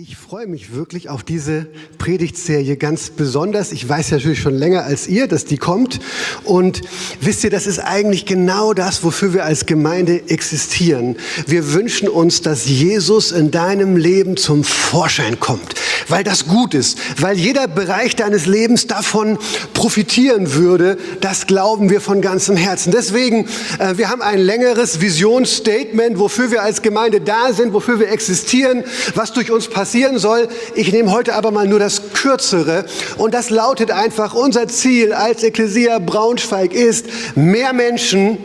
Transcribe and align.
Ich 0.00 0.16
freue 0.16 0.46
mich 0.46 0.76
wirklich 0.76 1.08
auf 1.08 1.24
diese 1.24 1.66
Predigtserie 1.98 2.76
ganz 2.76 3.10
besonders. 3.10 3.72
Ich 3.72 3.88
weiß 3.88 4.12
natürlich 4.12 4.38
schon 4.38 4.54
länger 4.54 4.84
als 4.84 5.08
ihr, 5.08 5.26
dass 5.26 5.44
die 5.44 5.56
kommt. 5.56 5.98
Und 6.44 6.82
wisst 7.20 7.42
ihr, 7.42 7.50
das 7.50 7.66
ist 7.66 7.80
eigentlich 7.80 8.24
genau 8.24 8.74
das, 8.74 9.02
wofür 9.02 9.34
wir 9.34 9.44
als 9.44 9.66
Gemeinde 9.66 10.30
existieren. 10.30 11.16
Wir 11.48 11.72
wünschen 11.72 12.08
uns, 12.08 12.42
dass 12.42 12.66
Jesus 12.66 13.32
in 13.32 13.50
deinem 13.50 13.96
Leben 13.96 14.36
zum 14.36 14.62
Vorschein 14.62 15.40
kommt, 15.40 15.74
weil 16.06 16.22
das 16.22 16.46
gut 16.46 16.74
ist, 16.74 16.98
weil 17.20 17.36
jeder 17.36 17.66
Bereich 17.66 18.14
deines 18.14 18.46
Lebens 18.46 18.86
davon 18.86 19.36
profitieren 19.74 20.54
würde. 20.54 20.96
Das 21.20 21.48
glauben 21.48 21.90
wir 21.90 22.00
von 22.00 22.20
ganzem 22.20 22.56
Herzen. 22.56 22.92
Deswegen, 22.92 23.48
äh, 23.80 23.96
wir 23.96 24.10
haben 24.10 24.22
ein 24.22 24.38
längeres 24.38 25.00
Visionsstatement, 25.00 26.20
wofür 26.20 26.52
wir 26.52 26.62
als 26.62 26.82
Gemeinde 26.82 27.20
da 27.20 27.52
sind, 27.52 27.72
wofür 27.72 27.98
wir 27.98 28.12
existieren, 28.12 28.84
was 29.16 29.32
durch 29.32 29.50
uns 29.50 29.66
passiert 29.66 29.87
passieren 29.88 30.18
soll. 30.18 30.48
Ich 30.74 30.92
nehme 30.92 31.10
heute 31.12 31.34
aber 31.34 31.50
mal 31.50 31.66
nur 31.66 31.78
das 31.78 32.12
Kürzere. 32.12 32.84
Und 33.16 33.32
das 33.32 33.48
lautet 33.48 33.90
einfach, 33.90 34.34
unser 34.34 34.68
Ziel 34.68 35.14
als 35.14 35.42
Ekklesia 35.42 35.98
Braunschweig 35.98 36.74
ist, 36.74 37.06
mehr 37.36 37.72
Menschen, 37.72 38.36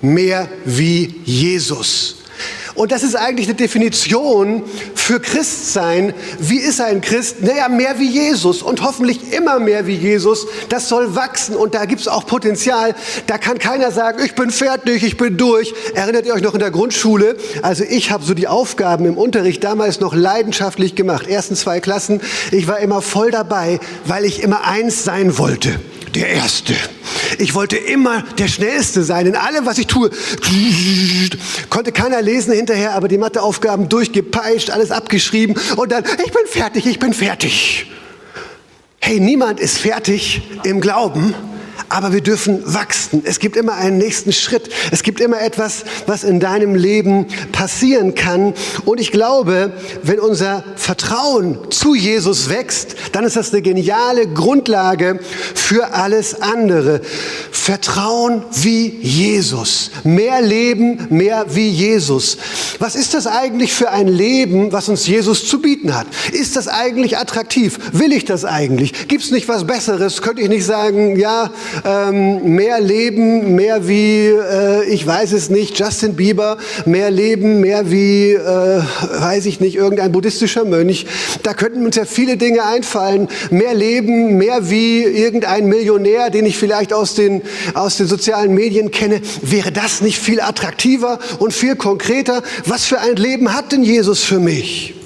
mehr 0.00 0.48
wie 0.64 1.20
Jesus. 1.24 2.18
Und 2.74 2.90
das 2.90 3.04
ist 3.04 3.14
eigentlich 3.14 3.46
eine 3.46 3.54
Definition 3.54 4.64
für 4.94 5.20
Christsein. 5.20 6.12
Wie 6.40 6.58
ist 6.58 6.80
ein 6.80 7.00
Christ? 7.00 7.42
Naja, 7.42 7.68
mehr 7.68 7.98
wie 7.98 8.08
Jesus 8.08 8.62
und 8.62 8.82
hoffentlich 8.82 9.32
immer 9.32 9.60
mehr 9.60 9.86
wie 9.86 9.94
Jesus. 9.94 10.46
Das 10.70 10.88
soll 10.88 11.14
wachsen 11.14 11.54
und 11.54 11.74
da 11.74 11.84
gibt 11.84 12.00
es 12.00 12.08
auch 12.08 12.26
Potenzial. 12.26 12.94
Da 13.28 13.38
kann 13.38 13.58
keiner 13.58 13.92
sagen, 13.92 14.22
ich 14.24 14.34
bin 14.34 14.50
fertig, 14.50 15.04
ich 15.04 15.16
bin 15.16 15.36
durch. 15.36 15.72
Erinnert 15.94 16.26
ihr 16.26 16.34
euch 16.34 16.42
noch 16.42 16.54
in 16.54 16.60
der 16.60 16.72
Grundschule? 16.72 17.36
Also 17.62 17.84
ich 17.84 18.10
habe 18.10 18.24
so 18.24 18.34
die 18.34 18.48
Aufgaben 18.48 19.06
im 19.06 19.16
Unterricht 19.16 19.62
damals 19.62 20.00
noch 20.00 20.14
leidenschaftlich 20.14 20.96
gemacht. 20.96 21.28
Ersten 21.28 21.54
zwei 21.54 21.78
Klassen. 21.78 22.20
Ich 22.50 22.66
war 22.66 22.80
immer 22.80 23.02
voll 23.02 23.30
dabei, 23.30 23.78
weil 24.04 24.24
ich 24.24 24.42
immer 24.42 24.64
eins 24.64 25.04
sein 25.04 25.38
wollte 25.38 25.78
der 26.14 26.28
Erste. 26.28 26.74
Ich 27.38 27.54
wollte 27.54 27.76
immer 27.76 28.22
der 28.38 28.48
Schnellste 28.48 29.02
sein 29.02 29.26
in 29.26 29.36
allem, 29.36 29.66
was 29.66 29.78
ich 29.78 29.86
tue. 29.86 30.10
Konnte 31.70 31.92
keiner 31.92 32.22
lesen 32.22 32.52
hinterher, 32.52 32.94
aber 32.94 33.08
die 33.08 33.18
Matheaufgaben 33.18 33.88
durchgepeitscht, 33.88 34.70
alles 34.70 34.90
abgeschrieben 34.90 35.56
und 35.76 35.92
dann, 35.92 36.04
ich 36.04 36.32
bin 36.32 36.46
fertig, 36.46 36.86
ich 36.86 36.98
bin 36.98 37.12
fertig. 37.12 37.90
Hey, 39.00 39.20
niemand 39.20 39.60
ist 39.60 39.78
fertig 39.78 40.42
im 40.64 40.80
Glauben 40.80 41.34
aber 41.88 42.12
wir 42.12 42.20
dürfen 42.20 42.62
wachsen. 42.64 43.22
Es 43.24 43.38
gibt 43.38 43.56
immer 43.56 43.74
einen 43.74 43.98
nächsten 43.98 44.32
Schritt. 44.32 44.68
Es 44.90 45.02
gibt 45.02 45.20
immer 45.20 45.40
etwas, 45.40 45.84
was 46.06 46.24
in 46.24 46.40
deinem 46.40 46.74
Leben 46.74 47.26
passieren 47.52 48.14
kann. 48.14 48.54
Und 48.84 49.00
ich 49.00 49.12
glaube, 49.12 49.72
wenn 50.02 50.20
unser 50.20 50.64
Vertrauen 50.76 51.58
zu 51.70 51.94
Jesus 51.94 52.48
wächst, 52.48 52.96
dann 53.12 53.24
ist 53.24 53.36
das 53.36 53.52
eine 53.52 53.62
geniale 53.62 54.26
Grundlage 54.26 55.20
für 55.54 55.92
alles 55.94 56.40
andere. 56.40 57.00
Vertrauen 57.50 58.42
wie 58.52 58.88
Jesus. 59.00 59.90
Mehr 60.04 60.42
Leben, 60.42 61.06
mehr 61.10 61.46
wie 61.48 61.68
Jesus. 61.68 62.36
Was 62.78 62.94
ist 62.94 63.14
das 63.14 63.26
eigentlich 63.26 63.72
für 63.72 63.90
ein 63.90 64.08
Leben, 64.08 64.72
was 64.72 64.88
uns 64.88 65.06
Jesus 65.06 65.46
zu 65.46 65.60
bieten 65.60 65.94
hat? 65.94 66.06
Ist 66.32 66.56
das 66.56 66.68
eigentlich 66.68 67.16
attraktiv? 67.16 67.78
Will 67.92 68.12
ich 68.12 68.24
das 68.24 68.44
eigentlich? 68.44 69.08
Gibt 69.08 69.24
es 69.24 69.30
nicht 69.30 69.48
was 69.48 69.66
Besseres? 69.66 70.20
Könnte 70.20 70.42
ich 70.42 70.48
nicht 70.48 70.66
sagen, 70.66 71.18
ja, 71.18 71.50
ähm, 71.84 72.54
mehr 72.54 72.80
Leben, 72.80 73.54
mehr 73.54 73.88
wie, 73.88 74.28
äh, 74.28 74.84
ich 74.84 75.06
weiß 75.06 75.32
es 75.32 75.50
nicht, 75.50 75.78
Justin 75.78 76.14
Bieber, 76.14 76.58
mehr 76.86 77.10
Leben, 77.10 77.60
mehr 77.60 77.90
wie, 77.90 78.32
äh, 78.32 78.82
weiß 79.18 79.46
ich 79.46 79.60
nicht, 79.60 79.76
irgendein 79.76 80.12
buddhistischer 80.12 80.64
Mönch. 80.64 81.06
Da 81.42 81.54
könnten 81.54 81.84
uns 81.84 81.96
ja 81.96 82.04
viele 82.04 82.36
Dinge 82.36 82.64
einfallen. 82.64 83.28
Mehr 83.50 83.74
Leben, 83.74 84.36
mehr 84.36 84.70
wie 84.70 85.02
irgendein 85.02 85.66
Millionär, 85.66 86.30
den 86.30 86.46
ich 86.46 86.56
vielleicht 86.56 86.92
aus 86.92 87.14
den, 87.14 87.42
aus 87.74 87.96
den 87.96 88.06
sozialen 88.06 88.54
Medien 88.54 88.90
kenne. 88.90 89.20
Wäre 89.42 89.72
das 89.72 90.00
nicht 90.00 90.18
viel 90.18 90.40
attraktiver 90.40 91.18
und 91.38 91.52
viel 91.52 91.76
konkreter? 91.76 92.42
Was 92.66 92.84
für 92.84 93.00
ein 93.00 93.16
Leben 93.16 93.54
hat 93.54 93.72
denn 93.72 93.82
Jesus 93.82 94.22
für 94.22 94.40
mich? 94.40 95.03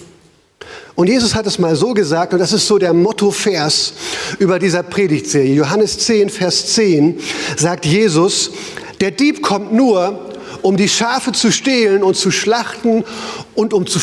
Und 0.98 1.06
Jesus 1.06 1.36
hat 1.36 1.46
es 1.46 1.60
mal 1.60 1.76
so 1.76 1.94
gesagt, 1.94 2.32
und 2.32 2.40
das 2.40 2.52
ist 2.52 2.66
so 2.66 2.76
der 2.76 2.92
Motto-Vers 2.92 3.92
über 4.40 4.58
dieser 4.58 4.82
Predigtserie. 4.82 5.54
Johannes 5.54 5.96
10, 6.00 6.28
Vers 6.28 6.74
10 6.74 7.20
sagt 7.56 7.86
Jesus, 7.86 8.50
der 9.00 9.12
Dieb 9.12 9.40
kommt 9.40 9.72
nur, 9.72 10.18
um 10.60 10.76
die 10.76 10.88
Schafe 10.88 11.30
zu 11.30 11.52
stehlen 11.52 12.02
und 12.02 12.16
zu 12.16 12.32
schlachten 12.32 13.04
und 13.54 13.74
um, 13.74 13.86
zu 13.86 14.00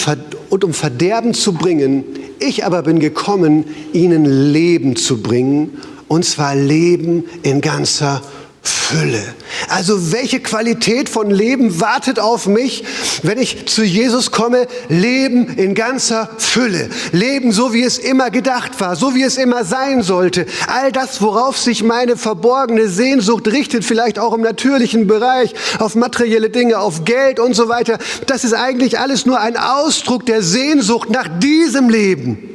und 0.50 0.64
um 0.64 0.74
Verderben 0.74 1.34
zu 1.34 1.52
bringen. 1.52 2.06
Ich 2.40 2.64
aber 2.64 2.84
bin 2.84 3.00
gekommen, 3.00 3.66
ihnen 3.92 4.54
Leben 4.54 4.96
zu 4.96 5.22
bringen, 5.22 5.82
und 6.08 6.24
zwar 6.24 6.56
Leben 6.56 7.26
in 7.44 7.60
ganzer 7.60 8.22
Fülle. 8.68 9.22
Also 9.70 10.12
welche 10.12 10.40
Qualität 10.40 11.10
von 11.10 11.32
Leben 11.32 11.82
wartet 11.82 12.20
auf 12.20 12.48
mich, 12.48 12.84
wenn 13.24 13.38
ich 13.38 13.68
zu 13.68 13.84
Jesus 13.84 14.32
komme? 14.32 14.68
Leben 14.90 15.48
in 15.58 15.76
ganzer 15.76 16.30
Fülle. 16.38 16.90
Leben 17.12 17.52
so, 17.52 17.74
wie 17.74 17.84
es 17.84 17.98
immer 17.98 18.30
gedacht 18.30 18.80
war, 18.80 18.96
so 18.96 19.16
wie 19.16 19.24
es 19.24 19.38
immer 19.38 19.66
sein 19.66 20.04
sollte. 20.04 20.46
All 20.68 20.92
das, 20.92 21.22
worauf 21.22 21.58
sich 21.58 21.84
meine 21.84 22.18
verborgene 22.18 22.88
Sehnsucht 22.88 23.48
richtet, 23.48 23.84
vielleicht 23.84 24.20
auch 24.20 24.34
im 24.34 24.42
natürlichen 24.42 25.08
Bereich, 25.08 25.54
auf 25.80 25.96
materielle 25.96 26.50
Dinge, 26.50 26.80
auf 26.80 27.06
Geld 27.06 27.40
und 27.40 27.54
so 27.56 27.70
weiter. 27.70 27.98
Das 28.28 28.44
ist 28.44 28.54
eigentlich 28.54 29.00
alles 29.00 29.26
nur 29.26 29.40
ein 29.40 29.58
Ausdruck 29.58 30.26
der 30.26 30.42
Sehnsucht 30.42 31.10
nach 31.10 31.28
diesem 31.40 31.90
Leben. 31.90 32.55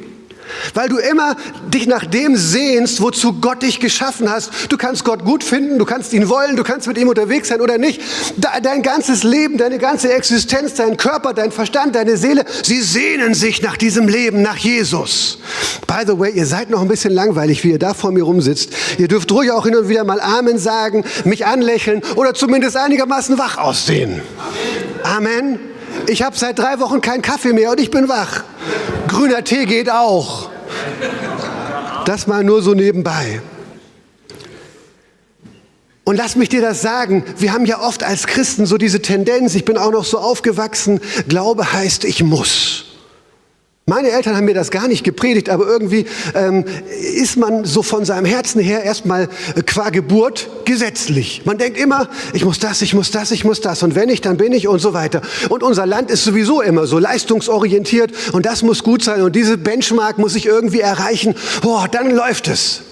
Weil 0.73 0.89
du 0.89 0.97
immer 0.97 1.35
dich 1.73 1.87
nach 1.87 2.05
dem 2.05 2.35
sehnst, 2.35 3.01
wozu 3.01 3.33
Gott 3.33 3.63
dich 3.63 3.79
geschaffen 3.79 4.29
hast. 4.29 4.51
Du 4.69 4.77
kannst 4.77 5.03
Gott 5.03 5.23
gut 5.25 5.43
finden, 5.43 5.79
du 5.79 5.85
kannst 5.85 6.13
ihn 6.13 6.29
wollen, 6.29 6.55
du 6.55 6.63
kannst 6.63 6.87
mit 6.87 6.97
ihm 6.97 7.07
unterwegs 7.07 7.47
sein 7.47 7.61
oder 7.61 7.77
nicht. 7.77 8.01
Dein 8.37 8.81
ganzes 8.81 9.23
Leben, 9.23 9.57
deine 9.57 9.77
ganze 9.77 10.11
Existenz, 10.13 10.75
dein 10.75 10.97
Körper, 10.97 11.33
dein 11.33 11.51
Verstand, 11.51 11.95
deine 11.95 12.17
Seele, 12.17 12.45
sie 12.63 12.81
sehnen 12.81 13.33
sich 13.33 13.61
nach 13.61 13.77
diesem 13.77 14.07
Leben, 14.07 14.41
nach 14.41 14.57
Jesus. 14.57 15.39
By 15.87 16.03
the 16.05 16.17
way, 16.17 16.31
ihr 16.31 16.45
seid 16.45 16.69
noch 16.69 16.81
ein 16.81 16.87
bisschen 16.87 17.13
langweilig, 17.13 17.63
wie 17.63 17.71
ihr 17.71 17.79
da 17.79 17.93
vor 17.93 18.11
mir 18.11 18.23
rumsitzt. 18.23 18.71
Ihr 18.97 19.07
dürft 19.07 19.31
ruhig 19.31 19.51
auch 19.51 19.65
hin 19.65 19.75
und 19.75 19.89
wieder 19.89 20.03
mal 20.03 20.21
Amen 20.21 20.57
sagen, 20.57 21.03
mich 21.25 21.45
anlächeln 21.45 22.01
oder 22.15 22.33
zumindest 22.33 22.77
einigermaßen 22.77 23.37
wach 23.37 23.57
aussehen. 23.57 24.21
Amen. 25.03 25.21
Amen. 25.21 25.70
Ich 26.07 26.23
habe 26.23 26.37
seit 26.37 26.59
drei 26.59 26.79
Wochen 26.79 27.01
keinen 27.01 27.21
Kaffee 27.21 27.53
mehr 27.53 27.71
und 27.71 27.79
ich 27.79 27.91
bin 27.91 28.09
wach. 28.09 28.43
Grüner 29.07 29.43
Tee 29.43 29.65
geht 29.65 29.89
auch. 29.89 30.49
Das 32.05 32.27
mal 32.27 32.43
nur 32.43 32.61
so 32.61 32.73
nebenbei. 32.73 33.41
Und 36.03 36.15
lass 36.15 36.35
mich 36.35 36.49
dir 36.49 36.61
das 36.61 36.81
sagen, 36.81 37.23
wir 37.37 37.53
haben 37.53 37.65
ja 37.65 37.79
oft 37.79 38.03
als 38.03 38.27
Christen 38.27 38.65
so 38.65 38.77
diese 38.77 39.01
Tendenz, 39.01 39.55
ich 39.55 39.65
bin 39.65 39.77
auch 39.77 39.91
noch 39.91 40.03
so 40.03 40.17
aufgewachsen, 40.17 40.99
Glaube 41.27 41.71
heißt, 41.71 42.05
ich 42.05 42.23
muss. 42.23 42.90
Meine 43.87 44.11
Eltern 44.11 44.35
haben 44.35 44.45
mir 44.45 44.53
das 44.53 44.69
gar 44.69 44.87
nicht 44.87 45.03
gepredigt, 45.03 45.49
aber 45.49 45.65
irgendwie 45.65 46.05
ähm, 46.35 46.65
ist 47.15 47.35
man 47.35 47.65
so 47.65 47.81
von 47.81 48.05
seinem 48.05 48.25
Herzen 48.25 48.61
her 48.61 48.83
erstmal 48.83 49.27
äh, 49.55 49.63
qua 49.63 49.89
Geburt 49.89 50.49
gesetzlich. 50.65 51.41
Man 51.45 51.57
denkt 51.57 51.79
immer, 51.79 52.07
ich 52.33 52.45
muss 52.45 52.59
das, 52.59 52.83
ich 52.83 52.93
muss 52.93 53.09
das, 53.09 53.31
ich 53.31 53.43
muss 53.43 53.59
das 53.59 53.81
und 53.81 53.95
wenn 53.95 54.09
ich, 54.09 54.21
dann 54.21 54.37
bin 54.37 54.53
ich 54.53 54.67
und 54.67 54.79
so 54.79 54.93
weiter. 54.93 55.21
Und 55.49 55.63
unser 55.63 55.87
Land 55.87 56.11
ist 56.11 56.23
sowieso 56.23 56.61
immer 56.61 56.85
so 56.85 56.99
leistungsorientiert 56.99 58.13
und 58.33 58.45
das 58.45 58.61
muss 58.61 58.83
gut 58.83 59.03
sein 59.03 59.23
und 59.23 59.35
diese 59.35 59.57
Benchmark 59.57 60.19
muss 60.19 60.35
ich 60.35 60.45
irgendwie 60.45 60.81
erreichen. 60.81 61.33
Boah, 61.61 61.87
dann 61.87 62.11
läuft 62.11 62.49
es. 62.49 62.83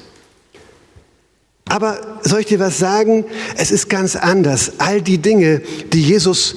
Aber 1.70 2.20
soll 2.24 2.40
ich 2.40 2.48
dir 2.48 2.60
was 2.60 2.80
sagen? 2.80 3.26
Es 3.58 3.70
ist 3.70 3.90
ganz 3.90 4.16
anders. 4.16 4.74
All 4.80 5.04
die 5.04 5.20
Dinge, 5.20 5.62
die 5.94 6.02
Jesus 6.02 6.56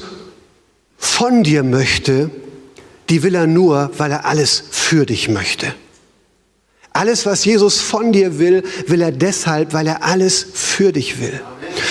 von 0.97 1.43
dir 1.43 1.63
möchte, 1.65 2.31
die 3.09 3.23
will 3.23 3.35
er 3.35 3.47
nur, 3.47 3.91
weil 3.99 4.11
er 4.11 4.25
alles 4.25 4.63
für 4.71 5.07
dich 5.07 5.29
möchte. 5.29 5.75
Alles, 6.93 7.25
was 7.25 7.45
Jesus 7.45 7.81
von 7.81 8.13
dir 8.13 8.39
will, 8.39 8.63
will 8.87 9.01
er 9.01 9.13
deshalb, 9.13 9.73
weil 9.73 9.87
er 9.87 10.05
alles 10.05 10.47
für 10.53 10.93
dich 10.93 11.21
will. 11.21 11.41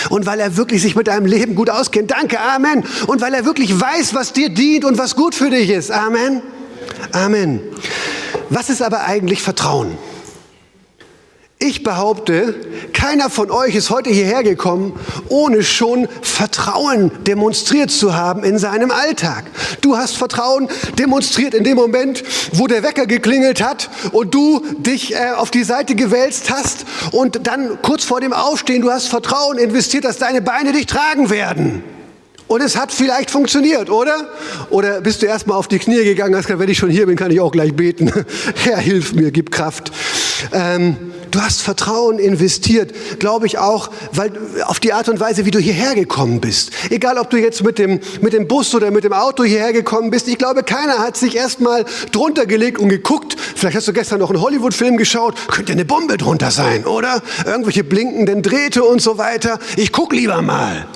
Und 0.09 0.27
weil 0.27 0.39
er 0.39 0.57
wirklich 0.57 0.81
sich 0.83 0.95
mit 0.95 1.07
deinem 1.07 1.25
Leben 1.25 1.55
gut 1.55 1.71
auskennt. 1.71 2.11
Danke, 2.11 2.39
Amen. 2.39 2.83
Und 3.07 3.19
weil 3.19 3.33
er 3.33 3.45
wirklich 3.45 3.79
weiß, 3.79 4.13
was 4.13 4.31
dir 4.31 4.49
dient 4.49 4.85
und 4.85 4.99
was 4.99 5.15
gut 5.15 5.33
für 5.33 5.49
dich 5.49 5.69
ist. 5.69 5.89
Amen. 5.89 6.41
Amen. 7.13 7.61
Was 8.49 8.69
ist 8.69 8.81
aber 8.81 9.05
eigentlich 9.05 9.41
Vertrauen? 9.41 9.97
Ich 11.63 11.83
behaupte, 11.83 12.55
keiner 12.91 13.29
von 13.29 13.51
euch 13.51 13.75
ist 13.75 13.91
heute 13.91 14.09
hierher 14.09 14.41
gekommen, 14.41 14.99
ohne 15.29 15.61
schon 15.61 16.07
Vertrauen 16.23 17.11
demonstriert 17.27 17.91
zu 17.91 18.15
haben 18.15 18.43
in 18.43 18.57
seinem 18.57 18.89
Alltag. 18.89 19.43
Du 19.81 19.95
hast 19.95 20.17
Vertrauen 20.17 20.69
demonstriert 20.97 21.53
in 21.53 21.63
dem 21.63 21.75
Moment, 21.75 22.23
wo 22.53 22.65
der 22.65 22.81
Wecker 22.81 23.05
geklingelt 23.05 23.61
hat 23.61 23.91
und 24.11 24.33
du 24.33 24.65
dich 24.79 25.13
äh, 25.13 25.33
auf 25.37 25.51
die 25.51 25.63
Seite 25.63 25.93
gewälzt 25.93 26.49
hast 26.49 26.83
und 27.11 27.45
dann 27.45 27.79
kurz 27.83 28.05
vor 28.05 28.21
dem 28.21 28.33
Aufstehen, 28.33 28.81
du 28.81 28.89
hast 28.89 29.09
Vertrauen 29.09 29.59
investiert, 29.59 30.03
dass 30.03 30.17
deine 30.17 30.41
Beine 30.41 30.71
dich 30.71 30.87
tragen 30.87 31.29
werden. 31.29 31.83
Und 32.47 32.61
es 32.61 32.75
hat 32.75 32.91
vielleicht 32.91 33.31
funktioniert, 33.31 33.89
oder? 33.89 34.27
Oder 34.71 34.99
bist 34.99 35.21
du 35.21 35.27
erstmal 35.27 35.57
auf 35.57 35.67
die 35.67 35.79
Knie 35.79 36.03
gegangen, 36.03 36.35
hast 36.35 36.47
gesagt, 36.47 36.59
wenn 36.59 36.69
ich 36.69 36.79
schon 36.79 36.89
hier 36.89 37.05
bin, 37.05 37.15
kann 37.15 37.31
ich 37.31 37.39
auch 37.39 37.51
gleich 37.51 37.73
beten. 37.73 38.11
Herr, 38.55 38.77
hilf 38.77 39.13
mir, 39.13 39.31
gib 39.31 39.51
Kraft. 39.51 39.91
Ähm, 40.51 41.10
du 41.31 41.41
hast 41.41 41.61
Vertrauen 41.61 42.19
investiert, 42.19 42.93
glaube 43.19 43.47
ich 43.47 43.57
auch, 43.57 43.89
weil 44.13 44.31
auf 44.65 44.79
die 44.79 44.93
Art 44.93 45.09
und 45.09 45.19
Weise, 45.19 45.45
wie 45.45 45.51
du 45.51 45.59
hierher 45.59 45.95
gekommen 45.95 46.41
bist. 46.41 46.71
Egal, 46.89 47.17
ob 47.17 47.29
du 47.29 47.37
jetzt 47.37 47.63
mit 47.63 47.79
dem, 47.79 47.99
mit 48.21 48.33
dem 48.33 48.47
Bus 48.47 48.73
oder 48.75 48.91
mit 48.91 49.03
dem 49.03 49.13
Auto 49.13 49.43
hierher 49.43 49.73
gekommen 49.73 50.11
bist. 50.11 50.27
Ich 50.27 50.37
glaube, 50.37 50.63
keiner 50.63 50.99
hat 50.99 51.17
sich 51.17 51.35
erstmal 51.35 51.85
drunter 52.11 52.45
gelegt 52.45 52.79
und 52.79 52.89
geguckt. 52.89 53.35
Vielleicht 53.55 53.77
hast 53.77 53.87
du 53.87 53.93
gestern 53.93 54.19
noch 54.19 54.29
einen 54.29 54.41
Hollywood-Film 54.41 54.97
geschaut. 54.97 55.35
Könnte 55.47 55.71
eine 55.73 55.85
Bombe 55.85 56.17
drunter 56.17 56.51
sein, 56.51 56.85
oder? 56.85 57.21
Irgendwelche 57.45 57.83
blinkenden 57.83 58.41
Drähte 58.41 58.83
und 58.83 59.01
so 59.01 59.17
weiter. 59.17 59.59
Ich 59.77 59.91
guck 59.91 60.13
lieber 60.13 60.41
mal. 60.41 60.87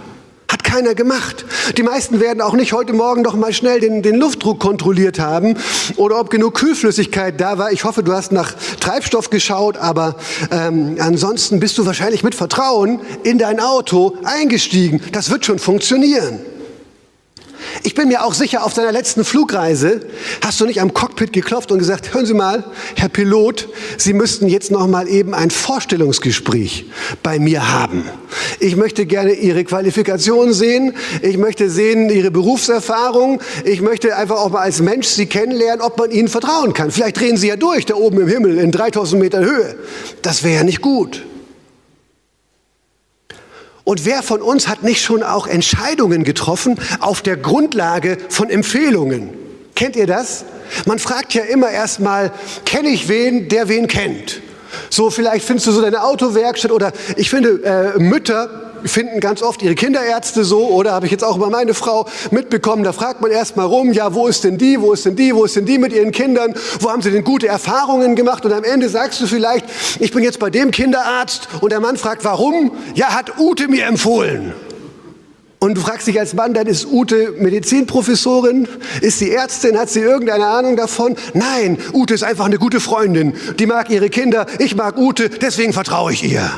Keiner 0.65 0.95
gemacht. 0.95 1.45
Die 1.77 1.83
meisten 1.83 2.19
werden 2.19 2.41
auch 2.41 2.53
nicht 2.53 2.73
heute 2.73 2.91
Morgen 2.91 3.21
noch 3.21 3.35
mal 3.35 3.53
schnell 3.53 3.79
den, 3.79 4.01
den 4.01 4.15
Luftdruck 4.15 4.59
kontrolliert 4.59 5.19
haben 5.19 5.55
oder 5.95 6.19
ob 6.19 6.31
genug 6.31 6.55
Kühlflüssigkeit 6.55 7.39
da 7.39 7.57
war. 7.59 7.71
Ich 7.71 7.83
hoffe, 7.83 8.01
du 8.01 8.11
hast 8.11 8.31
nach 8.31 8.53
Treibstoff 8.79 9.29
geschaut, 9.29 9.77
aber 9.77 10.15
ähm, 10.51 10.97
ansonsten 10.99 11.59
bist 11.59 11.77
du 11.77 11.85
wahrscheinlich 11.85 12.23
mit 12.23 12.33
Vertrauen 12.33 12.99
in 13.23 13.37
dein 13.37 13.59
Auto 13.59 14.17
eingestiegen. 14.23 15.01
Das 15.11 15.29
wird 15.29 15.45
schon 15.45 15.59
funktionieren. 15.59 16.39
Ich 17.85 17.93
bin 17.93 18.07
mir 18.07 18.25
auch 18.25 18.33
sicher, 18.33 18.65
auf 18.65 18.73
deiner 18.73 18.91
letzten 18.91 19.23
Flugreise 19.23 20.01
hast 20.43 20.59
du 20.59 20.65
nicht 20.65 20.81
am 20.81 20.95
Cockpit 20.95 21.31
geklopft 21.31 21.71
und 21.71 21.77
gesagt, 21.77 22.15
hören 22.15 22.25
Sie 22.25 22.33
mal, 22.33 22.63
Herr 22.95 23.09
Pilot, 23.09 23.69
Sie 23.99 24.13
müssten 24.13 24.47
jetzt 24.47 24.71
noch 24.71 24.87
mal 24.87 25.07
eben 25.07 25.35
ein 25.35 25.51
Vorstellungsgespräch 25.51 26.87
bei 27.21 27.37
mir 27.37 27.71
haben. 27.71 28.09
Ich 28.59 28.75
möchte 28.75 29.05
gerne 29.05 29.33
Ihre 29.33 29.63
Qualifikation 29.65 30.51
sehen. 30.51 30.95
Ich 31.21 31.37
möchte 31.37 31.69
sehen 31.69 32.09
Ihre 32.09 32.31
Berufserfahrung. 32.31 33.39
Ich 33.65 33.81
möchte 33.81 34.17
einfach 34.17 34.37
auch 34.37 34.49
mal 34.49 34.61
als 34.61 34.81
Mensch 34.81 35.05
Sie 35.05 35.27
kennenlernen, 35.27 35.81
ob 35.81 35.99
man 35.99 36.09
Ihnen 36.09 36.27
vertrauen 36.27 36.73
kann. 36.73 36.89
Vielleicht 36.89 37.19
drehen 37.19 37.37
Sie 37.37 37.49
ja 37.49 37.55
durch 37.55 37.85
da 37.85 37.93
oben 37.93 38.19
im 38.19 38.27
Himmel 38.27 38.57
in 38.57 38.71
3000 38.71 39.21
Meter 39.21 39.41
Höhe. 39.41 39.75
Das 40.23 40.43
wäre 40.43 40.55
ja 40.55 40.63
nicht 40.63 40.81
gut. 40.81 41.23
Und 43.85 44.03
wer 44.03 44.23
von 44.23 44.41
uns 44.41 44.67
hat 44.67 44.81
nicht 44.83 45.01
schon 45.01 45.21
auch 45.21 45.45
Entscheidungen 45.45 46.23
getroffen 46.23 46.79
auf 46.99 47.21
der 47.21 47.37
Grundlage 47.37 48.17
von 48.29 48.49
Empfehlungen? 48.49 49.29
Kennt 49.75 49.95
ihr 49.95 50.07
das? 50.07 50.43
Man 50.85 50.97
fragt 50.97 51.35
ja 51.35 51.43
immer 51.43 51.69
erstmal, 51.69 52.31
kenne 52.65 52.89
ich 52.89 53.07
wen, 53.07 53.47
der 53.47 53.69
wen 53.69 53.87
kennt? 53.87 54.41
So, 54.89 55.11
vielleicht 55.11 55.45
findest 55.45 55.67
du 55.67 55.71
so 55.71 55.81
deine 55.81 56.03
Autowerkstatt 56.03 56.71
oder 56.71 56.91
ich 57.15 57.29
finde, 57.29 57.93
äh, 57.95 57.99
Mütter 57.99 58.64
finden 58.85 59.19
ganz 59.19 59.41
oft 59.41 59.61
ihre 59.61 59.75
Kinderärzte 59.75 60.43
so, 60.43 60.67
oder 60.69 60.93
habe 60.93 61.05
ich 61.05 61.11
jetzt 61.11 61.23
auch 61.23 61.37
über 61.37 61.49
meine 61.49 61.73
Frau 61.73 62.07
mitbekommen, 62.31 62.83
da 62.83 62.93
fragt 62.93 63.21
man 63.21 63.31
erst 63.31 63.57
mal 63.57 63.65
rum, 63.65 63.91
ja, 63.93 64.13
wo 64.13 64.27
ist 64.27 64.43
denn 64.43 64.57
die, 64.57 64.81
wo 64.81 64.93
ist 64.93 65.05
denn 65.05 65.15
die, 65.15 65.35
wo 65.35 65.45
ist 65.45 65.55
denn 65.55 65.65
die 65.65 65.77
mit 65.77 65.93
ihren 65.93 66.11
Kindern, 66.11 66.53
wo 66.79 66.91
haben 66.91 67.01
sie 67.01 67.11
denn 67.11 67.23
gute 67.23 67.47
Erfahrungen 67.47 68.15
gemacht 68.15 68.45
und 68.45 68.53
am 68.53 68.63
Ende 68.63 68.89
sagst 68.89 69.21
du 69.21 69.27
vielleicht, 69.27 69.65
ich 69.99 70.11
bin 70.11 70.23
jetzt 70.23 70.39
bei 70.39 70.49
dem 70.49 70.71
Kinderarzt 70.71 71.47
und 71.61 71.71
der 71.71 71.79
Mann 71.79 71.97
fragt, 71.97 72.23
warum? 72.23 72.71
Ja, 72.93 73.13
hat 73.13 73.39
Ute 73.39 73.67
mir 73.67 73.85
empfohlen. 73.85 74.53
Und 75.59 75.75
du 75.75 75.81
fragst 75.81 76.05
dich 76.05 76.19
als 76.19 76.35
Mann, 76.35 76.53
dann 76.53 76.67
ist 76.67 76.85
Ute 76.85 77.33
Medizinprofessorin? 77.39 78.67
Ist 79.01 79.17
sie 79.17 79.31
Ärztin? 79.31 79.79
Hat 79.79 79.89
sie 79.89 80.01
irgendeine 80.01 80.45
Ahnung 80.45 80.75
davon? 80.75 81.15
Nein, 81.33 81.79
Ute 81.91 82.13
ist 82.13 82.23
einfach 82.23 82.45
eine 82.45 82.59
gute 82.59 82.79
Freundin. 82.79 83.33
Die 83.57 83.65
mag 83.65 83.89
ihre 83.89 84.09
Kinder, 84.09 84.45
ich 84.59 84.75
mag 84.75 84.95
Ute, 84.97 85.29
deswegen 85.29 85.73
vertraue 85.73 86.13
ich 86.13 86.23
ihr. 86.23 86.51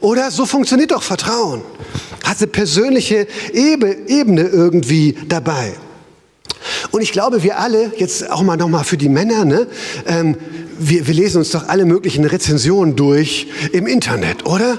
Oder 0.00 0.30
so 0.30 0.46
funktioniert 0.46 0.90
doch 0.92 1.02
Vertrauen. 1.02 1.62
Hat 2.24 2.38
eine 2.38 2.46
persönliche 2.46 3.26
Ebene 3.52 4.42
irgendwie 4.42 5.16
dabei. 5.28 5.74
Und 6.90 7.02
ich 7.02 7.12
glaube, 7.12 7.42
wir 7.42 7.58
alle, 7.58 7.92
jetzt 7.96 8.30
auch 8.30 8.42
mal 8.42 8.56
nochmal 8.56 8.84
für 8.84 8.96
die 8.96 9.08
Männer, 9.08 9.44
ne, 9.44 9.66
ähm, 10.06 10.36
wir, 10.78 11.06
wir 11.06 11.14
lesen 11.14 11.38
uns 11.38 11.50
doch 11.50 11.68
alle 11.68 11.84
möglichen 11.84 12.24
Rezensionen 12.24 12.96
durch 12.96 13.48
im 13.72 13.86
Internet, 13.86 14.46
oder? 14.46 14.78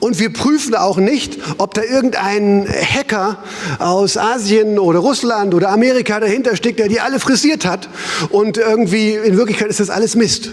Und 0.00 0.20
wir 0.20 0.32
prüfen 0.32 0.74
auch 0.74 0.98
nicht, 0.98 1.38
ob 1.58 1.74
da 1.74 1.82
irgendein 1.82 2.68
Hacker 2.68 3.38
aus 3.78 4.16
Asien 4.16 4.78
oder 4.78 5.00
Russland 5.00 5.54
oder 5.54 5.70
Amerika 5.70 6.20
dahinter 6.20 6.54
steckt, 6.56 6.78
der 6.78 6.88
die 6.88 7.00
alle 7.00 7.18
frisiert 7.18 7.64
hat. 7.64 7.88
Und 8.30 8.58
irgendwie, 8.58 9.14
in 9.14 9.36
Wirklichkeit 9.36 9.68
ist 9.68 9.80
das 9.80 9.90
alles 9.90 10.14
Mist. 10.14 10.50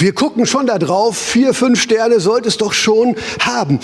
Wir 0.00 0.14
gucken 0.14 0.46
schon 0.46 0.66
da 0.66 0.78
drauf, 0.78 1.14
vier, 1.18 1.52
fünf 1.52 1.78
Sterne 1.78 2.20
sollte 2.20 2.48
es 2.48 2.56
doch 2.56 2.72
schon 2.72 3.16
haben. 3.38 3.80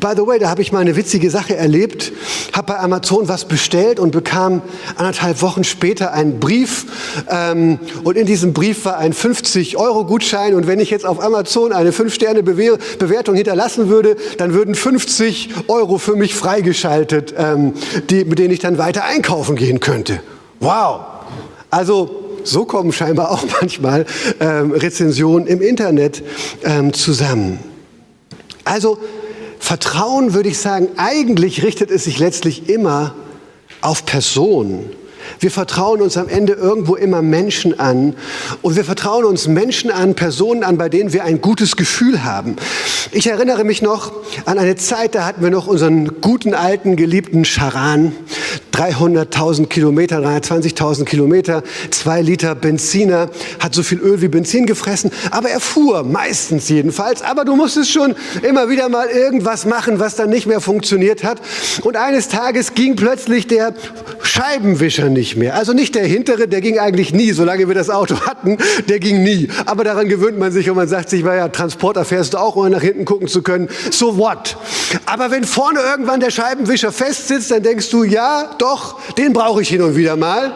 By 0.00 0.12
the 0.16 0.26
way, 0.26 0.38
da 0.38 0.48
habe 0.48 0.62
ich 0.62 0.72
mal 0.72 0.78
eine 0.78 0.96
witzige 0.96 1.30
Sache 1.30 1.56
erlebt, 1.56 2.10
habe 2.54 2.72
bei 2.72 2.78
Amazon 2.78 3.28
was 3.28 3.44
bestellt 3.44 4.00
und 4.00 4.12
bekam 4.12 4.62
anderthalb 4.96 5.42
Wochen 5.42 5.64
später 5.64 6.14
einen 6.14 6.40
Brief 6.40 6.86
ähm, 7.28 7.78
und 8.02 8.16
in 8.16 8.24
diesem 8.24 8.54
Brief 8.54 8.86
war 8.86 8.96
ein 8.96 9.12
50-Euro-Gutschein 9.12 10.54
und 10.54 10.66
wenn 10.66 10.80
ich 10.80 10.88
jetzt 10.88 11.04
auf 11.04 11.22
Amazon 11.22 11.74
eine 11.74 11.90
5-Sterne-Bewertung 11.90 13.34
hinterlassen 13.34 13.90
würde, 13.90 14.16
dann 14.38 14.54
würden 14.54 14.74
50 14.74 15.50
Euro 15.68 15.98
für 15.98 16.16
mich 16.16 16.34
freigeschaltet, 16.34 17.34
ähm, 17.36 17.74
die, 18.08 18.24
mit 18.24 18.38
denen 18.38 18.54
ich 18.54 18.60
dann 18.60 18.78
weiter 18.78 19.04
einkaufen 19.04 19.54
gehen 19.54 19.80
könnte. 19.80 20.22
Wow! 20.60 21.00
Also 21.70 22.27
so 22.48 22.64
kommen 22.64 22.92
scheinbar 22.92 23.30
auch 23.30 23.44
manchmal 23.60 24.06
ähm, 24.40 24.72
Rezensionen 24.72 25.46
im 25.46 25.60
Internet 25.60 26.22
ähm, 26.64 26.92
zusammen. 26.92 27.58
Also 28.64 28.98
Vertrauen 29.58 30.34
würde 30.34 30.48
ich 30.48 30.58
sagen, 30.58 30.88
eigentlich 30.96 31.62
richtet 31.62 31.90
es 31.90 32.04
sich 32.04 32.18
letztlich 32.18 32.68
immer 32.68 33.14
auf 33.80 34.06
Personen. 34.06 34.90
Wir 35.40 35.50
vertrauen 35.50 36.00
uns 36.00 36.16
am 36.16 36.28
Ende 36.28 36.54
irgendwo 36.54 36.96
immer 36.96 37.22
Menschen 37.22 37.78
an 37.78 38.14
und 38.62 38.76
wir 38.76 38.84
vertrauen 38.84 39.24
uns 39.24 39.46
Menschen 39.46 39.90
an, 39.90 40.14
Personen 40.14 40.64
an, 40.64 40.78
bei 40.78 40.88
denen 40.88 41.12
wir 41.12 41.24
ein 41.24 41.40
gutes 41.40 41.76
Gefühl 41.76 42.24
haben. 42.24 42.56
Ich 43.12 43.26
erinnere 43.26 43.64
mich 43.64 43.82
noch 43.82 44.12
an 44.46 44.58
eine 44.58 44.76
Zeit, 44.76 45.14
da 45.14 45.24
hatten 45.24 45.42
wir 45.42 45.50
noch 45.50 45.66
unseren 45.66 46.20
guten 46.20 46.54
alten 46.54 46.96
geliebten 46.96 47.44
Charan, 47.44 48.12
300.000 48.78 49.66
Kilometer, 49.66 50.18
320.000 50.20 51.04
Kilometer, 51.04 51.64
zwei 51.90 52.22
Liter 52.22 52.54
Benziner, 52.54 53.28
hat 53.58 53.74
so 53.74 53.82
viel 53.82 53.98
Öl 53.98 54.22
wie 54.22 54.28
Benzin 54.28 54.66
gefressen, 54.66 55.10
aber 55.32 55.50
er 55.50 55.58
fuhr, 55.58 56.04
meistens 56.04 56.68
jedenfalls. 56.68 57.22
Aber 57.22 57.44
du 57.44 57.56
musstest 57.56 57.90
schon 57.90 58.14
immer 58.42 58.68
wieder 58.68 58.88
mal 58.88 59.08
irgendwas 59.08 59.66
machen, 59.66 59.98
was 59.98 60.14
dann 60.14 60.30
nicht 60.30 60.46
mehr 60.46 60.60
funktioniert 60.60 61.24
hat. 61.24 61.40
Und 61.82 61.96
eines 61.96 62.28
Tages 62.28 62.74
ging 62.74 62.94
plötzlich 62.94 63.48
der 63.48 63.74
Scheibenwischer 64.22 65.08
nicht 65.08 65.36
mehr. 65.36 65.56
Also 65.56 65.72
nicht 65.72 65.96
der 65.96 66.06
hintere, 66.06 66.46
der 66.46 66.60
ging 66.60 66.78
eigentlich 66.78 67.12
nie, 67.12 67.32
solange 67.32 67.66
wir 67.66 67.74
das 67.74 67.90
Auto 67.90 68.20
hatten, 68.20 68.58
der 68.88 69.00
ging 69.00 69.24
nie. 69.24 69.48
Aber 69.66 69.82
daran 69.82 70.08
gewöhnt 70.08 70.38
man 70.38 70.52
sich 70.52 70.70
und 70.70 70.76
man 70.76 70.86
sagt 70.86 71.10
sich, 71.10 71.24
ja, 71.24 71.48
Transporter 71.48 72.04
fährst 72.04 72.34
du 72.34 72.38
auch, 72.38 72.54
um 72.54 72.70
nach 72.70 72.82
hinten 72.82 73.04
gucken 73.04 73.26
zu 73.26 73.42
können. 73.42 73.68
So 73.90 74.18
what? 74.18 74.56
Aber 75.06 75.30
wenn 75.32 75.42
vorne 75.44 75.80
irgendwann 75.80 76.20
der 76.20 76.30
Scheibenwischer 76.30 76.92
festsitzt, 76.92 77.50
dann 77.50 77.62
denkst 77.62 77.90
du, 77.90 78.04
ja, 78.04 78.50
doch, 78.58 78.67
doch, 78.68 78.96
den 79.14 79.32
brauche 79.32 79.62
ich 79.62 79.68
hin 79.68 79.82
und 79.82 79.96
wieder 79.96 80.16
mal. 80.16 80.52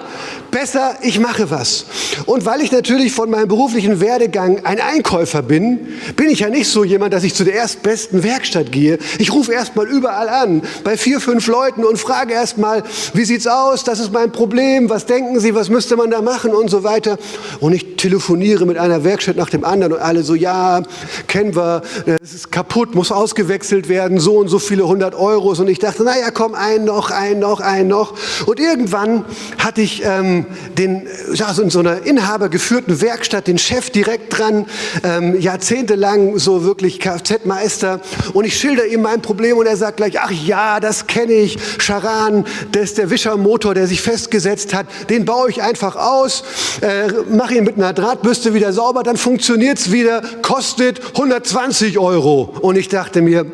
Besser, 0.53 0.97
ich 1.01 1.19
mache 1.19 1.51
was. 1.51 1.87
Und 2.27 2.45
weil 2.45 2.61
ich 2.61 2.71
natürlich 2.71 3.13
von 3.13 3.31
meinem 3.31 3.49
beruflichen 3.49 4.01
Werdegang 4.01 4.67
ein 4.67 4.81
Einkäufer 4.81 5.41
bin, 5.41 5.81
bin 6.15 6.29
ich 6.29 6.41
ja 6.41 6.51
nicht 6.51 6.69
so 6.69 6.85
jemand, 6.85 7.15
dass 7.15 7.25
ich 7.25 7.35
zu 7.35 7.45
der 7.45 7.55
erstbesten 7.55 8.23
Werkstatt 8.23 8.71
gehe. 8.71 8.99
Ich 9.19 9.33
rufe 9.33 9.51
erst 9.53 9.77
mal 9.77 9.89
überall 9.89 10.29
an, 10.29 10.61
bei 10.85 10.99
vier, 10.99 11.21
fünf 11.21 11.47
Leuten 11.47 11.85
und 11.85 11.99
frage 11.99 12.35
erst 12.35 12.59
mal, 12.59 12.83
wie 13.15 13.25
sieht's 13.25 13.47
aus? 13.47 13.83
Das 13.83 13.99
ist 13.99 14.13
mein 14.13 14.31
Problem. 14.31 14.91
Was 14.91 15.07
denken 15.07 15.41
Sie? 15.41 15.55
Was 15.55 15.71
müsste 15.71 15.97
man 15.97 16.11
da 16.11 16.21
machen? 16.21 16.53
Und 16.53 16.69
so 16.69 16.85
weiter. 16.85 17.17
Und 17.61 17.73
ich 17.73 17.97
telefoniere 17.97 18.67
mit 18.67 18.77
einer 18.77 19.05
Werkstatt 19.05 19.37
nach 19.37 19.49
dem 19.49 19.65
anderen 19.65 19.95
und 19.95 20.01
alle 20.01 20.23
so, 20.23 20.35
ja, 20.35 20.83
kennen 21.29 21.57
wir, 21.57 21.81
es 22.23 22.35
ist 22.35 22.53
kaputt, 22.53 22.95
muss 22.95 23.11
ausgewechselt 23.11 23.89
werden, 23.89 24.21
so 24.21 24.37
und 24.37 24.49
so 24.49 24.59
viele 24.59 24.87
hundert 24.87 25.15
Euros. 25.15 25.61
Und 25.61 25.69
ich 25.69 25.79
dachte, 25.79 26.05
naja, 26.05 26.31
komm, 26.31 26.55
ein 26.55 26.85
noch, 26.85 27.11
ein 27.11 27.39
noch, 27.39 27.61
ein 27.61 27.89
noch. 27.89 28.13
Und 28.45 28.61
irgendwann 28.61 29.25
hatte 29.57 29.81
ich 29.81 30.03
ähm, 30.05 30.42
den, 30.79 31.07
ja, 31.35 31.53
so 31.53 31.63
in 31.63 31.71
so 31.71 31.81
einer 31.81 32.07
inhabergeführten 32.07 33.01
Werkstatt 33.01 33.47
den 33.47 33.59
Chef 33.59 33.91
direkt 33.91 34.39
dran, 34.39 34.67
ähm, 35.03 35.41
jahrzehntelang 35.41 36.39
so 36.39 36.65
wirklich 36.65 37.01
Kfz-Meister. 37.01 38.01
Und 38.33 38.45
ich 38.45 38.57
schilder 38.57 38.87
ihm 38.87 39.03
mein 39.03 39.23
Problem 39.23 39.59
und 39.59 39.67
er 39.67 39.77
sagt 39.77 39.99
gleich, 39.99 40.21
ach 40.21 40.31
ja, 40.31 40.81
das 40.81 41.07
kenne 41.07 41.33
ich, 41.33 41.59
Charan, 41.79 42.45
das 42.73 42.83
ist 42.85 42.99
der 42.99 43.11
Wischermotor, 43.11 43.75
der 43.75 43.87
sich 43.87 44.01
festgesetzt 44.01 44.75
hat, 44.75 44.87
den 45.11 45.25
baue 45.25 45.51
ich 45.51 45.63
einfach 45.63 45.97
aus, 45.97 46.45
äh, 46.81 47.09
mache 47.31 47.55
ihn 47.55 47.65
mit 47.65 47.77
einer 47.77 47.93
Drahtbürste 47.93 48.55
wieder 48.55 48.73
sauber, 48.73 49.03
dann 49.03 49.17
funktioniert 49.17 49.79
es 49.79 49.93
wieder, 49.93 50.23
kostet 50.43 51.01
120 51.15 51.99
Euro. 51.99 52.55
Und 52.61 52.77
ich 52.77 52.89
dachte 52.89 53.23
mir, 53.23 53.47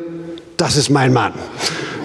das 0.57 0.75
ist 0.75 0.89
mein 0.89 1.13
Mann. 1.13 1.33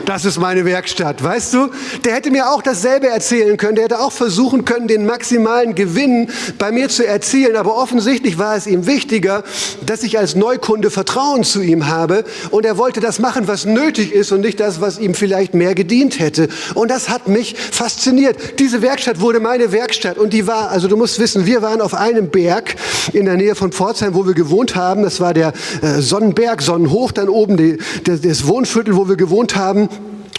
Das 0.07 0.25
ist 0.25 0.39
meine 0.39 0.65
Werkstatt, 0.65 1.23
weißt 1.23 1.55
du? 1.55 1.71
Der 2.05 2.15
hätte 2.15 2.31
mir 2.31 2.51
auch 2.51 2.63
dasselbe 2.63 3.09
erzählen 3.09 3.57
können. 3.57 3.77
Der 3.77 3.85
hätte 3.85 4.01
auch 4.01 4.13
versuchen 4.13 4.65
können, 4.65 4.89
den 4.89 5.07
maximalen 5.07 5.75
Gewinn 5.75 6.29
bei 6.59 6.73
mir 6.73 6.89
zu 6.89 7.07
erzielen. 7.07 7.57
Aber 7.57 7.77
offensichtlich 7.77 8.39
war 8.39 8.57
es 8.57 8.67
ihm 8.67 8.87
wichtiger, 8.87 9.45
dass 9.85 10.03
ich 10.03 10.19
als 10.19 10.35
Neukunde 10.35 10.91
Vertrauen 10.91 11.45
zu 11.45 11.63
ihm 11.63 11.87
habe. 11.87 12.25
Und 12.51 12.67
er 12.67 12.79
wollte 12.79 13.01
das 13.01 13.19
machen, 13.19 13.49
was 13.49 13.65
nötig 13.65 14.13
ist 14.13 14.33
und 14.33 14.41
nicht 14.41 14.61
das, 14.61 14.81
was 14.81 14.99
ihm 14.99 15.15
vielleicht 15.15 15.55
mehr 15.55 15.75
gedient 15.75 16.19
hätte. 16.19 16.49
Und 16.75 16.91
das 16.91 17.09
hat 17.09 17.29
mich 17.29 17.57
fasziniert. 17.57 18.59
Diese 18.59 18.83
Werkstatt 18.83 19.21
wurde 19.21 19.41
meine 19.41 19.73
Werkstatt. 19.73 20.19
Und 20.19 20.33
die 20.33 20.47
war, 20.47 20.71
also 20.71 20.89
du 20.89 20.97
musst 20.97 21.19
wissen, 21.19 21.47
wir 21.47 21.63
waren 21.63 21.81
auf 21.81 21.95
einem 21.95 22.29
Berg 22.29 22.77
in 23.13 23.25
der 23.25 23.37
Nähe 23.37 23.55
von 23.55 23.73
Pforzheim, 23.73 24.15
wo 24.15 24.27
wir 24.27 24.35
gewohnt 24.35 24.77
haben. 24.77 25.03
Das 25.03 25.21
war 25.21 25.35
der 25.35 25.53
äh, 25.83 26.01
Sonnenberg, 26.01 26.63
Sonnenhoch, 26.63 27.13
dann 27.13 27.29
oben 27.29 27.57
die, 27.57 27.79
das 28.05 28.47
Wohnviertel, 28.47 28.97
wo 28.97 29.09
wir 29.09 29.17
gewohnt 29.17 29.57
haben. 29.57 29.89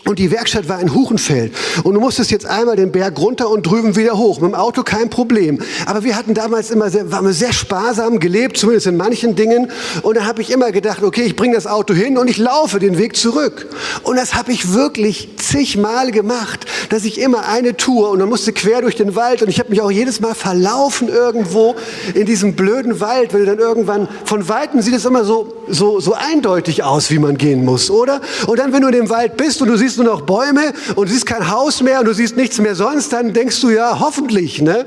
Und 0.07 0.19
die 0.19 0.29
Werkstatt 0.29 0.69
war 0.69 0.77
ein 0.77 0.93
Huchenfeld. 0.93 1.51
Und 1.83 1.95
du 1.95 1.99
musstest 1.99 2.29
jetzt 2.29 2.45
einmal 2.45 2.75
den 2.75 2.91
Berg 2.91 3.17
runter 3.19 3.49
und 3.49 3.63
drüben 3.63 3.95
wieder 3.95 4.17
hoch. 4.17 4.39
Mit 4.39 4.51
dem 4.51 4.55
Auto 4.55 4.83
kein 4.83 5.09
Problem. 5.09 5.59
Aber 5.87 6.03
wir 6.03 6.15
hatten 6.15 6.35
damals 6.35 6.69
immer 6.69 6.91
sehr, 6.91 7.11
waren 7.11 7.25
wir 7.25 7.33
sehr 7.33 7.53
sparsam 7.53 8.19
gelebt, 8.19 8.57
zumindest 8.57 8.85
in 8.85 8.97
manchen 8.97 9.35
Dingen. 9.35 9.71
Und 10.03 10.17
da 10.17 10.25
habe 10.25 10.43
ich 10.43 10.51
immer 10.51 10.71
gedacht, 10.71 11.01
okay, 11.01 11.23
ich 11.23 11.35
bringe 11.35 11.55
das 11.55 11.65
Auto 11.65 11.95
hin 11.95 12.19
und 12.19 12.29
ich 12.29 12.37
laufe 12.37 12.79
den 12.79 12.99
Weg 12.99 13.15
zurück. 13.15 13.67
Und 14.03 14.15
das 14.15 14.35
habe 14.35 14.51
ich 14.51 14.73
wirklich 14.73 15.29
zigmal 15.37 16.11
gemacht, 16.11 16.65
dass 16.89 17.03
ich 17.03 17.19
immer 17.19 17.47
eine 17.47 17.75
Tour 17.75 18.11
und 18.11 18.19
dann 18.19 18.29
musste 18.29 18.53
quer 18.53 18.81
durch 18.81 18.95
den 18.95 19.15
Wald 19.15 19.41
und 19.41 19.49
ich 19.49 19.59
habe 19.59 19.69
mich 19.69 19.81
auch 19.81 19.91
jedes 19.91 20.19
Mal 20.19 20.35
verlaufen 20.35 21.07
irgendwo 21.07 21.75
in 22.13 22.25
diesem 22.25 22.55
blöden 22.55 22.99
Wald, 22.99 23.33
weil 23.33 23.45
dann 23.45 23.59
irgendwann 23.59 24.07
von 24.25 24.47
weitem 24.49 24.81
sieht 24.81 24.93
es 24.93 25.05
immer 25.05 25.23
so 25.23 25.53
so 25.67 25.99
so 25.99 26.13
eindeutig 26.13 26.83
aus, 26.83 27.09
wie 27.09 27.19
man 27.19 27.37
gehen 27.37 27.65
muss, 27.65 27.89
oder? 27.89 28.21
Und 28.47 28.59
dann 28.59 28.73
wenn 28.73 28.81
du 28.81 28.87
in 28.87 28.93
dem 28.93 29.09
Wald 29.09 29.37
bist 29.37 29.61
und 29.61 29.67
du 29.67 29.77
siehst 29.77 29.94
siehst 29.95 30.03
nur 30.03 30.13
noch 30.13 30.21
Bäume 30.21 30.73
und 30.95 31.07
du 31.07 31.13
siehst 31.13 31.25
kein 31.25 31.49
Haus 31.49 31.81
mehr 31.81 31.99
und 31.99 32.05
du 32.05 32.13
siehst 32.13 32.35
nichts 32.35 32.59
mehr 32.59 32.75
sonst, 32.75 33.13
dann 33.13 33.33
denkst 33.33 33.61
du 33.61 33.69
ja, 33.69 33.99
hoffentlich, 33.99 34.61
ne? 34.61 34.85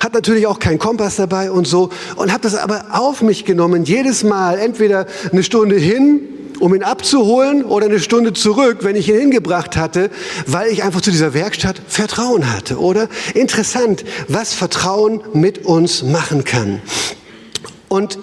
Hat 0.00 0.14
natürlich 0.14 0.46
auch 0.46 0.58
keinen 0.58 0.78
Kompass 0.78 1.16
dabei 1.16 1.50
und 1.50 1.66
so 1.66 1.90
und 2.16 2.32
habe 2.32 2.42
das 2.42 2.56
aber 2.56 2.86
auf 2.90 3.22
mich 3.22 3.44
genommen, 3.44 3.84
jedes 3.84 4.24
Mal 4.24 4.58
entweder 4.58 5.06
eine 5.30 5.42
Stunde 5.42 5.76
hin, 5.76 6.20
um 6.58 6.74
ihn 6.74 6.82
abzuholen 6.82 7.64
oder 7.64 7.86
eine 7.86 8.00
Stunde 8.00 8.32
zurück, 8.32 8.78
wenn 8.80 8.96
ich 8.96 9.08
ihn 9.08 9.18
hingebracht 9.18 9.76
hatte, 9.76 10.10
weil 10.46 10.70
ich 10.70 10.82
einfach 10.82 11.00
zu 11.00 11.12
dieser 11.12 11.34
Werkstatt 11.34 11.80
Vertrauen 11.86 12.52
hatte, 12.52 12.78
oder? 12.80 13.08
Interessant, 13.34 14.04
was 14.26 14.54
Vertrauen 14.54 15.22
mit 15.34 15.66
uns 15.66 16.02
machen 16.02 16.42
kann. 16.42 16.82
Und 17.86 18.18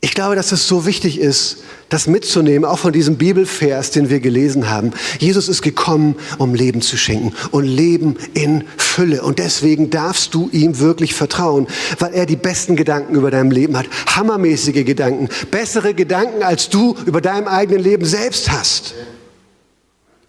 ich 0.00 0.14
glaube, 0.14 0.34
dass 0.34 0.50
es 0.50 0.66
so 0.66 0.84
wichtig 0.84 1.20
ist, 1.20 1.62
das 1.92 2.06
mitzunehmen, 2.06 2.64
auch 2.64 2.78
von 2.78 2.92
diesem 2.92 3.16
Bibelvers, 3.16 3.90
den 3.90 4.08
wir 4.10 4.20
gelesen 4.20 4.70
haben. 4.70 4.92
Jesus 5.18 5.48
ist 5.48 5.62
gekommen, 5.62 6.16
um 6.38 6.54
Leben 6.54 6.80
zu 6.80 6.96
schenken 6.96 7.32
und 7.50 7.64
Leben 7.64 8.16
in 8.34 8.64
Fülle. 8.76 9.22
Und 9.22 9.38
deswegen 9.38 9.90
darfst 9.90 10.34
du 10.34 10.48
ihm 10.52 10.78
wirklich 10.78 11.14
vertrauen, 11.14 11.66
weil 11.98 12.14
er 12.14 12.26
die 12.26 12.36
besten 12.36 12.76
Gedanken 12.76 13.14
über 13.14 13.30
dein 13.30 13.50
Leben 13.50 13.76
hat. 13.76 13.86
Hammermäßige 14.06 14.84
Gedanken, 14.84 15.28
bessere 15.50 15.94
Gedanken, 15.94 16.42
als 16.42 16.68
du 16.68 16.96
über 17.04 17.20
deinem 17.20 17.48
eigenen 17.48 17.82
Leben 17.82 18.04
selbst 18.04 18.50
hast. 18.50 18.94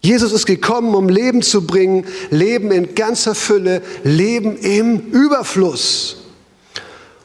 Jesus 0.00 0.32
ist 0.32 0.44
gekommen, 0.44 0.94
um 0.94 1.08
Leben 1.08 1.40
zu 1.40 1.66
bringen, 1.66 2.04
Leben 2.30 2.70
in 2.72 2.94
ganzer 2.94 3.34
Fülle, 3.34 3.80
Leben 4.02 4.56
im 4.58 4.98
Überfluss. 4.98 6.23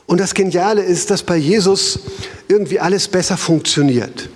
Und 0.10 0.20
das 0.20 0.34
Geniale 0.34 0.82
ist, 0.82 1.12
dass 1.12 1.22
bei 1.22 1.38
Jesus 1.38 2.00
irgendwie 2.48 2.80
alles 2.80 3.08
besser 3.08 3.38
funktioniert. 3.38 4.28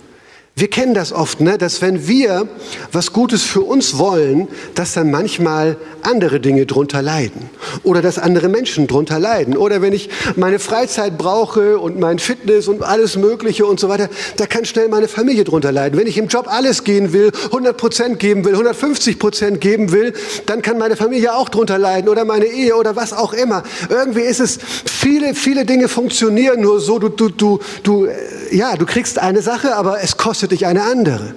Wir 0.56 0.70
kennen 0.70 0.94
das 0.94 1.12
oft, 1.12 1.42
ne? 1.42 1.58
dass 1.58 1.82
wenn 1.82 2.08
wir 2.08 2.48
was 2.92 3.12
Gutes 3.12 3.42
für 3.42 3.62
uns 3.62 3.98
wollen, 3.98 4.48
dass 4.76 4.94
dann 4.94 5.10
manchmal 5.10 5.78
andere 6.04 6.40
Dinge 6.40 6.68
drunter 6.68 7.02
leiden 7.02 7.50
oder 7.82 8.04
dass 8.04 8.20
andere 8.20 8.50
Menschen 8.50 8.86
drunter 8.86 9.18
leiden 9.18 9.58
oder 9.58 9.82
wenn 9.82 9.94
ich 9.94 10.12
meine 10.36 10.60
Freizeit 10.60 11.18
brauche 11.18 11.80
und 11.80 12.00
mein 12.00 12.20
Fitness 12.20 12.68
und 12.68 12.84
alles 12.84 13.18
Mögliche 13.18 13.66
und 13.66 13.80
so 13.80 13.90
weiter, 13.90 14.10
da 14.38 14.46
kann 14.46 14.64
schnell 14.64 14.90
meine 14.90 15.08
Familie 15.08 15.44
drunter 15.44 15.72
leiden. 15.72 15.98
Wenn 15.98 16.06
ich 16.06 16.20
im 16.20 16.28
Job 16.28 16.46
alles 16.48 16.84
gehen 16.84 17.14
will, 17.14 17.32
100 17.46 17.76
Prozent 17.76 18.20
geben 18.20 18.46
will, 18.46 18.52
150 18.52 19.18
Prozent 19.18 19.60
geben 19.60 19.92
will, 19.92 20.14
dann 20.46 20.62
kann 20.62 20.78
meine 20.78 20.96
Familie 20.96 21.34
auch 21.36 21.50
drunter 21.50 21.80
leiden 21.80 22.10
oder 22.10 22.26
meine 22.26 22.46
Ehe 22.46 22.76
oder 22.76 22.96
was 22.96 23.12
auch 23.12 23.34
immer. 23.34 23.64
Irgendwie 23.90 24.22
ist 24.22 24.40
es 24.40 24.60
viele, 24.86 25.34
viele 25.34 25.66
Dinge 25.66 25.88
funktionieren 25.88 26.62
nur 26.62 26.80
so. 26.80 27.00
Du, 27.00 27.10
du, 27.10 27.30
du, 27.30 27.60
du, 27.82 28.06
äh, 28.06 28.56
ja, 28.56 28.76
du 28.76 28.86
kriegst 28.86 29.18
eine 29.18 29.42
Sache, 29.42 29.76
aber 29.76 30.04
es 30.04 30.16
kostet 30.16 30.43
dich 30.48 30.66
eine 30.66 30.84
andere. 30.84 31.36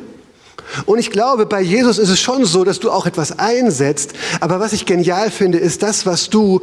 Und 0.84 0.98
ich 0.98 1.10
glaube, 1.10 1.46
bei 1.46 1.60
Jesus 1.60 1.98
ist 1.98 2.08
es 2.08 2.20
schon 2.20 2.44
so, 2.44 2.64
dass 2.64 2.80
du 2.80 2.90
auch 2.90 3.06
etwas 3.06 3.38
einsetzt. 3.38 4.12
Aber 4.40 4.60
was 4.60 4.72
ich 4.72 4.86
genial 4.86 5.30
finde, 5.30 5.58
ist 5.58 5.82
das, 5.82 6.06
was 6.06 6.30
du 6.30 6.60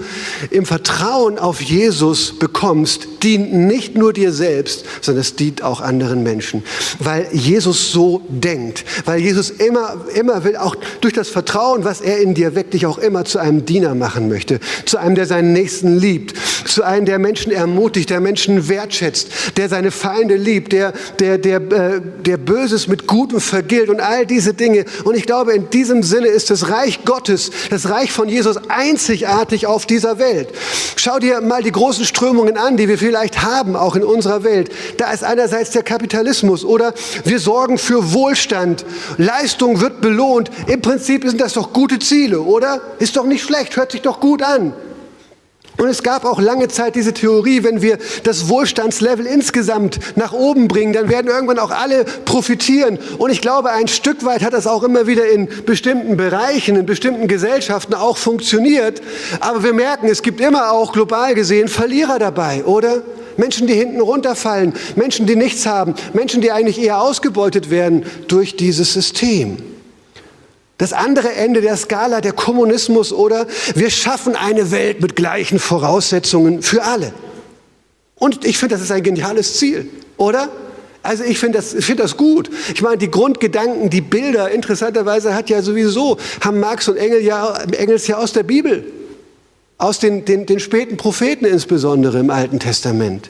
im 0.52 0.66
Vertrauen 0.66 1.40
auf 1.40 1.62
Jesus 1.62 2.38
bekommst, 2.38 3.08
dient 3.24 3.54
nicht 3.54 3.96
nur 3.96 4.14
dir 4.14 4.32
selbst, 4.32 4.86
sondern 5.02 5.22
es 5.22 5.36
dient 5.36 5.64
auch 5.64 5.82
anderen 5.82 6.24
Menschen. 6.24 6.64
Weil 7.00 7.28
Jesus 7.32 7.92
so 7.92 8.22
denkt. 8.28 8.86
Weil 9.06 9.20
Jesus 9.20 9.50
immer, 9.50 10.06
immer 10.14 10.44
will, 10.44 10.58
auch 10.58 10.76
durch 11.02 11.14
das 11.14 11.30
Vertrauen, 11.30 11.84
was 11.84 12.02
er 12.02 12.20
in 12.20 12.34
dir 12.34 12.56
weckt, 12.56 12.74
dich 12.74 12.86
auch 12.86 12.98
immer 12.98 13.26
zu 13.26 13.40
einem 13.40 13.66
Diener 13.66 13.96
machen 13.96 14.30
möchte. 14.30 14.60
Zu 14.86 14.98
einem, 14.98 15.16
der 15.16 15.26
seinen 15.26 15.54
Nächsten 15.54 15.98
liebt. 15.98 16.34
Zu 16.66 16.84
einem, 16.84 17.06
der 17.06 17.20
Menschen 17.20 17.52
ermutigt, 17.52 18.10
der 18.10 18.20
Menschen 18.20 18.68
wertschätzt, 18.68 19.30
der 19.58 19.70
seine 19.70 19.92
Feinde 19.92 20.36
liebt, 20.36 20.72
der, 20.74 20.94
der, 21.20 21.38
der, 21.38 21.58
äh, 21.72 22.02
der 22.26 22.38
Böses 22.38 22.88
mit 22.88 23.08
Gutem 23.08 23.40
vergilt 23.40 23.90
und 23.90 24.00
all 24.04 24.26
diese 24.26 24.54
Dinge. 24.54 24.86
Und 25.04 25.16
ich 25.16 25.26
glaube, 25.26 25.54
in 25.54 25.70
diesem 25.70 26.04
Sinne 26.04 26.28
ist 26.28 26.50
das 26.50 26.70
Reich 26.70 27.06
Gottes, 27.06 27.52
das 27.70 27.90
Reich 27.90 28.12
von 28.12 28.30
Jesus 28.30 28.58
einzigartig 28.70 29.68
auf 29.68 29.86
dieser 29.86 30.20
Welt. 30.20 30.50
Schau 30.96 31.20
dir 31.20 31.42
mal 31.42 31.64
die 31.64 31.72
großen 31.72 32.06
Strömungen 32.06 32.58
an, 32.58 32.78
die 32.78 32.88
wir 32.88 32.98
vielleicht 32.98 33.42
haben, 33.42 33.76
auch 33.76 33.96
in 33.96 34.04
unserer 34.04 34.44
Welt. 34.44 34.72
Da 34.98 35.12
ist 35.12 35.24
einerseits 35.24 35.72
der 35.72 35.84
Kapitalismus 35.84 36.64
oder 36.64 36.94
wir 37.24 37.40
sorgen 37.40 37.78
für 37.78 38.14
Wohlstand. 38.14 38.86
Leistung 39.18 39.82
wird 39.82 40.02
belohnt. 40.02 40.50
Im 40.68 40.82
Prinzip 40.82 41.24
sind 41.28 41.42
das 41.42 41.54
doch 41.54 41.74
gute 41.74 42.00
Ziele, 42.00 42.42
oder? 42.42 42.82
Ist 43.00 43.16
doch 43.16 43.26
nicht 43.26 43.44
schlecht, 43.44 43.76
hört 43.76 43.92
sich 43.92 44.02
doch 44.02 44.20
gut 44.20 44.42
an. 44.42 44.74
Und 45.78 45.88
es 45.88 46.04
gab 46.04 46.24
auch 46.24 46.40
lange 46.40 46.68
Zeit 46.68 46.96
diese 46.96 47.14
Theorie, 47.14 47.64
wenn 47.64 47.82
wir 47.82 47.98
das 48.24 48.48
Wohlstandslevel 48.48 49.26
insgesamt 49.26 50.00
nach 50.16 50.32
oben 50.32 50.68
bringen, 50.68 50.94
dann 50.94 51.10
werden 51.10 51.28
irgendwann 51.30 51.60
auch 51.60 51.72
alle 51.72 52.06
profitieren. 52.26 53.00
Und 53.18 53.32
ich 53.32 53.42
glaube, 53.42 53.72
ein 53.72 53.88
Stück 53.88 54.24
weit 54.24 54.44
hat 54.44 54.54
das 54.54 54.68
auch 54.68 54.84
immer 54.84 55.08
wieder 55.08 55.28
in 55.28 55.50
bestimmten 55.66 56.16
Bereichen, 56.16 56.76
in 56.76 56.86
bestimmten 56.86 57.28
Gesellschaften 57.28 57.96
auch 57.96 58.18
funktioniert. 58.18 59.02
Aber 59.40 59.64
wir 59.64 59.74
merken, 59.74 60.08
es 60.08 60.22
gibt 60.22 60.40
immer 60.42 60.72
auch 60.72 60.94
global 60.94 61.34
gesehen 61.34 61.68
Verlierer 61.68 62.20
dabei, 62.20 62.64
oder? 62.66 63.02
Menschen, 63.36 63.66
die 63.66 63.74
hinten 63.74 64.00
runterfallen, 64.00 64.74
Menschen, 64.96 65.26
die 65.26 65.36
nichts 65.36 65.66
haben, 65.66 65.96
Menschen, 66.14 66.42
die 66.42 66.52
eigentlich 66.52 66.80
eher 66.80 67.02
ausgebeutet 67.02 67.72
werden 67.72 68.06
durch 68.28 68.56
dieses 68.56 68.94
System. 68.94 69.73
Das 70.84 70.92
andere 70.92 71.32
Ende 71.32 71.62
der 71.62 71.78
Skala, 71.78 72.20
der 72.20 72.34
Kommunismus 72.34 73.14
oder 73.14 73.48
wir 73.74 73.90
schaffen 73.90 74.36
eine 74.36 74.70
Welt 74.70 75.00
mit 75.00 75.16
gleichen 75.16 75.58
Voraussetzungen 75.58 76.62
für 76.62 76.84
alle. 76.84 77.14
Und 78.16 78.44
ich 78.44 78.58
finde, 78.58 78.76
das 78.76 78.84
ist 78.84 78.92
ein 78.92 79.02
geniales 79.02 79.56
Ziel, 79.56 79.88
oder? 80.18 80.50
Also 81.02 81.24
ich 81.24 81.40
finde 81.40 81.60
das, 81.60 81.74
find 81.74 82.02
das 82.02 82.18
gut. 82.18 82.50
Ich 82.74 82.82
meine, 82.82 82.98
die 82.98 83.10
Grundgedanken, 83.10 83.92
die 83.92 84.02
Bilder, 84.02 84.52
interessanterweise 84.52 85.34
hat 85.34 85.50
ja 85.50 85.62
sowieso, 85.62 86.18
haben 86.42 86.60
Marx 86.60 86.90
und 86.90 86.98
Engel 86.98 87.22
ja, 87.22 87.54
Engels 87.78 88.08
ja 88.08 88.18
aus 88.18 88.34
der 88.34 88.44
Bibel, 88.44 88.84
aus 89.78 90.00
den, 90.00 90.26
den, 90.26 90.46
den 90.46 90.60
späten 90.60 90.98
Propheten 90.98 91.46
insbesondere 91.46 92.20
im 92.20 92.30
Alten 92.30 92.60
Testament. 92.60 93.30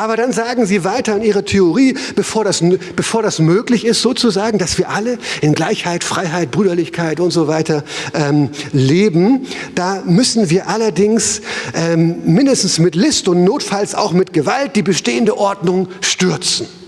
Aber 0.00 0.16
dann 0.16 0.32
sagen 0.32 0.64
sie 0.64 0.82
weiter 0.82 1.14
in 1.14 1.22
ihrer 1.22 1.44
Theorie, 1.44 1.94
bevor 2.16 2.42
das, 2.42 2.64
bevor 2.96 3.22
das 3.22 3.38
möglich 3.38 3.84
ist, 3.84 4.00
sozusagen, 4.00 4.56
dass 4.56 4.78
wir 4.78 4.88
alle 4.88 5.18
in 5.42 5.52
Gleichheit, 5.52 6.04
Freiheit, 6.04 6.50
Brüderlichkeit 6.50 7.20
und 7.20 7.32
so 7.32 7.48
weiter 7.48 7.84
ähm, 8.14 8.48
leben, 8.72 9.46
da 9.74 10.02
müssen 10.06 10.48
wir 10.48 10.68
allerdings 10.68 11.42
ähm, 11.74 12.22
mindestens 12.24 12.78
mit 12.78 12.94
List 12.94 13.28
und 13.28 13.44
notfalls 13.44 13.94
auch 13.94 14.12
mit 14.12 14.32
Gewalt 14.32 14.74
die 14.74 14.82
bestehende 14.82 15.36
Ordnung 15.36 15.88
stürzen. 16.00 16.79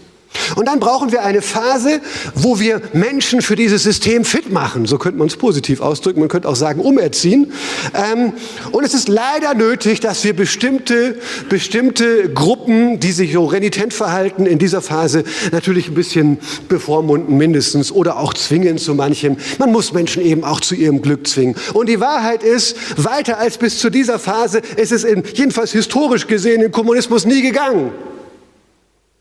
Und 0.57 0.67
dann 0.67 0.81
brauchen 0.81 1.13
wir 1.13 1.23
eine 1.23 1.43
Phase, 1.43 2.01
wo 2.35 2.59
wir 2.59 2.81
Menschen 2.93 3.43
für 3.43 3.57
dieses 3.57 3.83
System 3.83 4.25
fit 4.25 4.51
machen. 4.51 4.87
So 4.87 4.99
könnte 4.99 5.19
man 5.19 5.29
es 5.29 5.37
positiv 5.37 5.81
ausdrücken. 5.81 6.21
Man 6.21 6.29
könnte 6.29 6.49
auch 6.49 6.57
sagen, 6.57 6.81
umerziehen. 6.81 7.53
Ähm, 7.95 8.33
und 8.71 8.85
es 8.85 8.95
ist 8.95 9.09
leider 9.09 9.55
nötig, 9.55 10.01
dass 10.01 10.25
wir 10.25 10.35
bestimmte, 10.35 11.17
bestimmte 11.49 12.31
Gruppen, 12.33 13.01
die 13.01 13.13
sich 13.13 13.33
so 13.33 13.45
renitent 13.47 13.95
verhalten, 13.95 14.47
in 14.47 14.59
dieser 14.59 14.83
Phase 14.83 15.25
natürlich 15.51 15.89
ein 15.89 15.95
bisschen 15.95 16.39
bevormunden 16.69 17.37
mindestens 17.37 17.93
oder 17.93 18.19
auch 18.19 18.35
zwingen 18.35 18.79
zu 18.79 18.95
manchem. 18.95 19.37
Man 19.59 19.73
muss 19.73 19.93
Menschen 19.93 20.23
eben 20.23 20.45
auch 20.45 20.61
zu 20.61 20.75
ihrem 20.75 21.03
Glück 21.03 21.27
zwingen. 21.27 21.57
Und 21.73 21.89
die 21.89 22.01
Wahrheit 22.01 22.43
ist, 22.43 22.77
weiter 23.03 23.39
als 23.39 23.59
bis 23.59 23.79
zu 23.79 23.91
dieser 23.91 24.19
Phase 24.19 24.61
ist 24.77 24.93
es 24.93 25.05
in, 25.05 25.23
jedenfalls 25.35 25.73
historisch 25.73 26.27
gesehen 26.27 26.63
im 26.63 26.73
Kommunismus 26.73 27.25
nie 27.25 27.43
gegangen. 27.43 27.93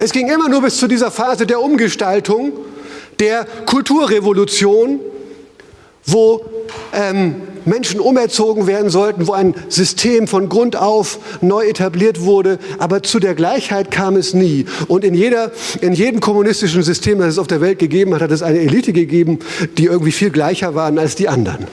Es 0.03 0.11
ging 0.13 0.29
immer 0.29 0.49
nur 0.49 0.63
bis 0.63 0.77
zu 0.77 0.87
dieser 0.87 1.11
Phase 1.11 1.45
der 1.45 1.61
Umgestaltung, 1.61 2.53
der 3.19 3.45
Kulturrevolution, 3.67 4.99
wo 6.07 6.43
ähm, 6.91 7.35
Menschen 7.65 7.99
umerzogen 7.99 8.65
werden 8.65 8.89
sollten, 8.89 9.27
wo 9.27 9.33
ein 9.33 9.53
System 9.69 10.27
von 10.27 10.49
Grund 10.49 10.75
auf 10.75 11.19
neu 11.41 11.67
etabliert 11.67 12.21
wurde, 12.21 12.57
aber 12.79 13.03
zu 13.03 13.19
der 13.19 13.35
Gleichheit 13.35 13.91
kam 13.91 14.15
es 14.15 14.33
nie. 14.33 14.65
Und 14.87 15.03
in, 15.03 15.13
jeder, 15.13 15.51
in 15.81 15.93
jedem 15.93 16.19
kommunistischen 16.19 16.81
System, 16.81 17.19
das 17.19 17.27
es 17.33 17.37
auf 17.37 17.45
der 17.45 17.61
Welt 17.61 17.77
gegeben 17.77 18.15
hat, 18.15 18.23
hat 18.23 18.31
es 18.31 18.41
eine 18.41 18.57
Elite 18.57 18.93
gegeben, 18.93 19.37
die 19.77 19.85
irgendwie 19.85 20.11
viel 20.11 20.31
gleicher 20.31 20.73
waren 20.73 20.97
als 20.97 21.15
die 21.15 21.29
anderen. 21.29 21.67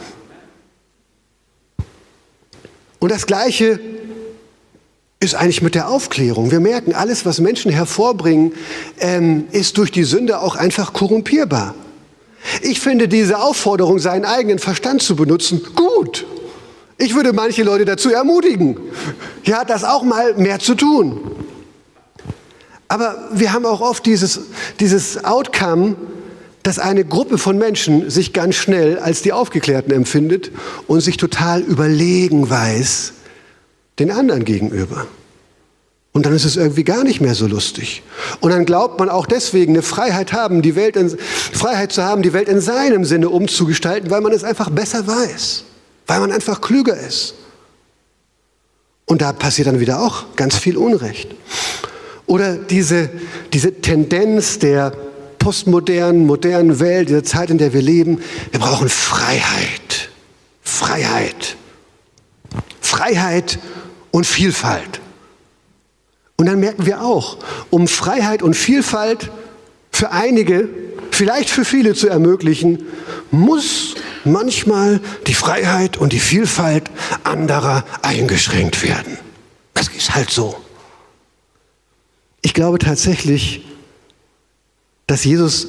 Und 2.98 3.10
das 3.10 3.24
Gleiche 3.24 3.80
ist 5.20 5.34
eigentlich 5.34 5.62
mit 5.62 5.74
der 5.74 5.88
Aufklärung. 5.88 6.50
Wir 6.50 6.60
merken, 6.60 6.94
alles, 6.94 7.26
was 7.26 7.40
Menschen 7.40 7.72
hervorbringen, 7.72 8.52
ähm, 9.00 9.48
ist 9.50 9.76
durch 9.76 9.90
die 9.90 10.04
Sünde 10.04 10.40
auch 10.40 10.54
einfach 10.54 10.92
korrumpierbar. 10.92 11.74
Ich 12.62 12.80
finde 12.80 13.08
diese 13.08 13.40
Aufforderung, 13.40 13.98
seinen 13.98 14.24
eigenen 14.24 14.60
Verstand 14.60 15.02
zu 15.02 15.16
benutzen, 15.16 15.60
gut. 15.74 16.24
Ich 16.98 17.14
würde 17.14 17.32
manche 17.32 17.64
Leute 17.64 17.84
dazu 17.84 18.10
ermutigen, 18.10 18.76
ja, 19.44 19.64
das 19.64 19.82
auch 19.82 20.04
mal 20.04 20.34
mehr 20.34 20.60
zu 20.60 20.74
tun. 20.74 21.20
Aber 22.86 23.28
wir 23.32 23.52
haben 23.52 23.66
auch 23.66 23.80
oft 23.80 24.06
dieses, 24.06 24.40
dieses 24.78 25.24
Outcome, 25.24 25.96
dass 26.62 26.78
eine 26.78 27.04
Gruppe 27.04 27.38
von 27.38 27.58
Menschen 27.58 28.08
sich 28.08 28.32
ganz 28.32 28.54
schnell 28.54 28.98
als 28.98 29.22
die 29.22 29.32
Aufgeklärten 29.32 29.92
empfindet 29.92 30.52
und 30.86 31.00
sich 31.00 31.16
total 31.16 31.60
überlegen 31.60 32.48
weiß 32.48 33.14
den 33.98 34.10
anderen 34.10 34.44
gegenüber. 34.44 35.06
Und 36.12 36.26
dann 36.26 36.34
ist 36.34 36.44
es 36.44 36.56
irgendwie 36.56 36.84
gar 36.84 37.04
nicht 37.04 37.20
mehr 37.20 37.34
so 37.34 37.46
lustig. 37.46 38.02
Und 38.40 38.50
dann 38.50 38.64
glaubt 38.64 38.98
man 38.98 39.08
auch 39.08 39.26
deswegen 39.26 39.74
eine 39.74 39.82
Freiheit 39.82 40.32
haben, 40.32 40.62
die 40.62 40.74
Welt 40.74 40.96
in, 40.96 41.16
Freiheit 41.18 41.92
zu 41.92 42.02
haben, 42.02 42.22
die 42.22 42.32
Welt 42.32 42.48
in 42.48 42.60
seinem 42.60 43.04
Sinne 43.04 43.28
umzugestalten, 43.28 44.10
weil 44.10 44.20
man 44.20 44.32
es 44.32 44.42
einfach 44.42 44.70
besser 44.70 45.06
weiß, 45.06 45.64
weil 46.06 46.20
man 46.20 46.32
einfach 46.32 46.60
klüger 46.60 46.98
ist. 46.98 47.34
Und 49.06 49.22
da 49.22 49.32
passiert 49.32 49.68
dann 49.68 49.80
wieder 49.80 50.02
auch 50.02 50.34
ganz 50.36 50.56
viel 50.56 50.76
Unrecht. 50.76 51.34
Oder 52.26 52.56
diese, 52.56 53.10
diese 53.52 53.80
Tendenz 53.80 54.58
der 54.58 54.92
postmodernen, 55.38 56.26
modernen 56.26 56.80
Welt, 56.80 57.08
dieser 57.08 57.24
Zeit, 57.24 57.50
in 57.50 57.58
der 57.58 57.72
wir 57.72 57.80
leben, 57.80 58.20
wir 58.50 58.60
brauchen 58.60 58.88
Freiheit. 58.88 60.10
Freiheit. 60.62 61.56
Freiheit 62.80 63.58
und 64.10 64.26
Vielfalt. 64.26 65.00
Und 66.36 66.46
dann 66.46 66.60
merken 66.60 66.86
wir 66.86 67.02
auch, 67.02 67.38
um 67.70 67.88
Freiheit 67.88 68.42
und 68.42 68.54
Vielfalt 68.54 69.30
für 69.90 70.12
einige, 70.12 70.68
vielleicht 71.10 71.50
für 71.50 71.64
viele 71.64 71.94
zu 71.94 72.08
ermöglichen, 72.08 72.86
muss 73.30 73.96
manchmal 74.24 75.00
die 75.26 75.34
Freiheit 75.34 75.96
und 75.96 76.12
die 76.12 76.20
Vielfalt 76.20 76.90
anderer 77.24 77.84
eingeschränkt 78.02 78.82
werden. 78.82 79.18
Das 79.74 79.88
ist 79.88 80.14
halt 80.14 80.30
so. 80.30 80.56
Ich 82.42 82.54
glaube 82.54 82.78
tatsächlich, 82.78 83.64
dass 85.08 85.24
Jesus 85.24 85.66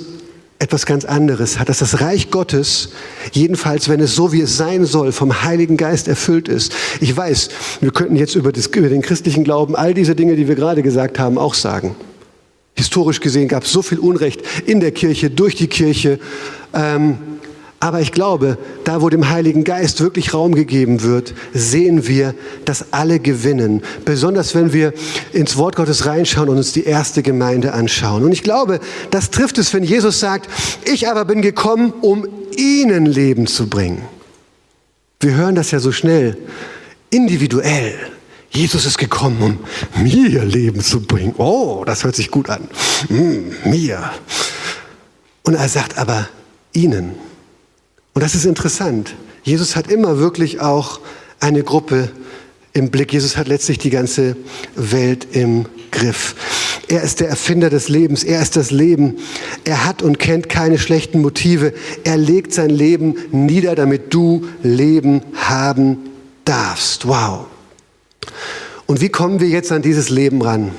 etwas 0.60 0.86
ganz 0.86 1.06
anderes 1.06 1.58
hat, 1.58 1.70
dass 1.70 1.80
das 1.80 2.02
Reich 2.02 2.32
Gottes, 2.32 2.90
jedenfalls 3.32 3.88
wenn 3.88 4.02
es 4.02 4.14
so 4.14 4.34
wie 4.34 4.42
es 4.42 4.58
sein 4.58 4.86
soll, 4.86 5.14
vom 5.14 5.44
Heiligen 5.44 5.78
Geist 5.78 6.10
erfüllt 6.10 6.50
ist. 6.50 6.74
Ich 7.00 7.16
weiß, 7.16 7.50
wir 7.80 7.92
könnten 7.92 8.18
jetzt 8.18 8.36
über, 8.36 8.52
das, 8.52 8.68
über 8.68 8.90
den 8.90 9.02
christlichen 9.02 9.46
Glauben 9.46 9.78
all 9.78 9.94
diese 9.94 10.16
Dinge, 10.16 10.36
die 10.36 10.50
wir 10.50 10.56
gerade 10.56 10.84
gesagt 10.84 11.18
haben, 11.18 11.38
auch 11.38 11.54
sagen. 11.54 11.96
Historisch 12.76 13.22
gesehen 13.22 13.48
gab 13.48 13.64
es 13.64 13.72
so 13.72 13.82
viel 13.82 14.00
Unrecht 14.00 14.42
in 14.66 14.82
der 14.82 14.92
Kirche, 14.92 15.30
durch 15.30 15.56
die 15.56 15.68
Kirche. 15.68 16.20
Ähm, 16.74 17.18
aber 17.82 18.02
ich 18.02 18.12
glaube, 18.12 18.58
da 18.84 19.02
wo 19.02 19.10
dem 19.10 19.30
Heiligen 19.30 19.64
Geist 19.64 20.02
wirklich 20.02 20.34
Raum 20.34 20.54
gegeben 20.54 21.02
wird, 21.02 21.34
sehen 21.54 22.08
wir, 22.08 22.36
dass 22.66 22.92
alle 22.92 23.20
gewinnen. 23.20 23.82
Besonders 24.04 24.54
wenn 24.54 24.74
wir 24.74 24.94
ins 25.32 25.56
Wort 25.56 25.78
Gottes 25.78 26.06
reinschauen 26.06 26.50
und 26.50 26.58
uns 26.58 26.74
die 26.74 26.84
erste 26.84 27.24
Gemeinde 27.24 27.74
anschauen. 27.74 28.24
Und 28.24 28.34
ich 28.34 28.44
glaube, 28.44 28.82
das 29.12 29.32
trifft 29.32 29.58
es, 29.58 29.74
wenn 29.74 29.84
Jesus 29.84 30.20
sagt, 30.20 30.50
ich 30.84 31.08
aber 31.08 31.24
bin 31.24 31.42
gekommen, 31.42 31.94
um 32.02 32.28
ihnen 32.58 33.06
Leben 33.06 33.48
zu 33.48 33.70
bringen. 33.70 34.02
Wir 35.22 35.36
hören 35.36 35.56
das 35.56 35.72
ja 35.72 35.80
so 35.80 35.94
schnell, 35.94 36.38
individuell. 37.10 37.96
Jesus 38.52 38.86
ist 38.86 38.98
gekommen, 38.98 39.60
um 39.96 40.04
mir 40.04 40.44
Leben 40.44 40.82
zu 40.82 41.02
bringen. 41.02 41.36
Oh, 41.38 41.84
das 41.86 42.04
hört 42.04 42.16
sich 42.16 42.32
gut 42.32 42.50
an. 42.50 42.68
Mm, 43.08 43.70
mir. 43.70 44.12
Und 45.44 45.54
er 45.54 45.70
sagt 45.70 45.98
aber 45.98 46.28
ihnen. 46.74 47.29
Und 48.14 48.24
das 48.24 48.36
ist 48.36 48.46
interessant. 48.46 49.16
Jesus 49.44 49.76
hat 49.76 49.90
immer 49.92 50.20
wirklich 50.20 50.60
auch 50.60 51.00
eine 51.40 51.64
Gruppe 51.64 52.10
im 52.74 52.90
Blick. 52.90 53.14
Jesus 53.14 53.38
hat 53.38 53.48
letztlich 53.48 53.78
die 53.78 53.90
ganze 53.90 54.36
Welt 54.76 55.28
im 55.32 55.66
Griff. 55.92 56.36
Er 56.88 57.04
ist 57.04 57.20
der 57.20 57.30
Erfinder 57.30 57.70
des 57.70 57.90
Lebens. 57.90 58.24
Er 58.24 58.42
ist 58.42 58.56
das 58.56 58.72
Leben. 58.72 59.18
Er 59.64 59.86
hat 59.86 60.02
und 60.02 60.20
kennt 60.20 60.50
keine 60.50 60.78
schlechten 60.78 61.22
Motive. 61.22 61.74
Er 62.04 62.18
legt 62.18 62.54
sein 62.54 62.70
Leben 62.70 63.16
nieder, 63.32 63.76
damit 63.76 64.14
du 64.14 64.48
Leben 64.64 65.22
haben 65.36 65.98
darfst. 66.46 67.08
Wow. 67.08 67.46
Und 68.86 69.02
wie 69.02 69.10
kommen 69.10 69.40
wir 69.40 69.48
jetzt 69.48 69.72
an 69.72 69.82
dieses 69.82 70.10
Leben 70.10 70.42
ran? 70.42 70.72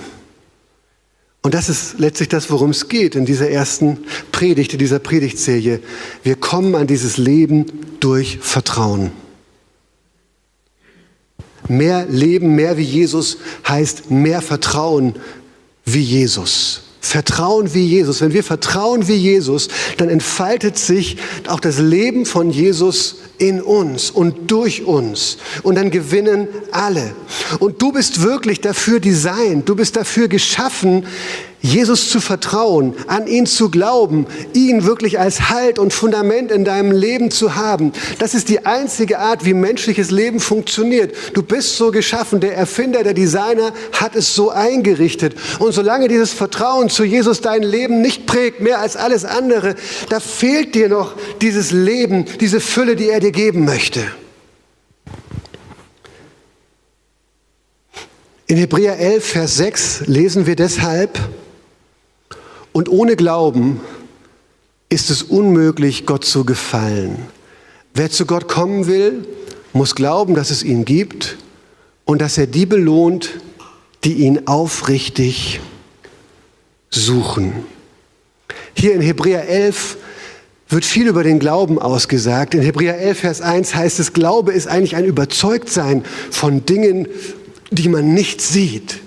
Und 1.42 1.54
das 1.54 1.68
ist 1.68 1.98
letztlich 1.98 2.28
das, 2.28 2.50
worum 2.50 2.70
es 2.70 2.88
geht 2.88 3.14
in 3.14 3.24
dieser 3.24 3.48
ersten 3.50 4.04
Predigt, 4.30 4.74
in 4.74 4.78
dieser 4.78 4.98
Predigtserie. 4.98 5.80
Wir 6.22 6.36
kommen 6.36 6.74
an 6.74 6.86
dieses 6.86 7.16
Leben 7.16 7.66
durch 7.98 8.38
Vertrauen. 8.40 9.10
Mehr 11.68 12.06
Leben, 12.06 12.54
mehr 12.56 12.76
wie 12.76 12.82
Jesus 12.82 13.38
heißt 13.66 14.10
mehr 14.10 14.42
Vertrauen 14.42 15.14
wie 15.84 16.02
Jesus. 16.02 16.82
Vertrauen 17.00 17.72
wie 17.74 17.84
Jesus. 17.86 18.20
Wenn 18.20 18.32
wir 18.32 18.44
vertrauen 18.44 19.08
wie 19.08 19.14
Jesus, 19.14 19.68
dann 19.96 20.08
entfaltet 20.08 20.78
sich 20.78 21.16
auch 21.48 21.60
das 21.60 21.78
Leben 21.78 22.26
von 22.26 22.50
Jesus 22.50 23.16
in 23.38 23.62
uns 23.62 24.10
und 24.10 24.50
durch 24.50 24.84
uns. 24.84 25.38
Und 25.62 25.76
dann 25.76 25.90
gewinnen 25.90 26.46
alle. 26.70 27.14
Und 27.58 27.80
du 27.80 27.92
bist 27.92 28.22
wirklich 28.22 28.60
dafür 28.60 29.00
designt, 29.00 29.68
du 29.68 29.74
bist 29.74 29.96
dafür 29.96 30.28
geschaffen, 30.28 31.06
Jesus 31.62 32.10
zu 32.10 32.20
vertrauen, 32.20 32.94
an 33.06 33.26
ihn 33.26 33.46
zu 33.46 33.70
glauben, 33.70 34.26
ihn 34.54 34.84
wirklich 34.84 35.18
als 35.18 35.50
Halt 35.50 35.78
und 35.78 35.92
Fundament 35.92 36.50
in 36.50 36.64
deinem 36.64 36.90
Leben 36.90 37.30
zu 37.30 37.54
haben. 37.54 37.92
Das 38.18 38.34
ist 38.34 38.48
die 38.48 38.64
einzige 38.64 39.18
Art, 39.18 39.44
wie 39.44 39.52
menschliches 39.52 40.10
Leben 40.10 40.40
funktioniert. 40.40 41.14
Du 41.34 41.42
bist 41.42 41.76
so 41.76 41.90
geschaffen, 41.90 42.40
der 42.40 42.56
Erfinder, 42.56 43.02
der 43.02 43.14
Designer 43.14 43.72
hat 43.92 44.16
es 44.16 44.34
so 44.34 44.50
eingerichtet. 44.50 45.34
Und 45.58 45.72
solange 45.72 46.08
dieses 46.08 46.32
Vertrauen 46.32 46.88
zu 46.88 47.04
Jesus 47.04 47.40
dein 47.40 47.62
Leben 47.62 48.00
nicht 48.00 48.26
prägt, 48.26 48.60
mehr 48.60 48.80
als 48.80 48.96
alles 48.96 49.24
andere, 49.24 49.74
da 50.08 50.20
fehlt 50.20 50.74
dir 50.74 50.88
noch 50.88 51.14
dieses 51.42 51.72
Leben, 51.72 52.24
diese 52.40 52.60
Fülle, 52.60 52.96
die 52.96 53.10
er 53.10 53.20
dir 53.20 53.32
geben 53.32 53.64
möchte. 53.64 54.02
In 58.46 58.56
Hebräer 58.56 58.98
11, 58.98 59.24
Vers 59.24 59.56
6 59.58 60.02
lesen 60.06 60.46
wir 60.46 60.56
deshalb, 60.56 61.20
und 62.80 62.88
ohne 62.88 63.14
Glauben 63.14 63.78
ist 64.88 65.10
es 65.10 65.22
unmöglich, 65.22 66.06
Gott 66.06 66.24
zu 66.24 66.46
gefallen. 66.46 67.26
Wer 67.92 68.10
zu 68.10 68.24
Gott 68.24 68.48
kommen 68.48 68.86
will, 68.86 69.26
muss 69.74 69.94
glauben, 69.94 70.34
dass 70.34 70.48
es 70.48 70.62
ihn 70.62 70.86
gibt 70.86 71.36
und 72.06 72.22
dass 72.22 72.38
er 72.38 72.46
die 72.46 72.64
belohnt, 72.64 73.38
die 74.02 74.14
ihn 74.14 74.46
aufrichtig 74.46 75.60
suchen. 76.88 77.52
Hier 78.72 78.94
in 78.94 79.02
Hebräer 79.02 79.46
11 79.46 79.98
wird 80.70 80.86
viel 80.86 81.06
über 81.06 81.22
den 81.22 81.38
Glauben 81.38 81.78
ausgesagt. 81.78 82.54
In 82.54 82.62
Hebräer 82.62 82.96
11, 82.96 83.18
Vers 83.18 83.40
1 83.42 83.74
heißt 83.74 84.00
es, 84.00 84.14
Glaube 84.14 84.52
ist 84.52 84.68
eigentlich 84.68 84.96
ein 84.96 85.04
Überzeugtsein 85.04 86.02
von 86.30 86.64
Dingen, 86.64 87.08
die 87.70 87.90
man 87.90 88.14
nicht 88.14 88.40
sieht. 88.40 89.00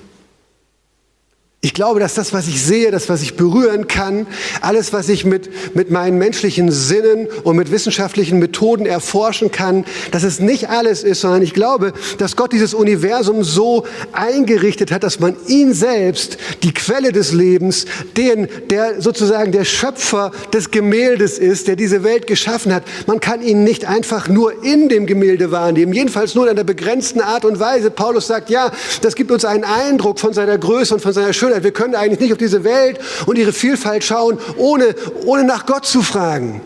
Ich 1.65 1.73
glaube, 1.73 2.01
dass 2.01 2.13
das, 2.13 2.33
was 2.33 2.49
ich 2.49 2.61
sehe, 2.61 2.91
das, 2.91 3.07
was 3.07 3.21
ich 3.21 3.37
berühren 3.37 3.87
kann, 3.87 4.27
alles, 4.59 4.91
was 4.91 5.07
ich 5.07 5.23
mit, 5.23 5.49
mit 5.73 5.91
meinen 5.91 6.17
menschlichen 6.17 6.69
Sinnen 6.71 7.29
und 7.43 7.55
mit 7.55 7.71
wissenschaftlichen 7.71 8.37
Methoden 8.37 8.85
erforschen 8.85 9.49
kann, 9.49 9.85
dass 10.11 10.23
es 10.23 10.41
nicht 10.41 10.69
alles 10.69 11.03
ist, 11.03 11.21
sondern 11.21 11.41
ich 11.41 11.53
glaube, 11.53 11.93
dass 12.17 12.35
Gott 12.35 12.51
dieses 12.51 12.73
Universum 12.73 13.45
so 13.45 13.85
eingerichtet 14.11 14.91
hat, 14.91 15.03
dass 15.03 15.21
man 15.21 15.37
ihn 15.47 15.73
selbst, 15.73 16.35
die 16.63 16.73
Quelle 16.73 17.13
des 17.13 17.31
Lebens, 17.31 17.85
den, 18.17 18.49
der 18.69 19.01
sozusagen 19.01 19.53
der 19.53 19.63
Schöpfer 19.63 20.31
des 20.51 20.69
Gemäldes 20.69 21.39
ist, 21.39 21.69
der 21.69 21.77
diese 21.77 22.03
Welt 22.03 22.27
geschaffen 22.27 22.73
hat, 22.73 22.83
man 23.07 23.21
kann 23.21 23.41
ihn 23.41 23.63
nicht 23.63 23.85
einfach 23.85 24.27
nur 24.27 24.65
in 24.65 24.89
dem 24.89 25.05
Gemälde 25.05 25.51
wahrnehmen, 25.51 25.93
jedenfalls 25.93 26.35
nur 26.35 26.43
in 26.43 26.49
einer 26.49 26.65
begrenzten 26.65 27.21
Art 27.21 27.45
und 27.45 27.61
Weise. 27.61 27.89
Paulus 27.89 28.27
sagt, 28.27 28.49
ja, 28.49 28.69
das 29.01 29.15
gibt 29.15 29.31
uns 29.31 29.45
einen 29.45 29.63
Eindruck 29.63 30.19
von 30.19 30.33
seiner 30.33 30.57
Größe 30.57 30.95
und 30.95 30.99
von 30.99 31.13
seiner 31.13 31.31
Schönheit, 31.31 31.52
geschildert. 31.53 31.63
Wir 31.63 31.71
können 31.71 31.95
eigentlich 31.95 32.19
nicht 32.19 32.31
auf 32.31 32.37
diese 32.37 32.63
Welt 32.63 32.99
und 33.25 33.37
ihre 33.37 33.53
Vielfalt 33.53 34.03
schauen, 34.03 34.37
ohne, 34.57 34.95
ohne 35.25 35.43
nach 35.43 35.65
Gott 35.65 35.85
zu 35.85 36.01
fragen. 36.01 36.61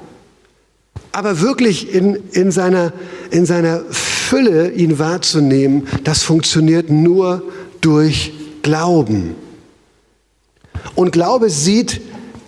Aber 1.12 1.42
wirklich 1.42 1.94
in, 1.94 2.16
in, 2.32 2.52
seiner, 2.52 2.94
in 3.32 3.46
seiner 3.46 3.82
Fülle 3.90 4.72
ihn 4.72 5.00
wahrzunehmen, 5.00 5.88
das 6.04 6.24
funktioniert 6.24 6.90
nur 6.90 7.44
durch 7.82 8.34
Glauben. 8.62 9.36
Und 10.96 11.12
Glaube 11.12 11.50
sieht 11.50 12.02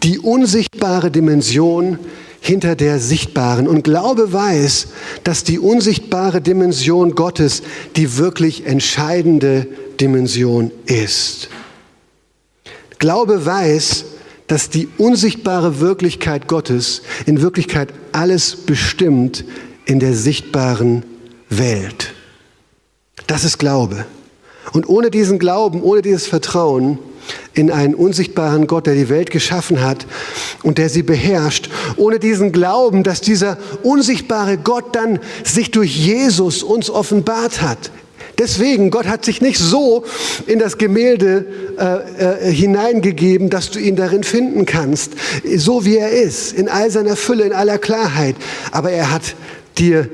die 0.04 0.20
unsichtbare 0.20 1.12
Dimension 1.12 2.00
hinter 2.42 2.76
der 2.76 3.00
sichtbaren. 3.00 3.68
Und 3.68 3.84
Glaube 3.84 4.32
weiß, 4.32 4.88
dass 5.24 5.44
die 5.44 5.60
unsichtbare 5.60 6.42
Dimension 6.42 7.16
Gottes 7.16 7.64
die 7.96 8.18
wirklich 8.18 8.66
entscheidende 8.66 9.68
Dimension 10.00 10.72
ist. 10.86 11.50
Glaube 13.00 13.46
weiß, 13.46 14.06
dass 14.48 14.70
die 14.70 14.90
unsichtbare 14.98 15.80
Wirklichkeit 15.80 16.48
Gottes 16.48 17.02
in 17.26 17.42
Wirklichkeit 17.42 17.94
alles 18.12 18.56
bestimmt 18.56 19.46
in 19.86 20.00
der 20.00 20.14
sichtbaren 20.14 21.04
Welt. 21.50 22.14
Das 23.28 23.44
ist 23.44 23.58
Glaube. 23.58 24.06
Und 24.74 24.88
ohne 24.90 25.12
diesen 25.12 25.40
Glauben, 25.40 25.82
ohne 25.82 26.02
dieses 26.02 26.28
Vertrauen 26.28 27.00
in 27.54 27.72
einen 27.72 27.96
unsichtbaren 27.96 28.68
Gott, 28.68 28.88
der 28.88 28.96
die 28.96 29.10
Welt 29.10 29.32
geschaffen 29.32 29.82
hat 29.82 30.06
und 30.64 30.78
der 30.78 30.90
sie 30.90 31.04
beherrscht, 31.04 31.70
ohne 31.96 32.20
diesen 32.20 32.52
Glauben, 32.52 33.04
dass 33.04 33.22
dieser 33.22 33.58
unsichtbare 33.84 34.58
Gott 34.58 34.96
dann 34.96 35.20
sich 35.44 35.72
durch 35.72 35.96
Jesus 35.96 36.64
uns 36.64 36.90
offenbart 36.90 37.62
hat. 37.62 37.92
Deswegen, 38.40 38.90
Gott 38.90 39.06
hat 39.06 39.26
sich 39.26 39.42
nicht 39.42 39.60
so 39.60 40.06
in 40.48 40.60
das 40.60 40.78
Gemälde 40.78 41.46
äh, 41.78 42.48
äh, 42.48 42.52
hineingegeben, 42.54 43.50
dass 43.50 43.70
du 43.70 43.80
ihn 43.80 43.98
darin 43.98 44.24
finden 44.24 44.66
kannst, 44.66 45.12
so 45.58 45.84
wie 45.84 45.98
er 45.98 46.12
ist, 46.12 46.54
in 46.54 46.70
all 46.70 46.90
seiner 46.90 47.18
Fülle, 47.18 47.44
in 47.44 47.54
aller 47.54 47.78
Klarheit. 47.78 48.36
Aber 48.72 48.92
er 48.92 49.12
hat 49.12 49.36
dir 49.78 50.10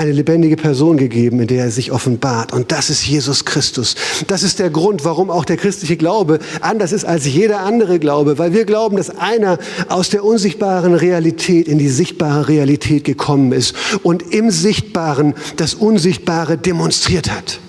eine 0.00 0.12
lebendige 0.12 0.56
Person 0.56 0.96
gegeben, 0.96 1.40
in 1.40 1.46
der 1.46 1.64
er 1.64 1.70
sich 1.70 1.92
offenbart. 1.92 2.52
Und 2.52 2.72
das 2.72 2.88
ist 2.88 3.06
Jesus 3.06 3.44
Christus. 3.44 3.96
Das 4.26 4.42
ist 4.42 4.58
der 4.58 4.70
Grund, 4.70 5.04
warum 5.04 5.30
auch 5.30 5.44
der 5.44 5.58
christliche 5.58 5.96
Glaube 5.96 6.38
anders 6.62 6.92
ist 6.92 7.04
als 7.04 7.26
jeder 7.26 7.60
andere 7.60 7.98
Glaube, 7.98 8.38
weil 8.38 8.54
wir 8.54 8.64
glauben, 8.64 8.96
dass 8.96 9.10
einer 9.10 9.58
aus 9.88 10.08
der 10.08 10.24
unsichtbaren 10.24 10.94
Realität 10.94 11.68
in 11.68 11.78
die 11.78 11.90
sichtbare 11.90 12.48
Realität 12.48 13.04
gekommen 13.04 13.52
ist 13.52 13.74
und 14.02 14.34
im 14.34 14.50
Sichtbaren 14.50 15.34
das 15.56 15.74
Unsichtbare 15.74 16.56
demonstriert 16.56 17.30
hat. 17.30 17.60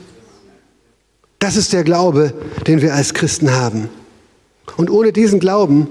Das 1.41 1.57
ist 1.57 1.73
der 1.73 1.83
Glaube, 1.83 2.35
den 2.67 2.83
wir 2.83 2.93
als 2.93 3.15
Christen 3.15 3.51
haben. 3.51 3.89
Und 4.77 4.91
ohne 4.91 5.11
diesen 5.11 5.39
Glauben 5.39 5.87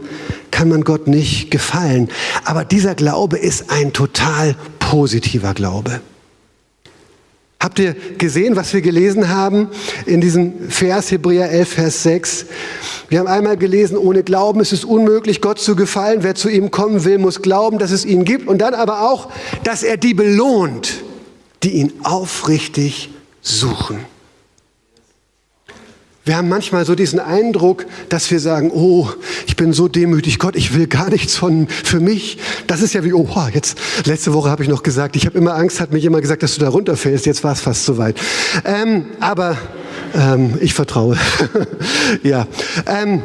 kann 0.52 0.68
man 0.68 0.84
Gott 0.84 1.08
nicht 1.08 1.50
gefallen. 1.50 2.08
Aber 2.44 2.64
dieser 2.64 2.94
Glaube 2.94 3.36
ist 3.36 3.68
ein 3.68 3.92
total 3.92 4.54
positiver 4.78 5.52
Glaube. 5.52 6.00
Habt 7.58 7.80
ihr 7.80 7.96
gesehen, 8.16 8.54
was 8.54 8.72
wir 8.72 8.80
gelesen 8.80 9.28
haben 9.28 9.70
in 10.06 10.20
diesem 10.20 10.70
Vers 10.70 11.10
Hebräer 11.10 11.50
11, 11.50 11.68
Vers 11.68 12.02
6? 12.04 12.46
Wir 13.08 13.18
haben 13.18 13.26
einmal 13.26 13.56
gelesen, 13.56 13.98
ohne 13.98 14.22
Glauben 14.22 14.60
ist 14.60 14.72
es 14.72 14.84
unmöglich, 14.84 15.40
Gott 15.40 15.58
zu 15.58 15.74
gefallen. 15.74 16.22
Wer 16.22 16.36
zu 16.36 16.48
ihm 16.48 16.70
kommen 16.70 17.04
will, 17.04 17.18
muss 17.18 17.42
glauben, 17.42 17.80
dass 17.80 17.90
es 17.90 18.04
ihn 18.04 18.24
gibt. 18.24 18.46
Und 18.46 18.58
dann 18.58 18.72
aber 18.72 19.10
auch, 19.10 19.32
dass 19.64 19.82
er 19.82 19.96
die 19.96 20.14
belohnt, 20.14 21.02
die 21.64 21.72
ihn 21.72 21.92
aufrichtig 22.04 23.10
suchen. 23.42 23.98
Wir 26.30 26.36
haben 26.36 26.48
manchmal 26.48 26.84
so 26.84 26.94
diesen 26.94 27.18
Eindruck, 27.18 27.86
dass 28.08 28.30
wir 28.30 28.38
sagen, 28.38 28.70
oh, 28.72 29.08
ich 29.48 29.56
bin 29.56 29.72
so 29.72 29.88
demütig, 29.88 30.38
Gott, 30.38 30.54
ich 30.54 30.72
will 30.76 30.86
gar 30.86 31.10
nichts 31.10 31.34
von 31.34 31.66
für 31.66 31.98
mich. 31.98 32.38
Das 32.68 32.82
ist 32.82 32.94
ja 32.94 33.02
wie, 33.02 33.12
oh, 33.12 33.26
jetzt 33.52 33.76
letzte 34.04 34.32
Woche 34.32 34.48
habe 34.48 34.62
ich 34.62 34.68
noch 34.68 34.84
gesagt, 34.84 35.16
ich 35.16 35.26
habe 35.26 35.36
immer 35.36 35.56
Angst, 35.56 35.80
hat 35.80 35.92
mir 35.92 35.98
jemand 35.98 36.22
gesagt, 36.22 36.44
dass 36.44 36.54
du 36.54 36.60
da 36.60 36.68
runterfällst. 36.68 37.26
Jetzt 37.26 37.42
war 37.42 37.50
es 37.50 37.60
fast 37.60 37.84
so 37.84 37.98
weit. 37.98 38.16
Ähm, 38.64 39.06
aber 39.18 39.58
ähm, 40.14 40.56
ich 40.60 40.72
vertraue. 40.72 41.18
ja. 42.22 42.46
Ähm, 42.86 43.22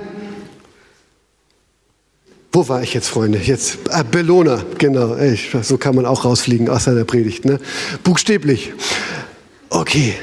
wo 2.52 2.68
war 2.68 2.82
ich 2.82 2.96
jetzt, 2.96 3.10
Freunde? 3.10 3.38
Jetzt 3.38 3.78
äh, 3.92 4.04
Belohner, 4.04 4.66
genau. 4.80 5.16
Ich, 5.18 5.56
so 5.62 5.78
kann 5.78 5.94
man 5.94 6.08
auch 6.08 6.26
rausfliegen 6.26 6.70
aus 6.70 6.86
seiner 6.86 7.04
Predigt. 7.04 7.46
Ne? 7.46 7.60
Buchstäblich. 8.04 8.74
Okay, 9.70 10.16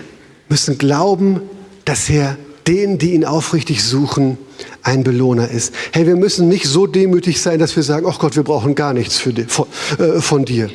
müssen 0.49 0.79
glauben, 0.79 1.43
dass 1.85 2.11
er 2.11 2.37
denen, 2.67 2.99
die 2.99 3.13
ihn 3.13 3.25
aufrichtig 3.25 3.83
suchen, 3.83 4.39
ein 4.83 5.05
Belohner 5.05 5.49
ist. 5.49 5.75
Hey, 5.93 6.07
wir 6.07 6.17
müssen 6.17 6.49
nicht 6.49 6.67
so 6.67 6.87
demütig 6.87 7.41
sein, 7.41 7.59
dass 7.59 7.75
wir 7.77 7.83
sagen, 7.83 8.07
ach 8.09 8.19
Gott, 8.19 8.37
wir 8.37 8.43
brauchen 8.43 8.75
gar 8.75 8.93
nichts 8.93 9.23
die, 9.25 9.45
von, 9.45 9.67
äh, 9.99 10.21
von, 10.21 10.45
dir. 10.45 10.71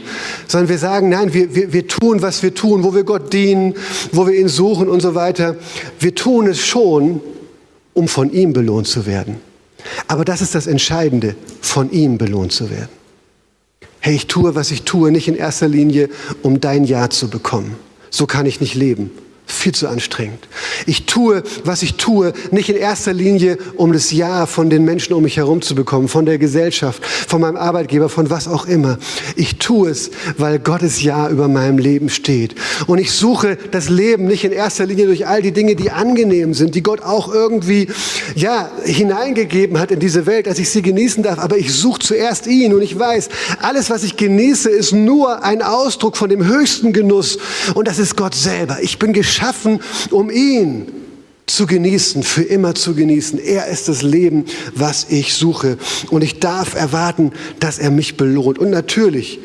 Sondern 0.47 0.69
wir 0.69 0.77
sagen, 0.77 1.09
nein, 1.09 1.33
wir, 1.33 1.53
wir, 1.55 1.73
wir 1.73 1.87
tun, 1.87 2.21
was 2.21 2.43
wir 2.43 2.53
tun, 2.53 2.83
wo 2.83 2.93
wir 2.93 3.03
Gott 3.03 3.33
dienen, 3.33 3.75
wo 4.11 4.27
wir 4.27 4.33
ihn 4.33 4.47
suchen 4.47 4.87
und 4.89 5.01
so 5.01 5.15
weiter. 5.15 5.55
Wir 5.99 6.15
tun 6.15 6.47
es 6.47 6.65
schon, 6.65 7.21
um 7.93 8.07
von 8.07 8.31
ihm 8.31 8.53
belohnt 8.53 8.87
zu 8.87 9.05
werden. 9.05 9.37
Aber 10.07 10.25
das 10.25 10.41
ist 10.41 10.55
das 10.55 10.67
Entscheidende, 10.67 11.35
von 11.61 11.91
ihm 11.91 12.17
belohnt 12.17 12.51
zu 12.51 12.69
werden. 12.69 12.89
Hey, 13.99 14.15
ich 14.15 14.27
tue, 14.27 14.55
was 14.55 14.71
ich 14.71 14.83
tue, 14.83 15.11
nicht 15.11 15.27
in 15.27 15.35
erster 15.35 15.67
Linie, 15.67 16.09
um 16.41 16.61
dein 16.61 16.83
Ja 16.83 17.09
zu 17.09 17.29
bekommen. 17.29 17.75
So 18.09 18.25
kann 18.25 18.45
ich 18.45 18.61
nicht 18.61 18.75
leben 18.75 19.11
viel 19.47 19.73
zu 19.73 19.87
anstrengend. 19.87 20.47
Ich 20.85 21.05
tue, 21.05 21.41
was 21.63 21.81
ich 21.81 21.95
tue, 21.95 22.33
nicht 22.51 22.67
in 22.69 22.75
erster 22.75 23.13
Linie, 23.13 23.57
um 23.75 23.93
das 23.93 24.11
Ja 24.11 24.45
von 24.45 24.69
den 24.69 24.83
Menschen 24.83 25.13
um 25.13 25.23
mich 25.23 25.37
herum 25.37 25.61
zu 25.61 25.73
bekommen, 25.73 26.09
von 26.09 26.25
der 26.25 26.37
Gesellschaft, 26.37 27.03
von 27.05 27.39
meinem 27.39 27.55
Arbeitgeber, 27.55 28.09
von 28.09 28.29
was 28.29 28.49
auch 28.49 28.67
immer. 28.67 28.99
Ich 29.37 29.57
tue 29.57 29.89
es, 29.89 30.11
weil 30.37 30.59
Gottes 30.59 31.01
Ja 31.01 31.29
über 31.29 31.47
meinem 31.47 31.77
Leben 31.77 32.09
steht. 32.09 32.55
Und 32.87 32.97
ich 32.97 33.13
suche 33.13 33.57
das 33.71 33.87
Leben 33.87 34.25
nicht 34.25 34.43
in 34.43 34.51
erster 34.51 34.85
Linie 34.85 35.05
durch 35.05 35.25
all 35.25 35.41
die 35.41 35.53
Dinge, 35.53 35.75
die 35.75 35.91
angenehm 35.91 36.53
sind, 36.53 36.75
die 36.75 36.83
Gott 36.83 37.01
auch 37.01 37.33
irgendwie, 37.33 37.87
ja, 38.35 38.69
hineingegeben 38.83 39.79
hat 39.79 39.91
in 39.91 40.01
diese 40.01 40.25
Welt, 40.25 40.47
dass 40.47 40.59
ich 40.59 40.69
sie 40.69 40.81
genießen 40.81 41.23
darf. 41.23 41.39
Aber 41.39 41.57
ich 41.57 41.73
suche 41.73 41.99
zuerst 41.99 42.47
ihn 42.47 42.73
und 42.73 42.81
ich 42.81 42.99
weiß, 42.99 43.29
alles, 43.61 43.89
was 43.89 44.03
ich 44.03 44.17
genieße, 44.17 44.69
ist 44.69 44.91
nur 44.91 45.45
ein 45.45 45.61
Ausdruck 45.61 46.17
von 46.17 46.29
dem 46.29 46.45
höchsten 46.45 46.91
Genuss. 46.91 47.37
Und 47.75 47.87
das 47.87 47.97
ist 47.97 48.17
Gott 48.17 48.35
selber. 48.35 48.79
Ich 48.81 48.99
bin 48.99 49.13
geschaffen 49.13 49.36
geschaffen, 49.37 49.79
um 50.09 50.29
ihn 50.31 50.87
zu 51.45 51.65
genießen, 51.65 52.23
für 52.23 52.41
immer 52.41 52.75
zu 52.75 52.95
genießen. 52.95 53.39
Er 53.39 53.67
ist 53.67 53.87
das 53.87 54.01
Leben, 54.01 54.45
was 54.73 55.07
ich 55.09 55.33
suche. 55.33 55.77
Und 56.09 56.23
ich 56.23 56.39
darf 56.39 56.75
erwarten, 56.75 57.31
dass 57.59 57.79
er 57.79 57.91
mich 57.91 58.17
belohnt. 58.17 58.59
Und 58.59 58.71
natürlich, 58.71 59.39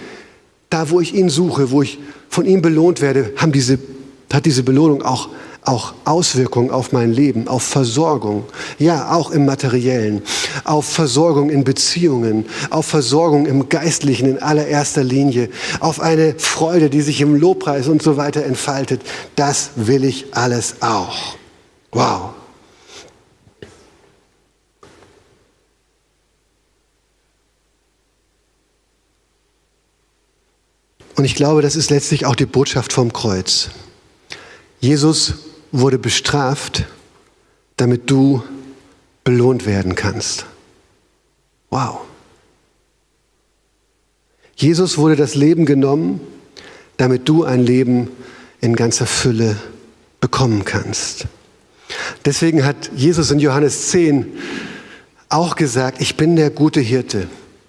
da 0.71 0.91
wo 0.91 1.01
ich 1.01 1.15
ihn 1.15 1.29
suche, 1.29 1.71
wo 1.71 1.83
ich 1.83 1.99
von 2.29 2.47
ihm 2.47 2.63
belohnt 2.63 3.01
werde, 3.03 3.33
haben 3.37 3.53
diese, 3.53 3.79
hat 4.33 4.47
diese 4.47 4.63
Belohnung 4.63 5.03
auch 5.03 5.29
auch 5.65 5.95
Auswirkungen 6.05 6.71
auf 6.71 6.93
mein 6.93 7.13
Leben, 7.13 7.47
auf 7.47 7.63
Versorgung, 7.63 8.45
ja, 8.79 9.13
auch 9.13 9.31
im 9.31 9.47
materiellen, 9.47 10.23
auf 10.65 10.87
Versorgung 10.87 11.51
in 11.51 11.63
Beziehungen, 11.63 12.47
auf 12.71 12.87
Versorgung 12.87 13.47
im 13.47 13.69
Geistlichen 13.69 14.27
in 14.27 14.43
allererster 14.43 15.05
Linie, 15.05 15.49
auf 15.81 16.01
eine 16.01 16.35
Freude, 16.39 16.91
die 16.91 17.01
sich 17.01 17.21
im 17.21 17.37
Lobpreis 17.37 17.87
und 17.87 18.03
so 18.03 18.17
weiter 18.17 18.45
entfaltet. 18.45 19.03
Das 19.37 19.71
will 19.77 20.05
ich 20.05 20.35
alles 20.35 20.77
auch. 20.81 21.37
Wow. 21.93 22.31
Und 31.15 31.25
ich 31.25 31.35
glaube, 31.37 31.63
das 31.63 31.77
ist 31.77 31.91
letztlich 31.91 32.27
auch 32.27 32.35
die 32.35 32.47
Botschaft 32.47 32.93
vom 32.93 33.13
Kreuz. 33.13 33.69
Jesus 34.81 35.35
wurde 35.73 35.99
bestraft, 35.99 36.87
damit 37.77 38.11
du 38.11 38.43
belohnt 39.25 39.67
werden 39.67 39.95
kannst. 39.95 40.47
Wow. 41.71 42.01
Jesus 44.55 44.99
wurde 44.99 45.17
das 45.17 45.35
Leben 45.35 45.65
genommen, 45.65 46.21
damit 46.99 47.29
du 47.29 47.45
ein 47.45 47.61
Leben 47.61 48.11
in 48.61 48.77
ganzer 48.77 49.07
Fülle 49.07 49.57
bekommen 50.21 50.65
kannst. 50.65 51.27
Deswegen 52.25 52.65
hat 52.65 52.91
Jesus 52.95 53.31
in 53.31 53.41
Johannes 53.41 53.89
10 53.89 54.39
auch 55.29 55.57
gesagt, 55.57 56.01
ich 56.01 56.17
bin 56.17 56.37
der 56.37 56.51
gute 56.51 56.81
Hirte. 56.81 57.27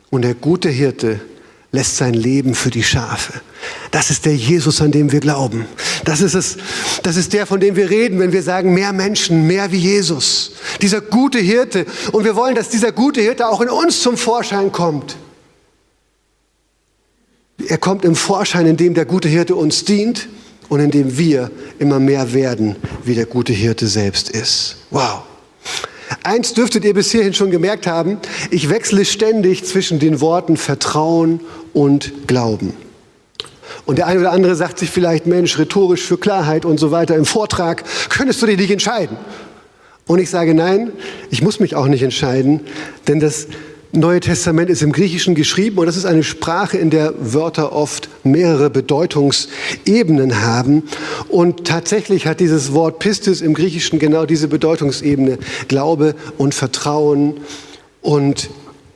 Und 0.10 0.22
der 0.22 0.36
gute 0.36 0.70
Hirte 0.70 1.20
lässt 1.74 1.98
sein 1.98 2.14
Leben 2.14 2.54
für 2.54 2.70
die 2.70 2.84
Schafe. 2.84 3.34
Das 3.90 4.12
ist 4.12 4.26
der 4.26 4.36
Jesus, 4.36 4.80
an 4.80 4.92
dem 4.92 5.12
wir 5.12 5.20
glauben. 5.20 5.66
Das 6.06 6.22
ist 6.22 6.36
es, 6.36 6.58
das 7.02 7.18
ist 7.18 7.34
der, 7.34 7.48
von 7.48 7.60
dem 7.60 7.76
wir 7.76 7.90
reden, 7.90 8.20
wenn 8.20 8.32
wir 8.32 8.44
sagen, 8.44 8.76
mehr 8.76 8.94
Menschen, 8.94 9.48
mehr 9.48 9.72
wie 9.72 9.80
Jesus. 9.80 10.52
Dieser 10.82 11.02
gute 11.02 11.40
Hirte. 11.40 11.86
Und 12.12 12.26
wir 12.26 12.36
wollen, 12.36 12.54
dass 12.54 12.70
dieser 12.70 12.92
gute 12.92 13.22
Hirte 13.22 13.48
auch 13.48 13.60
in 13.60 13.70
uns 13.70 14.02
zum 14.02 14.18
Vorschein 14.18 14.72
kommt. 14.72 15.18
Er 17.68 17.80
kommt 17.80 18.06
im 18.06 18.16
Vorschein, 18.16 18.68
indem 18.68 18.94
der 18.94 19.06
gute 19.06 19.28
Hirte 19.28 19.56
uns 19.56 19.84
dient 19.84 20.30
und 20.70 20.80
indem 20.80 21.18
wir 21.18 21.50
immer 21.80 22.00
mehr 22.00 22.34
werden, 22.34 22.76
wie 23.04 23.16
der 23.16 23.26
gute 23.26 23.54
Hirte 23.54 23.88
selbst 23.88 24.30
ist. 24.30 24.76
Wow. 24.92 25.24
Eins 26.22 26.54
dürftet 26.54 26.86
ihr 26.86 26.94
bis 26.94 27.12
hierhin 27.12 27.34
schon 27.34 27.50
gemerkt 27.50 27.88
haben, 27.88 28.20
ich 28.52 28.70
wechsle 28.70 29.06
ständig 29.06 29.66
zwischen 29.66 29.98
den 29.98 30.22
Worten 30.22 30.58
Vertrauen 30.58 31.40
und 31.74 32.28
Glauben. 32.28 32.74
Und 33.86 33.98
der 33.98 34.08
eine 34.08 34.20
oder 34.20 34.32
andere 34.32 34.56
sagt 34.56 34.80
sich 34.80 34.90
vielleicht, 34.90 35.26
Mensch, 35.26 35.58
rhetorisch 35.58 36.04
für 36.04 36.18
Klarheit 36.18 36.66
und 36.66 36.80
so 36.80 36.92
weiter 36.92 37.16
im 37.16 37.26
Vortrag, 37.26 37.84
könntest 38.10 38.42
du 38.42 38.46
dich 38.46 38.58
nicht 38.58 38.72
entscheiden? 38.72 39.18
Und 40.06 40.20
ich 40.20 40.30
sage 40.30 40.54
nein, 40.54 40.92
ich 41.32 41.42
muss 41.42 41.60
mich 41.60 41.76
auch 41.76 41.88
nicht 41.88 42.04
entscheiden, 42.04 42.62
denn 43.08 43.20
das 43.20 43.48
Neue 43.96 44.22
Testament 44.22 44.72
ist 44.72 44.82
im 44.82 44.92
Griechischen 44.92 45.36
geschrieben 45.36 45.78
und 45.78 45.86
das 45.86 45.98
ist 45.98 46.06
eine 46.06 46.24
Sprache, 46.24 46.80
in 46.80 46.90
der 46.90 47.14
Wörter 47.20 47.74
oft 47.74 48.10
mehrere 48.24 48.72
Bedeutungsebenen 48.72 50.42
haben. 50.42 50.82
Und 51.30 51.68
tatsächlich 51.68 52.26
hat 52.26 52.40
dieses 52.40 52.74
Wort 52.74 52.98
Pistis 52.98 53.42
im 53.42 53.54
Griechischen 53.54 54.00
genau 54.00 54.26
diese 54.26 54.48
Bedeutungsebene. 54.48 55.38
Glaube 55.68 56.16
und 56.40 56.56
Vertrauen 56.56 57.36
und 58.02 58.50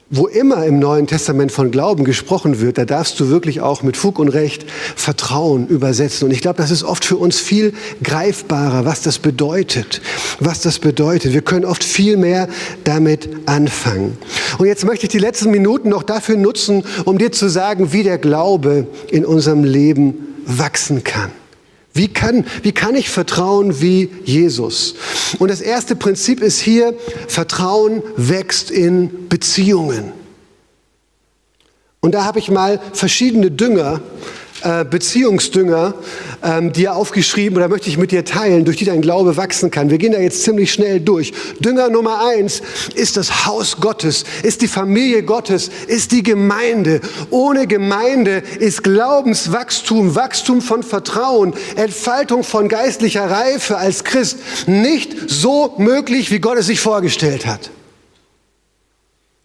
wo 0.10 0.28
immer 0.28 0.66
im 0.66 0.80
Neuen 0.80 1.06
Testament 1.06 1.52
von 1.52 1.70
Glauben 1.70 2.06
gesprochen 2.06 2.62
wird, 2.62 2.78
da 2.78 2.86
darfst 2.86 3.20
du 3.20 3.30
wirklich 3.30 3.60
auch 3.60 3.84
mit 3.84 3.98
Fug 3.98 4.20
und 4.20 4.30
Recht 4.30 4.66
Vertrauen 4.96 5.68
übersetzen. 5.68 6.26
Und 6.28 6.32
ich 6.32 6.42
glaube, 6.42 6.58
das 6.58 6.72
ist 6.72 6.84
oft 6.84 7.04
für 7.04 7.18
uns 7.18 7.40
viel 7.40 7.74
greifbarer, 8.04 8.86
was 8.86 9.02
das 9.02 9.20
bedeutet. 9.20 10.02
Was 10.40 10.62
das 10.62 10.80
bedeutet. 10.80 11.34
Wir 11.34 11.42
können 11.42 11.66
oft 11.66 11.84
viel 11.84 12.16
mehr 12.16 12.48
damit 12.86 13.30
anfangen. 13.48 14.18
Und 14.58 14.68
jetzt 14.68 14.86
möchte 14.86 15.06
ich 15.06 15.12
die 15.12 15.20
letzten 15.20 15.52
Minuten 15.52 15.90
noch 15.90 16.04
dafür 16.04 16.38
nutzen, 16.38 16.84
um 17.04 17.18
dir 17.18 17.32
zu 17.32 17.50
sagen, 17.50 17.92
wie 17.92 18.04
der 18.04 18.18
Glaube 18.18 18.88
in 19.10 19.26
unserem 19.26 19.66
Leben 19.66 20.36
wachsen 20.46 21.04
kann. 21.04 21.32
Wie 21.98 22.08
kann, 22.08 22.46
wie 22.62 22.72
kann 22.72 22.96
ich 22.96 23.10
vertrauen 23.10 23.82
wie 23.82 24.10
Jesus? 24.24 24.94
Und 25.40 25.50
das 25.50 25.62
erste 25.62 25.96
Prinzip 25.96 26.42
ist 26.42 26.60
hier, 26.60 26.94
Vertrauen 27.28 28.04
wächst 28.16 28.70
in 28.70 29.28
Beziehungen. 29.30 30.14
Und 32.00 32.14
da 32.14 32.24
habe 32.24 32.38
ich 32.38 32.52
mal 32.52 32.80
verschiedene 32.94 33.50
Dünger 33.50 34.02
Beziehungsdünger 34.90 35.94
ähm, 36.44 36.74
dir 36.74 36.96
aufgeschrieben 36.96 37.58
oder 37.58 37.68
möchte 37.68 37.90
ich 37.90 37.98
mit 37.98 38.12
dir 38.12 38.26
teilen, 38.26 38.66
durch 38.66 38.78
die 38.78 38.86
dein 38.86 39.02
Glaube 39.02 39.38
wachsen 39.38 39.72
kann. 39.72 39.90
Wir 39.90 39.98
gehen 39.98 40.14
da 40.14 40.20
jetzt 40.20 40.44
ziemlich 40.44 40.72
schnell 40.72 41.00
durch. 41.00 41.34
Dünger 41.60 41.90
Nummer 41.90 42.26
eins 42.26 42.62
ist 42.96 43.18
das 43.18 43.46
Haus 43.46 43.78
Gottes, 43.78 44.26
ist 44.44 44.62
die 44.62 44.68
Familie 44.68 45.24
Gottes, 45.24 45.70
ist 45.88 46.12
die 46.12 46.24
Gemeinde. 46.24 47.02
Ohne 47.30 47.68
Gemeinde 47.68 48.44
ist 48.60 48.84
Glaubenswachstum, 48.84 50.16
Wachstum 50.16 50.62
von 50.62 50.84
Vertrauen, 50.84 51.54
Entfaltung 51.76 52.44
von 52.44 52.68
geistlicher 52.68 53.30
Reife 53.30 53.78
als 53.78 54.04
Christ 54.04 54.38
nicht 54.66 55.16
so 55.28 55.76
möglich, 55.78 56.32
wie 56.32 56.40
Gott 56.40 56.58
es 56.58 56.68
sich 56.68 56.80
vorgestellt 56.80 57.46
hat. 57.46 57.70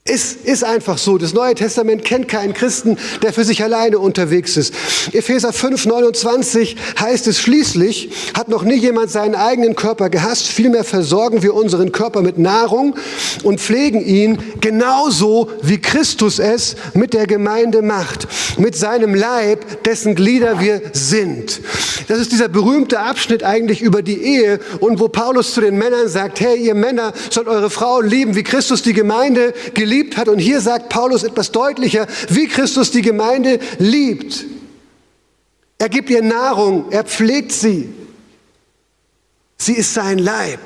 Es 0.04 0.32
ist 0.32 0.64
einfach 0.64 0.98
so. 0.98 1.16
Das 1.16 1.32
Neue 1.32 1.54
Testament 1.54 2.04
kennt 2.04 2.26
keinen 2.26 2.54
Christen, 2.54 2.98
der 3.22 3.32
für 3.32 3.44
sich 3.44 3.62
alleine 3.62 4.00
unterwegs 4.00 4.56
ist. 4.56 4.74
Epheser 5.12 5.52
5, 5.52 5.86
29 5.86 6.74
heißt 6.98 7.28
es 7.28 7.38
schließlich, 7.38 8.10
hat 8.34 8.48
noch 8.48 8.64
nie 8.64 8.74
jemand 8.74 9.12
seinen 9.12 9.36
eigenen 9.36 9.76
Körper 9.76 10.10
gehasst, 10.10 10.48
vielmehr 10.48 10.82
versorgen 10.82 11.44
wir 11.44 11.54
unseren 11.54 11.92
Körper 11.92 12.20
mit 12.20 12.36
Nahrung 12.36 12.96
und 13.44 13.60
pflegen 13.60 14.04
ihn 14.04 14.38
genauso 14.60 15.48
wie 15.62 15.78
Christus 15.80 16.40
es 16.40 16.74
mit 16.94 17.14
der 17.14 17.28
Gemeinde 17.28 17.80
macht, 17.80 18.26
mit 18.58 18.74
seinem 18.74 19.14
Leib, 19.14 19.84
dessen 19.84 20.16
Glieder 20.16 20.58
wir 20.58 20.82
sind. 20.92 21.60
Das 22.08 22.18
ist 22.18 22.32
dieser 22.32 22.48
berühmte 22.48 22.98
Abschnitt 22.98 23.44
eigentlich 23.44 23.80
über 23.80 24.02
die 24.02 24.20
Ehe 24.20 24.58
und 24.80 24.98
wo 24.98 25.06
Paulus 25.06 25.54
zu 25.54 25.60
den 25.60 25.78
Männern 25.78 26.08
sagt, 26.08 26.40
hey, 26.40 26.56
ihr 26.56 26.74
Männer 26.74 27.12
sollt 27.30 27.46
eure 27.46 27.70
Frauen 27.70 28.08
lieben, 28.08 28.34
wie 28.34 28.42
Christus 28.42 28.82
die 28.82 28.94
Gemeinde 28.94 29.54
geliebt 29.74 29.91
geliebt 29.92 30.16
hat. 30.16 30.28
Und 30.28 30.38
hier 30.38 30.60
sagt 30.60 30.88
Paulus 30.88 31.22
etwas 31.22 31.52
deutlicher, 31.52 32.06
wie 32.28 32.48
Christus 32.48 32.90
die 32.90 33.02
Gemeinde 33.02 33.58
liebt. 33.78 34.44
Er 35.78 35.88
gibt 35.88 36.08
ihr 36.08 36.22
Nahrung, 36.22 36.86
er 36.90 37.04
pflegt 37.04 37.52
sie. 37.52 37.88
Sie 39.58 39.74
ist 39.74 39.92
sein 39.92 40.18
Leib. 40.18 40.60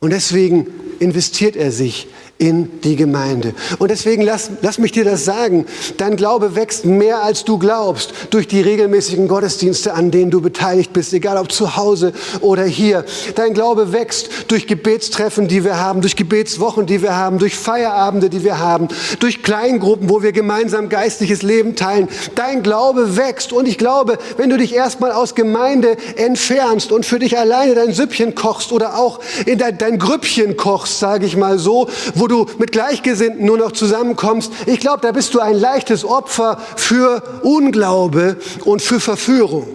Und 0.00 0.10
deswegen 0.10 0.66
investiert 0.98 1.54
er 1.54 1.70
sich 1.70 2.08
in 2.42 2.80
die 2.80 2.96
Gemeinde. 2.96 3.54
Und 3.78 3.92
deswegen 3.92 4.22
lass, 4.22 4.50
lass 4.62 4.78
mich 4.78 4.90
dir 4.90 5.04
das 5.04 5.24
sagen. 5.24 5.64
Dein 5.96 6.16
Glaube 6.16 6.56
wächst 6.56 6.84
mehr, 6.84 7.22
als 7.22 7.44
du 7.44 7.56
glaubst, 7.56 8.12
durch 8.30 8.48
die 8.48 8.60
regelmäßigen 8.60 9.28
Gottesdienste, 9.28 9.94
an 9.94 10.10
denen 10.10 10.32
du 10.32 10.40
beteiligt 10.40 10.92
bist, 10.92 11.12
egal 11.12 11.36
ob 11.36 11.52
zu 11.52 11.76
Hause 11.76 12.12
oder 12.40 12.64
hier. 12.64 13.04
Dein 13.36 13.54
Glaube 13.54 13.92
wächst 13.92 14.28
durch 14.48 14.66
Gebetstreffen, 14.66 15.46
die 15.46 15.62
wir 15.62 15.78
haben, 15.78 16.00
durch 16.00 16.16
Gebetswochen, 16.16 16.86
die 16.86 17.00
wir 17.00 17.14
haben, 17.14 17.38
durch 17.38 17.54
Feierabende, 17.54 18.28
die 18.28 18.42
wir 18.42 18.58
haben, 18.58 18.88
durch 19.20 19.44
Kleingruppen, 19.44 20.10
wo 20.10 20.24
wir 20.24 20.32
gemeinsam 20.32 20.88
geistliches 20.88 21.42
Leben 21.42 21.76
teilen. 21.76 22.08
Dein 22.34 22.64
Glaube 22.64 23.16
wächst. 23.16 23.52
Und 23.52 23.68
ich 23.68 23.78
glaube, 23.78 24.18
wenn 24.36 24.50
du 24.50 24.58
dich 24.58 24.74
erstmal 24.74 25.12
aus 25.12 25.36
Gemeinde 25.36 25.96
entfernst 26.16 26.90
und 26.90 27.06
für 27.06 27.20
dich 27.20 27.38
alleine 27.38 27.76
dein 27.76 27.92
Süppchen 27.92 28.34
kochst 28.34 28.72
oder 28.72 28.98
auch 28.98 29.20
in 29.46 29.58
dein, 29.58 29.78
dein 29.78 30.00
Grüppchen 30.00 30.56
kochst, 30.56 30.98
sage 30.98 31.24
ich 31.24 31.36
mal 31.36 31.60
so, 31.60 31.88
wo 32.16 32.26
du 32.32 32.46
mit 32.58 32.72
Gleichgesinnten 32.72 33.44
nur 33.44 33.58
noch 33.58 33.72
zusammenkommst, 33.72 34.50
ich 34.66 34.80
glaube, 34.80 35.00
da 35.02 35.12
bist 35.12 35.34
du 35.34 35.40
ein 35.40 35.54
leichtes 35.54 36.04
Opfer 36.04 36.60
für 36.76 37.22
Unglaube 37.42 38.36
und 38.64 38.82
für 38.82 39.00
Verführung. 39.00 39.68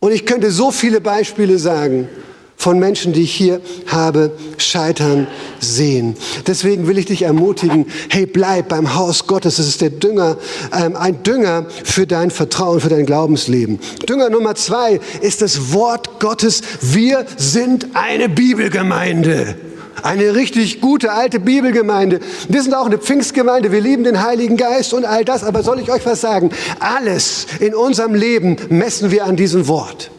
Und 0.00 0.12
ich 0.12 0.26
könnte 0.26 0.50
so 0.50 0.70
viele 0.70 1.00
Beispiele 1.00 1.58
sagen 1.58 2.08
von 2.56 2.78
Menschen, 2.78 3.12
die 3.12 3.22
ich 3.22 3.34
hier 3.34 3.60
habe, 3.86 4.32
scheitern 4.56 5.26
sehen. 5.60 6.16
Deswegen 6.46 6.86
will 6.86 6.98
ich 6.98 7.06
dich 7.06 7.22
ermutigen, 7.22 7.86
hey, 8.08 8.26
bleib 8.26 8.68
beim 8.70 8.94
Haus 8.94 9.26
Gottes. 9.26 9.58
Es 9.58 9.68
ist 9.68 9.82
der 9.82 9.90
Dünger, 9.90 10.38
ähm, 10.72 10.96
ein 10.96 11.22
Dünger 11.22 11.66
für 11.84 12.06
dein 12.06 12.30
Vertrauen, 12.30 12.80
für 12.80 12.88
dein 12.88 13.06
Glaubensleben. 13.06 13.78
Dünger 14.08 14.30
Nummer 14.30 14.54
zwei 14.54 15.00
ist 15.20 15.42
das 15.42 15.72
Wort 15.72 16.18
Gottes. 16.18 16.62
Wir 16.80 17.26
sind 17.36 17.88
eine 17.94 18.28
Bibelgemeinde. 18.28 19.56
Eine 20.02 20.34
richtig 20.34 20.80
gute 20.80 21.12
alte 21.12 21.40
Bibelgemeinde. 21.40 22.20
Wir 22.48 22.62
sind 22.62 22.74
auch 22.74 22.86
eine 22.86 22.98
Pfingstgemeinde. 22.98 23.72
Wir 23.72 23.80
lieben 23.80 24.04
den 24.04 24.22
Heiligen 24.22 24.56
Geist 24.56 24.94
und 24.94 25.04
all 25.04 25.24
das. 25.24 25.44
Aber 25.44 25.62
soll 25.62 25.80
ich 25.80 25.90
euch 25.90 26.04
was 26.06 26.20
sagen? 26.20 26.50
Alles 26.80 27.46
in 27.60 27.74
unserem 27.74 28.14
Leben 28.14 28.56
messen 28.68 29.10
wir 29.10 29.24
an 29.24 29.36
diesem 29.36 29.68
Wort. 29.68 30.10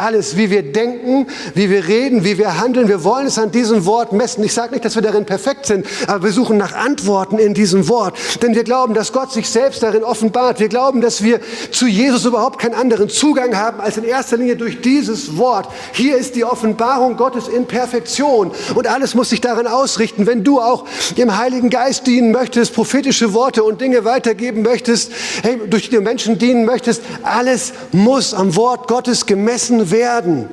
Alles, 0.00 0.36
wie 0.36 0.48
wir 0.48 0.62
denken, 0.62 1.26
wie 1.54 1.70
wir 1.70 1.88
reden, 1.88 2.22
wie 2.22 2.38
wir 2.38 2.60
handeln, 2.60 2.86
wir 2.86 3.02
wollen 3.02 3.26
es 3.26 3.36
an 3.36 3.50
diesem 3.50 3.84
Wort 3.84 4.12
messen. 4.12 4.44
Ich 4.44 4.54
sage 4.54 4.70
nicht, 4.70 4.84
dass 4.84 4.94
wir 4.94 5.02
darin 5.02 5.26
perfekt 5.26 5.66
sind, 5.66 5.84
aber 6.06 6.22
wir 6.22 6.30
suchen 6.30 6.56
nach 6.56 6.72
Antworten 6.72 7.36
in 7.36 7.52
diesem 7.52 7.88
Wort. 7.88 8.16
Denn 8.40 8.54
wir 8.54 8.62
glauben, 8.62 8.94
dass 8.94 9.12
Gott 9.12 9.32
sich 9.32 9.48
selbst 9.48 9.82
darin 9.82 10.04
offenbart. 10.04 10.60
Wir 10.60 10.68
glauben, 10.68 11.00
dass 11.00 11.24
wir 11.24 11.40
zu 11.72 11.88
Jesus 11.88 12.24
überhaupt 12.26 12.60
keinen 12.60 12.74
anderen 12.74 13.08
Zugang 13.08 13.56
haben 13.56 13.80
als 13.80 13.96
in 13.96 14.04
erster 14.04 14.36
Linie 14.36 14.54
durch 14.54 14.80
dieses 14.82 15.36
Wort. 15.36 15.66
Hier 15.94 16.16
ist 16.16 16.36
die 16.36 16.44
Offenbarung 16.44 17.16
Gottes 17.16 17.48
in 17.48 17.66
Perfektion 17.66 18.52
und 18.76 18.86
alles 18.86 19.16
muss 19.16 19.30
sich 19.30 19.40
darin 19.40 19.66
ausrichten. 19.66 20.28
Wenn 20.28 20.44
du 20.44 20.60
auch 20.60 20.84
dem 21.16 21.36
Heiligen 21.36 21.70
Geist 21.70 22.06
dienen 22.06 22.30
möchtest, 22.30 22.72
prophetische 22.72 23.34
Worte 23.34 23.64
und 23.64 23.80
Dinge 23.80 24.04
weitergeben 24.04 24.62
möchtest, 24.62 25.10
hey, 25.42 25.58
durch 25.68 25.90
die 25.90 25.98
Menschen 25.98 26.38
dienen 26.38 26.64
möchtest, 26.66 27.02
alles 27.24 27.72
muss 27.90 28.32
am 28.32 28.54
Wort 28.54 28.86
Gottes 28.86 29.26
gemessen 29.26 29.87
werden. 29.90 30.48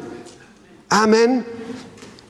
Amen. 0.89 1.43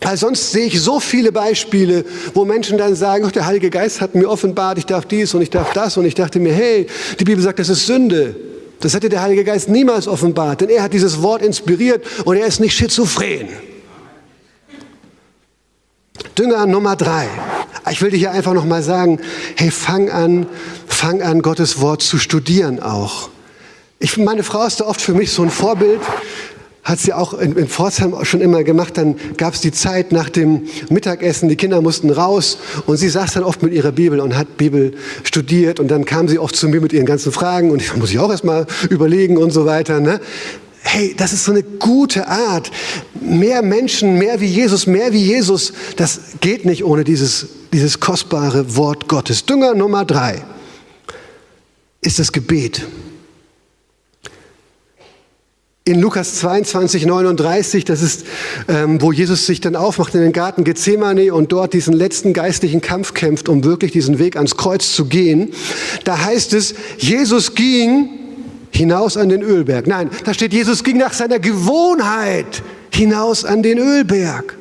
Weil 0.01 0.17
sonst 0.17 0.51
sehe 0.51 0.67
ich 0.67 0.79
so 0.81 0.99
viele 0.99 1.31
Beispiele, 1.31 2.05
wo 2.33 2.45
Menschen 2.45 2.77
dann 2.77 2.95
sagen, 2.95 3.25
oh, 3.25 3.29
der 3.29 3.45
Heilige 3.47 3.69
Geist 3.69 4.01
hat 4.01 4.13
mir 4.13 4.29
offenbart, 4.29 4.77
ich 4.77 4.85
darf 4.85 5.05
dies 5.05 5.33
und 5.33 5.41
ich 5.41 5.49
darf 5.49 5.73
das. 5.73 5.97
Und 5.97 6.05
ich 6.05 6.13
dachte 6.13 6.39
mir, 6.39 6.53
hey, 6.53 6.85
die 7.19 7.23
Bibel 7.23 7.43
sagt, 7.43 7.57
das 7.59 7.69
ist 7.69 7.87
Sünde. 7.87 8.35
Das 8.81 8.93
hätte 8.93 9.09
der 9.09 9.21
Heilige 9.23 9.43
Geist 9.43 9.67
niemals 9.67 10.07
offenbart, 10.07 10.61
denn 10.61 10.69
er 10.69 10.83
hat 10.83 10.93
dieses 10.93 11.21
Wort 11.23 11.41
inspiriert 11.41 12.05
und 12.25 12.37
er 12.37 12.45
ist 12.45 12.59
nicht 12.59 12.77
schizophren. 12.77 13.47
Dünger 16.37 16.65
Nummer 16.67 16.95
drei. 16.95 17.27
Ich 17.89 18.01
will 18.01 18.11
dir 18.11 18.17
hier 18.17 18.31
einfach 18.31 18.53
nochmal 18.53 18.83
sagen, 18.83 19.19
hey, 19.55 19.71
fang 19.71 20.09
an, 20.09 20.45
fang 20.87 21.21
an, 21.21 21.41
Gottes 21.41 21.81
Wort 21.81 22.01
zu 22.01 22.17
studieren 22.17 22.79
auch. 22.79 23.29
Ich, 23.99 24.17
meine 24.17 24.43
Frau 24.43 24.65
ist 24.65 24.81
da 24.81 24.85
oft 24.85 25.01
für 25.01 25.13
mich 25.13 25.31
so 25.31 25.41
ein 25.41 25.49
Vorbild 25.49 26.01
hat 26.85 26.99
sie 26.99 27.13
auch 27.13 27.33
in, 27.33 27.57
in 27.57 27.67
Pforzheim 27.67 28.15
schon 28.23 28.41
immer 28.41 28.63
gemacht. 28.63 28.97
Dann 28.97 29.15
gab 29.37 29.55
es 29.55 29.61
die 29.61 29.71
Zeit 29.71 30.11
nach 30.11 30.29
dem 30.29 30.67
Mittagessen, 30.89 31.49
die 31.49 31.55
Kinder 31.55 31.81
mussten 31.81 32.11
raus 32.11 32.59
und 32.85 32.97
sie 32.97 33.09
saß 33.09 33.33
dann 33.33 33.43
oft 33.43 33.63
mit 33.63 33.73
ihrer 33.73 33.91
Bibel 33.91 34.19
und 34.19 34.37
hat 34.37 34.55
Bibel 34.57 34.93
studiert 35.23 35.79
und 35.79 35.89
dann 35.89 36.05
kam 36.05 36.27
sie 36.27 36.37
oft 36.37 36.55
zu 36.55 36.69
mir 36.69 36.79
mit 36.79 36.93
ihren 36.93 37.07
ganzen 37.07 37.31
Fragen 37.31 37.71
und 37.71 37.81
ich 37.81 37.95
muss 37.97 38.11
ich 38.11 38.19
auch 38.19 38.29
erstmal 38.29 38.67
überlegen 38.89 39.37
und 39.37 39.49
so 39.49 39.65
weiter. 39.65 39.99
Ne? 39.99 40.21
Hey, 40.83 41.15
das 41.17 41.33
ist 41.33 41.45
so 41.45 41.51
eine 41.51 41.63
gute 41.63 42.27
Art. 42.27 42.69
Mehr 43.19 43.63
Menschen, 43.63 44.19
mehr 44.19 44.39
wie 44.39 44.45
Jesus, 44.45 44.85
mehr 44.85 45.11
wie 45.11 45.23
Jesus, 45.23 45.73
das 45.95 46.19
geht 46.39 46.65
nicht 46.65 46.85
ohne 46.85 47.03
dieses, 47.03 47.47
dieses 47.73 47.99
kostbare 47.99 48.75
Wort 48.75 49.07
Gottes. 49.07 49.45
Dünger 49.45 49.73
Nummer 49.73 50.05
drei 50.05 50.43
ist 52.01 52.19
das 52.19 52.31
Gebet. 52.31 52.85
In 55.87 56.01
Lukas 56.01 56.33
22, 56.39 57.05
39, 57.05 57.85
das 57.85 58.01
ist, 58.01 58.25
ähm, 58.67 58.99
wo 59.03 59.11
Jesus 59.11 59.45
sich 59.45 59.61
dann 59.61 59.75
aufmacht 59.75 60.15
in 60.15 60.21
den 60.21 60.31
Garten 60.31 60.63
Gethsemane 60.63 61.31
und 61.31 61.51
dort 61.51 61.73
diesen 61.73 61.93
letzten 61.93 62.33
geistlichen 62.33 62.81
Kampf 62.81 63.13
kämpft, 63.13 63.47
um 63.49 63.63
wirklich 63.63 63.91
diesen 63.91 64.17
Weg 64.17 64.35
ans 64.35 64.57
Kreuz 64.57 64.95
zu 64.95 65.05
gehen. 65.05 65.53
Da 66.03 66.17
heißt 66.25 66.53
es, 66.53 66.73
Jesus 66.97 67.53
ging 67.53 68.09
hinaus 68.71 69.15
an 69.15 69.29
den 69.29 69.43
Ölberg. 69.43 69.85
Nein, 69.85 70.09
da 70.23 70.33
steht, 70.33 70.53
Jesus 70.53 70.83
ging 70.83 70.97
nach 70.97 71.13
seiner 71.13 71.37
Gewohnheit 71.37 72.63
hinaus 72.91 73.45
an 73.45 73.61
den 73.61 73.77
Ölberg. 73.77 74.57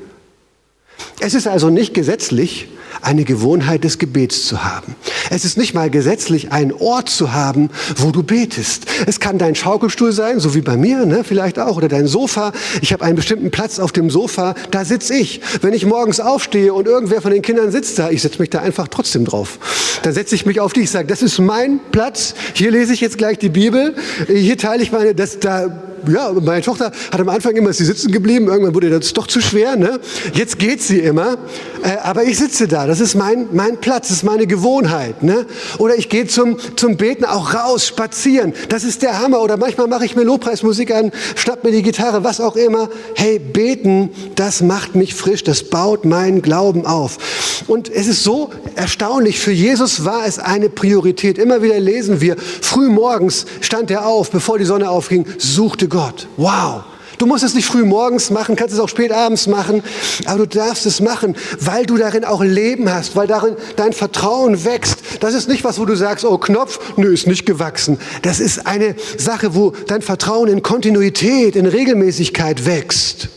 Es 1.20 1.32
ist 1.32 1.48
also 1.48 1.70
nicht 1.70 1.94
gesetzlich, 1.94 2.68
eine 3.02 3.24
Gewohnheit 3.24 3.84
des 3.84 3.98
Gebets 3.98 4.46
zu 4.46 4.64
haben. 4.64 4.94
Es 5.30 5.44
ist 5.44 5.56
nicht 5.56 5.74
mal 5.74 5.90
gesetzlich, 5.90 6.52
einen 6.52 6.72
Ort 6.72 7.08
zu 7.08 7.32
haben, 7.32 7.70
wo 7.96 8.10
du 8.10 8.22
betest. 8.22 8.86
Es 9.06 9.20
kann 9.20 9.38
dein 9.38 9.54
Schaukelstuhl 9.54 10.12
sein, 10.12 10.40
so 10.40 10.54
wie 10.54 10.60
bei 10.60 10.76
mir, 10.76 11.06
ne, 11.06 11.24
vielleicht 11.24 11.58
auch, 11.58 11.76
oder 11.76 11.88
dein 11.88 12.06
Sofa. 12.06 12.52
Ich 12.80 12.92
habe 12.92 13.04
einen 13.04 13.16
bestimmten 13.16 13.50
Platz 13.50 13.78
auf 13.78 13.92
dem 13.92 14.10
Sofa, 14.10 14.54
da 14.70 14.84
sitze 14.84 15.14
ich. 15.14 15.40
Wenn 15.60 15.74
ich 15.74 15.86
morgens 15.86 16.20
aufstehe 16.20 16.72
und 16.72 16.86
irgendwer 16.86 17.20
von 17.20 17.32
den 17.32 17.42
Kindern 17.42 17.70
sitzt 17.70 17.98
da, 17.98 18.10
ich 18.10 18.22
setze 18.22 18.38
mich 18.40 18.50
da 18.50 18.60
einfach 18.60 18.88
trotzdem 18.88 19.24
drauf. 19.24 19.58
Dann 20.02 20.12
setze 20.12 20.34
ich 20.34 20.46
mich 20.46 20.60
auf 20.60 20.72
dich, 20.72 20.84
ich 20.84 20.90
sage, 20.90 21.06
das 21.06 21.22
ist 21.22 21.38
mein 21.38 21.80
Platz, 21.92 22.34
hier 22.54 22.70
lese 22.70 22.92
ich 22.92 23.00
jetzt 23.00 23.18
gleich 23.18 23.38
die 23.38 23.48
Bibel, 23.48 23.94
hier 24.28 24.58
teile 24.58 24.82
ich 24.82 24.92
meine, 24.92 25.14
das, 25.14 25.40
da 25.40 25.93
ja, 26.08 26.32
meine 26.32 26.62
Tochter 26.62 26.92
hat 27.12 27.20
am 27.20 27.28
Anfang 27.28 27.56
immer, 27.56 27.72
sie 27.72 27.84
sitzen 27.84 28.12
geblieben, 28.12 28.48
irgendwann 28.48 28.74
wurde 28.74 28.90
das 28.90 29.12
doch 29.12 29.26
zu 29.26 29.40
schwer, 29.40 29.76
ne? 29.76 30.00
Jetzt 30.32 30.58
geht 30.58 30.82
sie 30.82 30.98
immer, 30.98 31.38
äh, 31.82 31.96
aber 32.02 32.24
ich 32.24 32.38
sitze 32.38 32.68
da, 32.68 32.86
das 32.86 33.00
ist 33.00 33.14
mein, 33.14 33.48
mein 33.52 33.80
Platz, 33.80 34.08
das 34.08 34.18
ist 34.18 34.22
meine 34.24 34.46
Gewohnheit, 34.46 35.22
ne? 35.22 35.46
Oder 35.78 35.96
ich 35.96 36.08
gehe 36.08 36.26
zum, 36.26 36.56
zum 36.76 36.96
Beten 36.96 37.24
auch 37.24 37.54
raus, 37.54 37.86
spazieren, 37.86 38.52
das 38.68 38.84
ist 38.84 39.02
der 39.02 39.20
Hammer. 39.20 39.40
Oder 39.40 39.56
manchmal 39.56 39.86
mache 39.86 40.04
ich 40.04 40.16
mir 40.16 40.24
Lobpreismusik 40.24 40.92
an, 40.94 41.12
schnapp 41.36 41.64
mir 41.64 41.70
die 41.70 41.82
Gitarre, 41.82 42.24
was 42.24 42.40
auch 42.40 42.56
immer. 42.56 42.88
Hey, 43.14 43.38
beten, 43.38 44.10
das 44.34 44.62
macht 44.62 44.94
mich 44.94 45.14
frisch, 45.14 45.44
das 45.44 45.64
baut 45.64 46.04
meinen 46.04 46.42
Glauben 46.42 46.86
auf. 46.86 47.18
Und 47.66 47.88
es 47.88 48.06
ist 48.06 48.24
so 48.24 48.50
erstaunlich, 48.74 49.38
für 49.38 49.52
Jesus 49.52 50.04
war 50.04 50.26
es 50.26 50.38
eine 50.38 50.68
Priorität. 50.68 51.38
Immer 51.38 51.62
wieder 51.62 51.78
lesen 51.80 52.20
wir, 52.20 52.36
früh 52.38 52.88
morgens 52.88 53.46
stand 53.60 53.90
er 53.90 54.06
auf, 54.06 54.30
bevor 54.30 54.58
die 54.58 54.64
Sonne 54.64 54.90
aufging, 54.90 55.26
suchte 55.38 55.88
Gott. 55.94 56.26
Wow. 56.36 56.82
Du 57.18 57.26
musst 57.26 57.44
es 57.44 57.54
nicht 57.54 57.66
früh 57.66 57.84
morgens 57.84 58.30
machen, 58.30 58.56
kannst 58.56 58.74
es 58.74 58.80
auch 58.80 58.88
spät 58.88 59.12
abends 59.12 59.46
machen, 59.46 59.84
aber 60.24 60.44
du 60.44 60.58
darfst 60.58 60.86
es 60.86 61.00
machen, 61.00 61.36
weil 61.60 61.86
du 61.86 61.96
darin 61.96 62.24
auch 62.24 62.42
Leben 62.42 62.92
hast, 62.92 63.14
weil 63.14 63.28
darin 63.28 63.54
dein 63.76 63.92
Vertrauen 63.92 64.64
wächst. 64.64 64.98
Das 65.20 65.34
ist 65.34 65.48
nicht 65.48 65.62
was, 65.62 65.78
wo 65.78 65.84
du 65.84 65.94
sagst, 65.94 66.24
oh 66.24 66.36
Knopf, 66.36 66.80
nö, 66.96 67.14
ist 67.14 67.28
nicht 67.28 67.46
gewachsen. 67.46 67.98
Das 68.22 68.40
ist 68.40 68.66
eine 68.66 68.96
Sache, 69.18 69.54
wo 69.54 69.70
dein 69.86 70.02
Vertrauen 70.02 70.48
in 70.48 70.64
Kontinuität, 70.64 71.54
in 71.54 71.66
Regelmäßigkeit 71.66 72.66
wächst. 72.66 73.28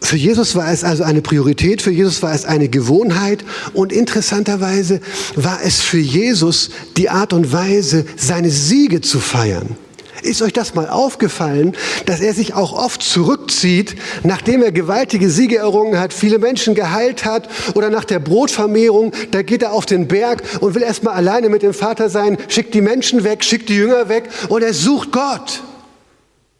Für 0.00 0.16
Jesus 0.16 0.54
war 0.54 0.70
es 0.70 0.84
also 0.84 1.02
eine 1.02 1.22
Priorität, 1.22 1.82
für 1.82 1.90
Jesus 1.90 2.22
war 2.22 2.32
es 2.32 2.44
eine 2.44 2.68
Gewohnheit 2.68 3.44
und 3.74 3.92
interessanterweise 3.92 5.00
war 5.34 5.58
es 5.64 5.80
für 5.80 5.98
Jesus 5.98 6.70
die 6.96 7.10
Art 7.10 7.32
und 7.32 7.52
Weise, 7.52 8.06
seine 8.16 8.50
Siege 8.50 9.00
zu 9.00 9.18
feiern. 9.18 9.76
Ist 10.22 10.42
euch 10.42 10.52
das 10.52 10.74
mal 10.74 10.88
aufgefallen, 10.88 11.76
dass 12.06 12.20
er 12.20 12.34
sich 12.34 12.54
auch 12.54 12.72
oft 12.72 13.02
zurückzieht, 13.02 13.94
nachdem 14.24 14.62
er 14.62 14.72
gewaltige 14.72 15.30
Siege 15.30 15.58
errungen 15.58 15.98
hat, 15.98 16.12
viele 16.12 16.38
Menschen 16.38 16.74
geheilt 16.74 17.24
hat 17.24 17.48
oder 17.74 17.88
nach 17.90 18.04
der 18.04 18.18
Brotvermehrung, 18.18 19.12
da 19.30 19.42
geht 19.42 19.62
er 19.62 19.72
auf 19.72 19.86
den 19.86 20.08
Berg 20.08 20.42
und 20.60 20.74
will 20.74 20.82
erstmal 20.82 21.14
alleine 21.14 21.48
mit 21.48 21.62
dem 21.62 21.74
Vater 21.74 22.10
sein, 22.10 22.36
schickt 22.48 22.74
die 22.74 22.80
Menschen 22.80 23.22
weg, 23.22 23.44
schickt 23.44 23.68
die 23.68 23.76
Jünger 23.76 24.08
weg 24.08 24.28
und 24.48 24.62
er 24.62 24.74
sucht 24.74 25.12
Gott. 25.12 25.62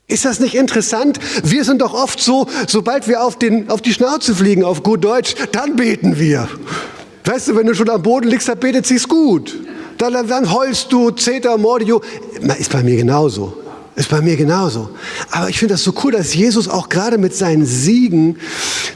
Ist 0.07 0.25
das 0.25 0.41
nicht 0.41 0.55
interessant? 0.55 1.19
Wir 1.43 1.65
sind 1.65 1.83
doch 1.83 1.93
oft 1.93 2.21
so, 2.21 2.47
sobald 2.67 3.09
wir 3.09 3.23
auf, 3.23 3.39
den, 3.39 3.69
auf 3.69 3.83
die 3.83 3.93
Schnauze 3.93 4.35
fliegen, 4.35 4.65
auf 4.65 4.83
gut 4.83 5.05
Deutsch, 5.05 5.35
dann 5.53 5.77
beten 5.77 6.19
wir. 6.19 6.49
Weißt 7.25 7.49
du, 7.49 7.57
wenn 7.57 7.67
du 7.67 7.75
schon 7.75 7.91
am 7.91 8.03
Boden 8.03 8.29
liegst, 8.29 8.49
dann 8.49 8.59
betet 8.59 8.87
sich's 8.87 9.07
gut. 9.07 9.55
Dann, 9.99 10.29
dann 10.29 10.53
heulst 10.53 10.93
du, 10.93 11.11
Zeta, 11.11 11.57
Mordio. 11.57 12.01
Ist 12.59 12.73
bei 12.73 12.83
mir 12.83 12.97
genauso. 12.97 13.53
Ist 13.99 14.11
bei 14.11 14.21
mir 14.21 14.37
genauso. 14.37 14.91
Aber 15.33 15.49
ich 15.49 15.59
finde 15.59 15.75
das 15.75 15.83
so 15.83 15.93
cool, 16.05 16.13
dass 16.13 16.33
Jesus 16.33 16.69
auch 16.69 16.89
gerade 16.89 17.19
mit 17.19 17.35
seinen 17.35 17.67
Siegen 17.67 18.37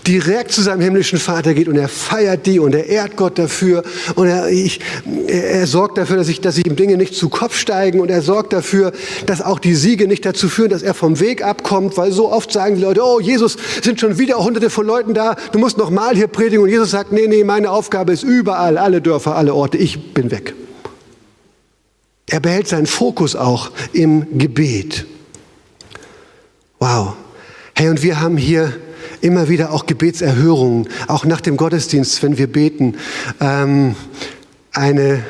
direkt 0.06 0.52
zu 0.52 0.62
seinem 0.62 0.80
himmlischen 0.80 1.18
Vater 1.18 1.54
geht 1.54 1.66
und 1.66 1.76
er 1.76 1.88
feiert 1.88 2.46
die 2.46 2.60
und 2.60 2.72
er 2.72 2.86
ehrt 2.86 3.16
Gott 3.16 3.36
dafür 3.36 3.82
und 4.14 4.28
er, 4.28 4.48
ich, 4.48 4.78
er, 5.26 5.66
sorgt 5.66 5.98
dafür, 5.98 6.18
dass 6.18 6.28
ich, 6.28 6.40
dass 6.40 6.56
ich 6.56 6.68
ihm 6.68 6.76
Dinge 6.76 6.96
nicht 6.96 7.16
zu 7.16 7.30
Kopf 7.30 7.56
steigen 7.56 7.98
und 7.98 8.12
er 8.12 8.22
sorgt 8.22 8.52
dafür, 8.52 8.92
dass 9.26 9.42
auch 9.42 9.58
die 9.58 9.74
Siege 9.74 10.06
nicht 10.06 10.24
dazu 10.24 10.48
führen, 10.48 10.70
dass 10.70 10.82
er 10.82 10.94
vom 10.94 11.18
Weg 11.18 11.44
abkommt, 11.44 11.96
weil 11.96 12.12
so 12.12 12.30
oft 12.30 12.52
sagen 12.52 12.76
die 12.76 12.82
Leute, 12.82 13.02
oh 13.04 13.18
Jesus, 13.18 13.56
sind 13.82 13.98
schon 13.98 14.18
wieder 14.18 14.38
hunderte 14.38 14.70
von 14.70 14.86
Leuten 14.86 15.14
da, 15.14 15.34
du 15.50 15.58
musst 15.58 15.78
noch 15.78 15.90
mal 15.90 16.14
hier 16.14 16.28
predigen 16.28 16.62
und 16.62 16.68
Jesus 16.68 16.92
sagt, 16.92 17.10
nee, 17.10 17.26
nee, 17.26 17.42
meine 17.42 17.72
Aufgabe 17.72 18.12
ist 18.12 18.22
überall, 18.22 18.78
alle 18.78 19.00
Dörfer, 19.00 19.34
alle 19.34 19.52
Orte, 19.52 19.78
ich 19.78 20.14
bin 20.14 20.30
weg. 20.30 20.54
Er 22.32 22.40
behält 22.40 22.66
seinen 22.66 22.86
Fokus 22.86 23.36
auch 23.36 23.70
im 23.92 24.38
Gebet. 24.38 25.04
Wow. 26.78 27.12
Hey, 27.74 27.90
und 27.90 28.02
wir 28.02 28.22
haben 28.22 28.38
hier 28.38 28.72
immer 29.20 29.50
wieder 29.50 29.70
auch 29.70 29.84
Gebetserhörungen, 29.84 30.88
auch 31.08 31.26
nach 31.26 31.42
dem 31.42 31.58
Gottesdienst, 31.58 32.22
wenn 32.22 32.38
wir 32.38 32.46
beten. 32.50 32.96
Ähm, 33.38 33.96
eine 34.72 35.22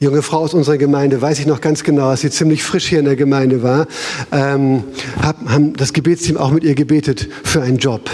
junge 0.00 0.22
Frau 0.22 0.38
aus 0.38 0.52
unserer 0.52 0.78
Gemeinde, 0.78 1.22
weiß 1.22 1.38
ich 1.38 1.46
noch 1.46 1.60
ganz 1.60 1.84
genau, 1.84 2.08
als 2.08 2.22
sie 2.22 2.30
ziemlich 2.30 2.64
frisch 2.64 2.88
hier 2.88 2.98
in 2.98 3.04
der 3.04 3.14
Gemeinde 3.14 3.62
war, 3.62 3.86
ähm, 4.32 4.82
haben 5.22 5.74
das 5.76 5.92
Gebetsteam 5.92 6.36
auch 6.36 6.50
mit 6.50 6.64
ihr 6.64 6.74
gebetet 6.74 7.28
für 7.44 7.62
einen 7.62 7.78
Job. 7.78 8.10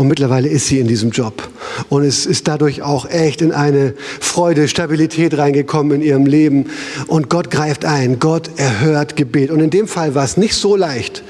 Und 0.00 0.08
mittlerweile 0.08 0.48
ist 0.48 0.68
sie 0.68 0.78
in 0.78 0.86
diesem 0.86 1.10
Job. 1.10 1.46
Und 1.90 2.04
es 2.04 2.24
ist 2.24 2.48
dadurch 2.48 2.80
auch 2.80 3.04
echt 3.04 3.42
in 3.42 3.52
eine 3.52 3.92
Freude, 4.18 4.66
Stabilität 4.66 5.36
reingekommen 5.36 6.00
in 6.00 6.00
ihrem 6.00 6.24
Leben. 6.24 6.70
Und 7.06 7.28
Gott 7.28 7.50
greift 7.50 7.84
ein. 7.84 8.18
Gott 8.18 8.48
erhört 8.56 9.14
Gebet. 9.14 9.50
Und 9.50 9.60
in 9.60 9.68
dem 9.68 9.86
Fall 9.86 10.14
war 10.14 10.24
es 10.24 10.38
nicht 10.38 10.54
so 10.54 10.74
leicht, 10.74 11.22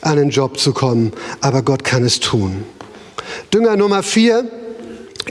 an 0.00 0.18
einen 0.18 0.30
Job 0.30 0.58
zu 0.58 0.72
kommen. 0.72 1.12
Aber 1.42 1.60
Gott 1.60 1.84
kann 1.84 2.02
es 2.02 2.18
tun. 2.18 2.64
Dünger 3.52 3.76
Nummer 3.76 4.02
vier. 4.02 4.48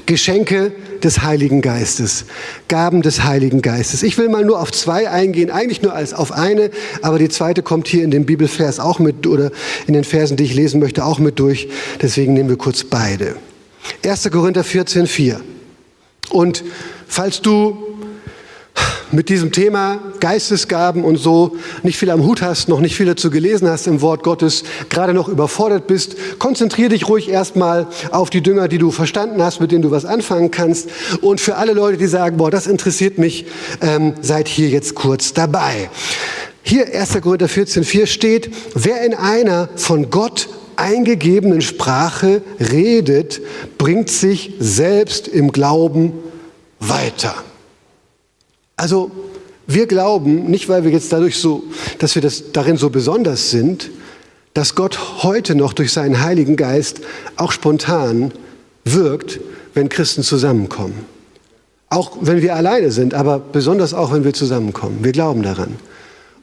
Geschenke 0.06 0.72
des 1.04 1.22
Heiligen 1.22 1.62
Geistes, 1.62 2.26
Gaben 2.68 3.02
des 3.02 3.24
Heiligen 3.24 3.62
Geistes. 3.62 4.04
Ich 4.04 4.18
will 4.18 4.30
mal 4.30 4.44
nur 4.44 4.60
auf 4.60 4.72
zwei 4.72 5.10
eingehen, 5.10 5.52
eigentlich 5.52 5.82
nur 5.82 5.94
als 5.94 6.14
auf 6.14 6.32
eine, 6.32 6.72
aber 7.02 7.20
die 7.20 7.30
zweite 7.30 7.62
kommt 7.62 7.88
hier 7.88 8.04
in 8.04 8.12
dem 8.12 8.26
Bibelvers 8.26 8.80
auch 8.80 9.00
mit 9.00 9.28
oder 9.28 9.52
in 9.88 9.94
den 9.94 10.04
Versen, 10.04 10.38
die 10.38 10.44
ich 10.46 10.56
lesen 10.56 10.80
möchte, 10.80 11.06
auch 11.06 11.20
mit 11.20 11.40
durch. 11.40 11.68
Deswegen 12.02 12.34
nehmen 12.34 12.50
wir 12.50 12.58
kurz 12.58 12.84
beide. 12.84 13.36
1. 14.06 14.30
Korinther 14.32 14.64
14, 14.64 15.08
4. 15.08 15.42
Und 16.30 16.64
falls 17.08 17.42
du 17.42 17.93
mit 19.14 19.30
diesem 19.30 19.52
Thema 19.52 20.00
Geistesgaben 20.20 21.04
und 21.04 21.18
so 21.18 21.56
nicht 21.84 21.98
viel 21.98 22.10
am 22.10 22.24
Hut 22.24 22.42
hast, 22.42 22.68
noch 22.68 22.80
nicht 22.80 22.96
viel 22.96 23.06
dazu 23.06 23.30
gelesen 23.30 23.70
hast 23.70 23.88
im 23.88 24.02
Wort 24.02 24.24
Gottes, 24.24 24.64
gerade 24.90 25.14
noch 25.14 25.28
überfordert 25.28 25.88
bist, 25.88 26.40
konzentriere 26.40 26.90
dich 26.90 27.08
ruhig 27.08 27.30
erstmal 27.30 27.88
auf 28.12 28.30
die 28.30 28.42
Dünger, 28.42 28.68
die 28.68 28.80
du 28.80 28.92
verstanden 28.92 29.42
hast, 29.42 29.62
mit 29.62 29.72
denen 29.72 29.84
du 29.84 29.92
was 29.92 30.06
anfangen 30.06 30.52
kannst. 30.52 30.90
Und 31.22 31.40
für 31.40 31.56
alle 31.56 31.74
Leute, 31.74 31.98
die 31.98 32.08
sagen, 32.08 32.38
boah, 32.38 32.52
das 32.52 32.68
interessiert 32.68 33.18
mich, 33.18 33.46
ähm, 33.82 34.14
seid 34.22 34.48
hier 34.48 34.70
jetzt 34.70 34.96
kurz 34.96 35.34
dabei. 35.34 35.90
Hier 36.64 36.88
1. 36.94 37.22
Korinther 37.22 37.48
14,4 37.48 38.08
steht, 38.08 38.52
wer 38.74 39.06
in 39.06 39.14
einer 39.14 39.70
von 39.76 40.10
Gott 40.10 40.50
eingegebenen 40.76 41.62
Sprache 41.62 42.42
redet, 42.60 43.42
bringt 43.78 44.10
sich 44.10 44.54
selbst 44.60 45.28
im 45.28 45.52
Glauben 45.52 46.14
weiter. 46.80 47.36
Also 48.76 49.12
wir 49.68 49.88
glauben, 49.88 50.50
nicht 50.50 50.70
weil 50.70 50.84
wir 50.84 50.92
jetzt 50.92 51.12
dadurch 51.14 51.38
so, 51.38 51.64
dass 52.00 52.16
wir 52.16 52.22
das 52.22 52.52
darin 52.52 52.78
so 52.78 52.90
besonders 52.90 53.50
sind, 53.52 53.90
dass 54.54 54.76
Gott 54.76 55.24
heute 55.24 55.56
noch 55.56 55.74
durch 55.74 55.92
seinen 55.92 56.22
Heiligen 56.22 56.56
Geist 56.56 57.02
auch 57.38 57.52
spontan 57.52 58.32
wirkt, 58.84 59.40
wenn 59.74 59.90
Christen 59.90 60.24
zusammenkommen. 60.24 61.06
Auch 61.90 62.18
wenn 62.22 62.42
wir 62.42 62.56
alleine 62.56 62.92
sind, 62.92 63.14
aber 63.14 63.40
besonders 63.40 63.94
auch, 63.94 64.12
wenn 64.12 64.24
wir 64.24 64.34
zusammenkommen. 64.34 65.00
Wir 65.04 65.12
glauben 65.12 65.44
daran. 65.44 65.76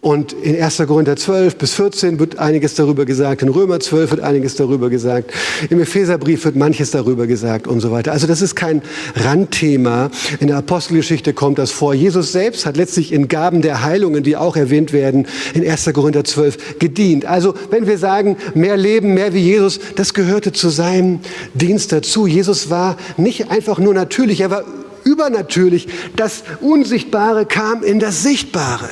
Und 0.02 0.32
in 0.32 0.60
1. 0.60 0.78
Korinther 0.86 1.14
12 1.14 1.56
bis 1.56 1.74
14 1.74 2.18
wird 2.18 2.38
einiges 2.38 2.74
darüber 2.74 3.04
gesagt, 3.04 3.42
in 3.42 3.50
Römer 3.50 3.80
12 3.80 4.12
wird 4.12 4.20
einiges 4.22 4.54
darüber 4.54 4.88
gesagt, 4.88 5.30
im 5.68 5.78
Epheserbrief 5.78 6.42
wird 6.46 6.56
manches 6.56 6.90
darüber 6.90 7.26
gesagt 7.26 7.66
und 7.66 7.80
so 7.80 7.90
weiter. 7.90 8.12
Also 8.12 8.26
das 8.26 8.40
ist 8.40 8.54
kein 8.54 8.80
Randthema. 9.14 10.10
In 10.40 10.46
der 10.46 10.56
Apostelgeschichte 10.56 11.34
kommt 11.34 11.58
das 11.58 11.70
vor. 11.70 11.92
Jesus 11.92 12.32
selbst 12.32 12.64
hat 12.64 12.78
letztlich 12.78 13.12
in 13.12 13.28
Gaben 13.28 13.60
der 13.60 13.82
Heilungen, 13.82 14.22
die 14.22 14.38
auch 14.38 14.56
erwähnt 14.56 14.94
werden, 14.94 15.26
in 15.52 15.68
1. 15.68 15.90
Korinther 15.92 16.24
12 16.24 16.78
gedient. 16.78 17.26
Also 17.26 17.52
wenn 17.68 17.86
wir 17.86 17.98
sagen, 17.98 18.38
mehr 18.54 18.78
Leben, 18.78 19.12
mehr 19.12 19.34
wie 19.34 19.42
Jesus, 19.42 19.80
das 19.96 20.14
gehörte 20.14 20.52
zu 20.52 20.70
seinem 20.70 21.20
Dienst 21.52 21.92
dazu. 21.92 22.26
Jesus 22.26 22.70
war 22.70 22.96
nicht 23.18 23.50
einfach 23.50 23.78
nur 23.78 23.92
natürlich, 23.92 24.40
er 24.40 24.50
war 24.50 24.64
übernatürlich. 25.04 25.88
Das 26.16 26.42
Unsichtbare 26.62 27.44
kam 27.44 27.82
in 27.82 27.98
das 27.98 28.22
Sichtbare. 28.22 28.88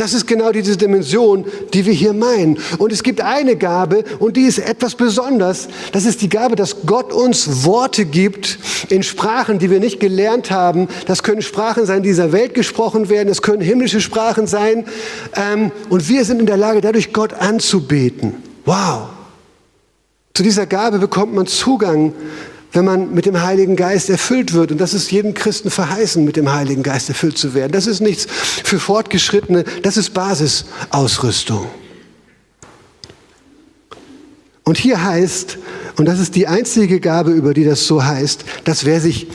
Das 0.00 0.14
ist 0.14 0.26
genau 0.26 0.50
diese 0.50 0.78
Dimension, 0.78 1.44
die 1.74 1.84
wir 1.84 1.92
hier 1.92 2.14
meinen. 2.14 2.58
Und 2.78 2.90
es 2.90 3.02
gibt 3.02 3.20
eine 3.20 3.54
Gabe 3.54 4.02
und 4.18 4.38
die 4.38 4.44
ist 4.44 4.58
etwas 4.58 4.94
besonders. 4.94 5.68
Das 5.92 6.06
ist 6.06 6.22
die 6.22 6.30
Gabe, 6.30 6.56
dass 6.56 6.86
Gott 6.86 7.12
uns 7.12 7.66
Worte 7.66 8.06
gibt 8.06 8.58
in 8.88 9.02
Sprachen, 9.02 9.58
die 9.58 9.68
wir 9.68 9.78
nicht 9.78 10.00
gelernt 10.00 10.50
haben. 10.50 10.88
Das 11.04 11.22
können 11.22 11.42
Sprachen 11.42 11.84
sein, 11.84 12.02
die 12.02 12.08
dieser 12.08 12.32
Welt 12.32 12.54
gesprochen 12.54 13.10
werden. 13.10 13.28
Es 13.28 13.42
können 13.42 13.60
himmlische 13.60 14.00
Sprachen 14.00 14.46
sein. 14.46 14.86
Ähm, 15.36 15.70
und 15.90 16.08
wir 16.08 16.24
sind 16.24 16.40
in 16.40 16.46
der 16.46 16.56
Lage, 16.56 16.80
dadurch 16.80 17.12
Gott 17.12 17.34
anzubeten. 17.34 18.36
Wow. 18.64 19.10
Zu 20.32 20.42
dieser 20.42 20.64
Gabe 20.64 20.98
bekommt 20.98 21.34
man 21.34 21.46
Zugang 21.46 22.14
wenn 22.72 22.84
man 22.84 23.12
mit 23.12 23.26
dem 23.26 23.42
Heiligen 23.42 23.76
Geist 23.76 24.10
erfüllt 24.10 24.52
wird. 24.52 24.72
Und 24.72 24.80
das 24.80 24.94
ist 24.94 25.10
jedem 25.10 25.34
Christen 25.34 25.70
verheißen, 25.70 26.24
mit 26.24 26.36
dem 26.36 26.52
Heiligen 26.52 26.82
Geist 26.82 27.08
erfüllt 27.08 27.38
zu 27.38 27.54
werden. 27.54 27.72
Das 27.72 27.86
ist 27.86 28.00
nichts 28.00 28.26
für 28.64 28.78
Fortgeschrittene, 28.78 29.64
das 29.82 29.96
ist 29.96 30.10
Basisausrüstung. 30.14 31.66
Und 34.64 34.78
hier 34.78 35.02
heißt, 35.02 35.58
und 35.96 36.06
das 36.06 36.20
ist 36.20 36.36
die 36.36 36.46
einzige 36.46 37.00
Gabe, 37.00 37.32
über 37.32 37.54
die 37.54 37.64
das 37.64 37.86
so 37.86 38.04
heißt, 38.04 38.44
dass 38.64 38.84
wer 38.84 39.00
sich, 39.00 39.26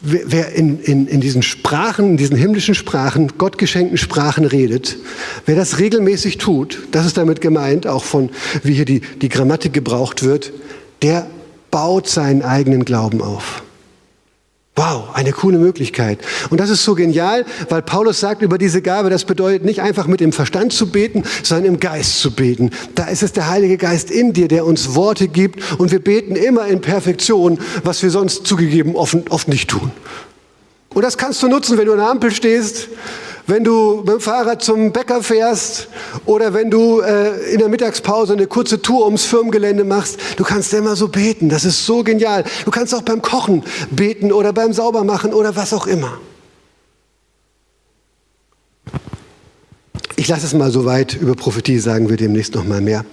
wer 0.00 0.52
in, 0.52 0.80
in, 0.80 1.06
in 1.06 1.20
diesen 1.20 1.42
Sprachen, 1.42 2.10
in 2.10 2.16
diesen 2.16 2.36
himmlischen 2.36 2.74
Sprachen, 2.74 3.38
gottgeschenkten 3.38 3.98
Sprachen 3.98 4.44
redet, 4.44 4.96
wer 5.46 5.54
das 5.54 5.78
regelmäßig 5.78 6.38
tut, 6.38 6.88
das 6.90 7.06
ist 7.06 7.16
damit 7.16 7.40
gemeint, 7.40 7.86
auch 7.86 8.02
von, 8.02 8.30
wie 8.64 8.74
hier 8.74 8.84
die, 8.84 9.00
die 9.00 9.28
Grammatik 9.28 9.72
gebraucht 9.72 10.24
wird, 10.24 10.52
der 11.02 11.28
baut 11.70 12.08
seinen 12.08 12.42
eigenen 12.42 12.84
Glauben 12.84 13.20
auf. 13.20 13.62
Wow, 14.78 15.08
eine 15.12 15.32
coole 15.32 15.58
Möglichkeit. 15.58 16.20
Und 16.50 16.60
das 16.60 16.70
ist 16.70 16.84
so 16.84 16.94
genial, 16.94 17.44
weil 17.68 17.82
Paulus 17.82 18.20
sagt 18.20 18.42
über 18.42 18.58
diese 18.58 18.80
Gabe, 18.80 19.10
das 19.10 19.24
bedeutet 19.24 19.64
nicht 19.64 19.82
einfach 19.82 20.06
mit 20.06 20.20
dem 20.20 20.30
Verstand 20.30 20.72
zu 20.72 20.92
beten, 20.92 21.24
sondern 21.42 21.74
im 21.74 21.80
Geist 21.80 22.20
zu 22.20 22.30
beten. 22.30 22.70
Da 22.94 23.06
ist 23.06 23.24
es 23.24 23.32
der 23.32 23.48
Heilige 23.48 23.76
Geist 23.76 24.08
in 24.08 24.34
dir, 24.34 24.46
der 24.46 24.64
uns 24.64 24.94
Worte 24.94 25.26
gibt 25.26 25.80
und 25.80 25.90
wir 25.90 25.98
beten 25.98 26.36
immer 26.36 26.68
in 26.68 26.80
Perfektion, 26.80 27.58
was 27.82 28.04
wir 28.04 28.10
sonst 28.10 28.46
zugegeben 28.46 28.94
oft, 28.94 29.16
oft 29.30 29.48
nicht 29.48 29.68
tun. 29.68 29.90
Und 30.94 31.02
das 31.02 31.18
kannst 31.18 31.42
du 31.42 31.48
nutzen, 31.48 31.76
wenn 31.76 31.86
du 31.86 31.92
an 31.92 31.98
der 31.98 32.10
Ampel 32.10 32.30
stehst 32.30 32.88
wenn 33.48 33.64
du 33.64 34.02
mit 34.04 34.08
dem 34.08 34.20
Fahrrad 34.20 34.62
zum 34.62 34.92
Bäcker 34.92 35.22
fährst 35.22 35.88
oder 36.26 36.52
wenn 36.52 36.70
du 36.70 37.00
äh, 37.00 37.52
in 37.52 37.58
der 37.58 37.70
Mittagspause 37.70 38.34
eine 38.34 38.46
kurze 38.46 38.82
Tour 38.82 39.06
ums 39.06 39.24
Firmengelände 39.24 39.84
machst, 39.84 40.18
du 40.36 40.44
kannst 40.44 40.72
immer 40.74 40.96
so 40.96 41.08
beten. 41.08 41.48
Das 41.48 41.64
ist 41.64 41.86
so 41.86 42.04
genial. 42.04 42.44
Du 42.66 42.70
kannst 42.70 42.94
auch 42.94 43.00
beim 43.02 43.22
Kochen 43.22 43.64
beten 43.90 44.32
oder 44.32 44.52
beim 44.52 44.74
Saubermachen 44.74 45.32
oder 45.32 45.56
was 45.56 45.72
auch 45.72 45.86
immer. 45.86 46.20
Ich 50.16 50.28
lasse 50.28 50.44
es 50.44 50.52
mal 50.52 50.70
so 50.70 50.84
weit. 50.84 51.14
Über 51.14 51.34
Prophetie 51.34 51.78
sagen 51.78 52.10
wir 52.10 52.18
demnächst 52.18 52.54
noch 52.54 52.64
mal 52.64 52.82
mehr. 52.82 53.06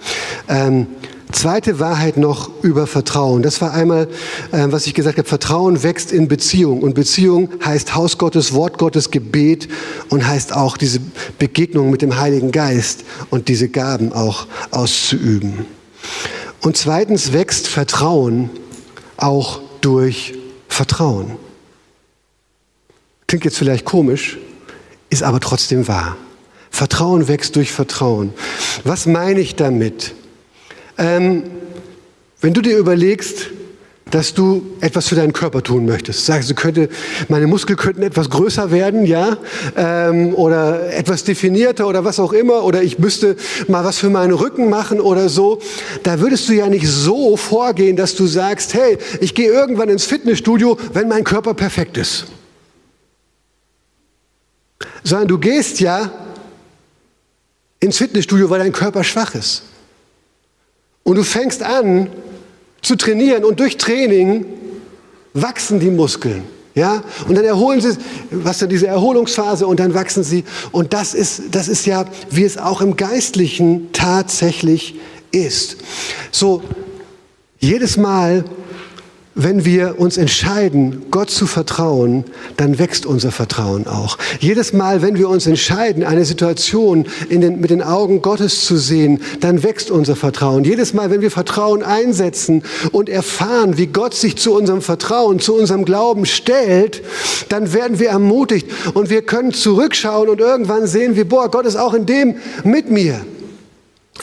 Ähm, 0.48 0.86
Zweite 1.36 1.78
Wahrheit 1.80 2.16
noch 2.16 2.48
über 2.62 2.86
Vertrauen. 2.86 3.42
Das 3.42 3.60
war 3.60 3.74
einmal, 3.74 4.08
äh, 4.52 4.68
was 4.70 4.86
ich 4.86 4.94
gesagt 4.94 5.18
habe, 5.18 5.28
Vertrauen 5.28 5.82
wächst 5.82 6.10
in 6.10 6.28
Beziehung. 6.28 6.80
Und 6.80 6.94
Beziehung 6.94 7.50
heißt 7.62 7.94
Haus 7.94 8.16
Gottes, 8.16 8.54
Wort 8.54 8.78
Gottes, 8.78 9.10
Gebet 9.10 9.68
und 10.08 10.26
heißt 10.26 10.54
auch 10.54 10.78
diese 10.78 10.98
Begegnung 11.38 11.90
mit 11.90 12.00
dem 12.00 12.18
Heiligen 12.18 12.52
Geist 12.52 13.04
und 13.28 13.48
diese 13.48 13.68
Gaben 13.68 14.14
auch 14.14 14.46
auszuüben. 14.70 15.66
Und 16.62 16.78
zweitens 16.78 17.34
wächst 17.34 17.68
Vertrauen 17.68 18.48
auch 19.18 19.60
durch 19.82 20.32
Vertrauen. 20.68 21.32
Klingt 23.26 23.44
jetzt 23.44 23.58
vielleicht 23.58 23.84
komisch, 23.84 24.38
ist 25.10 25.22
aber 25.22 25.40
trotzdem 25.40 25.86
wahr. 25.86 26.16
Vertrauen 26.70 27.28
wächst 27.28 27.56
durch 27.56 27.72
Vertrauen. 27.72 28.32
Was 28.84 29.04
meine 29.04 29.40
ich 29.40 29.54
damit? 29.54 30.14
Ähm, 30.98 31.44
wenn 32.40 32.54
du 32.54 32.60
dir 32.60 32.78
überlegst, 32.78 33.50
dass 34.10 34.34
du 34.34 34.62
etwas 34.80 35.08
für 35.08 35.16
deinen 35.16 35.32
Körper 35.32 35.64
tun 35.64 35.84
möchtest. 35.84 36.26
Sagst 36.26 36.48
du, 36.48 36.54
könnte, 36.54 36.88
meine 37.28 37.48
Muskeln 37.48 37.76
könnten 37.76 38.02
etwas 38.02 38.30
größer 38.30 38.70
werden, 38.70 39.04
ja, 39.04 39.36
ähm, 39.76 40.32
oder 40.34 40.92
etwas 40.94 41.24
definierter 41.24 41.88
oder 41.88 42.04
was 42.04 42.20
auch 42.20 42.32
immer, 42.32 42.62
oder 42.62 42.82
ich 42.84 43.00
müsste 43.00 43.36
mal 43.66 43.84
was 43.84 43.98
für 43.98 44.08
meinen 44.08 44.32
Rücken 44.32 44.70
machen 44.70 45.00
oder 45.00 45.28
so. 45.28 45.60
Da 46.04 46.20
würdest 46.20 46.48
du 46.48 46.52
ja 46.52 46.68
nicht 46.68 46.86
so 46.86 47.36
vorgehen, 47.36 47.96
dass 47.96 48.14
du 48.14 48.28
sagst, 48.28 48.74
hey, 48.74 48.96
ich 49.20 49.34
gehe 49.34 49.50
irgendwann 49.50 49.88
ins 49.88 50.04
Fitnessstudio, 50.04 50.78
wenn 50.92 51.08
mein 51.08 51.24
Körper 51.24 51.54
perfekt 51.54 51.96
ist. 51.96 52.26
Sondern 55.02 55.26
du 55.26 55.38
gehst 55.38 55.80
ja 55.80 56.12
ins 57.80 57.98
Fitnessstudio, 57.98 58.48
weil 58.50 58.60
dein 58.60 58.72
Körper 58.72 59.02
schwach 59.02 59.34
ist. 59.34 59.62
Und 61.06 61.14
du 61.14 61.22
fängst 61.22 61.62
an 61.62 62.10
zu 62.82 62.96
trainieren 62.96 63.44
und 63.44 63.60
durch 63.60 63.76
Training 63.76 64.44
wachsen 65.34 65.78
die 65.78 65.90
Muskeln. 65.90 66.42
Ja, 66.74 67.04
und 67.28 67.36
dann 67.36 67.44
erholen 67.44 67.80
sie, 67.80 67.96
was 68.32 68.58
dann 68.58 68.68
diese 68.68 68.88
Erholungsphase 68.88 69.68
und 69.68 69.78
dann 69.78 69.94
wachsen 69.94 70.24
sie. 70.24 70.42
Und 70.72 70.92
das 70.92 71.14
ist, 71.14 71.42
das 71.52 71.68
ist 71.68 71.86
ja, 71.86 72.06
wie 72.30 72.42
es 72.42 72.58
auch 72.58 72.80
im 72.80 72.96
Geistlichen 72.96 73.92
tatsächlich 73.92 74.96
ist. 75.30 75.76
So, 76.32 76.64
jedes 77.60 77.96
Mal, 77.96 78.44
wenn 79.38 79.66
wir 79.66 80.00
uns 80.00 80.16
entscheiden, 80.16 81.02
Gott 81.10 81.28
zu 81.30 81.46
vertrauen, 81.46 82.24
dann 82.56 82.78
wächst 82.78 83.04
unser 83.04 83.30
Vertrauen 83.30 83.86
auch. 83.86 84.16
Jedes 84.40 84.72
Mal, 84.72 85.02
wenn 85.02 85.18
wir 85.18 85.28
uns 85.28 85.46
entscheiden, 85.46 86.02
eine 86.04 86.24
Situation 86.24 87.06
den, 87.30 87.60
mit 87.60 87.68
den 87.68 87.82
Augen 87.82 88.22
Gottes 88.22 88.64
zu 88.64 88.78
sehen, 88.78 89.20
dann 89.40 89.62
wächst 89.62 89.90
unser 89.90 90.16
Vertrauen. 90.16 90.64
Jedes 90.64 90.94
Mal, 90.94 91.10
wenn 91.10 91.20
wir 91.20 91.30
Vertrauen 91.30 91.82
einsetzen 91.82 92.62
und 92.92 93.10
erfahren, 93.10 93.76
wie 93.76 93.88
Gott 93.88 94.14
sich 94.14 94.36
zu 94.38 94.54
unserem 94.54 94.80
Vertrauen, 94.80 95.38
zu 95.38 95.54
unserem 95.54 95.84
Glauben 95.84 96.24
stellt, 96.24 97.02
dann 97.50 97.74
werden 97.74 97.98
wir 97.98 98.08
ermutigt 98.08 98.66
und 98.94 99.10
wir 99.10 99.20
können 99.20 99.52
zurückschauen 99.52 100.30
und 100.30 100.40
irgendwann 100.40 100.86
sehen 100.86 101.14
wir, 101.14 101.28
boah, 101.28 101.50
Gott 101.50 101.66
ist 101.66 101.76
auch 101.76 101.92
in 101.92 102.06
dem 102.06 102.36
mit 102.64 102.90
mir. 102.90 103.20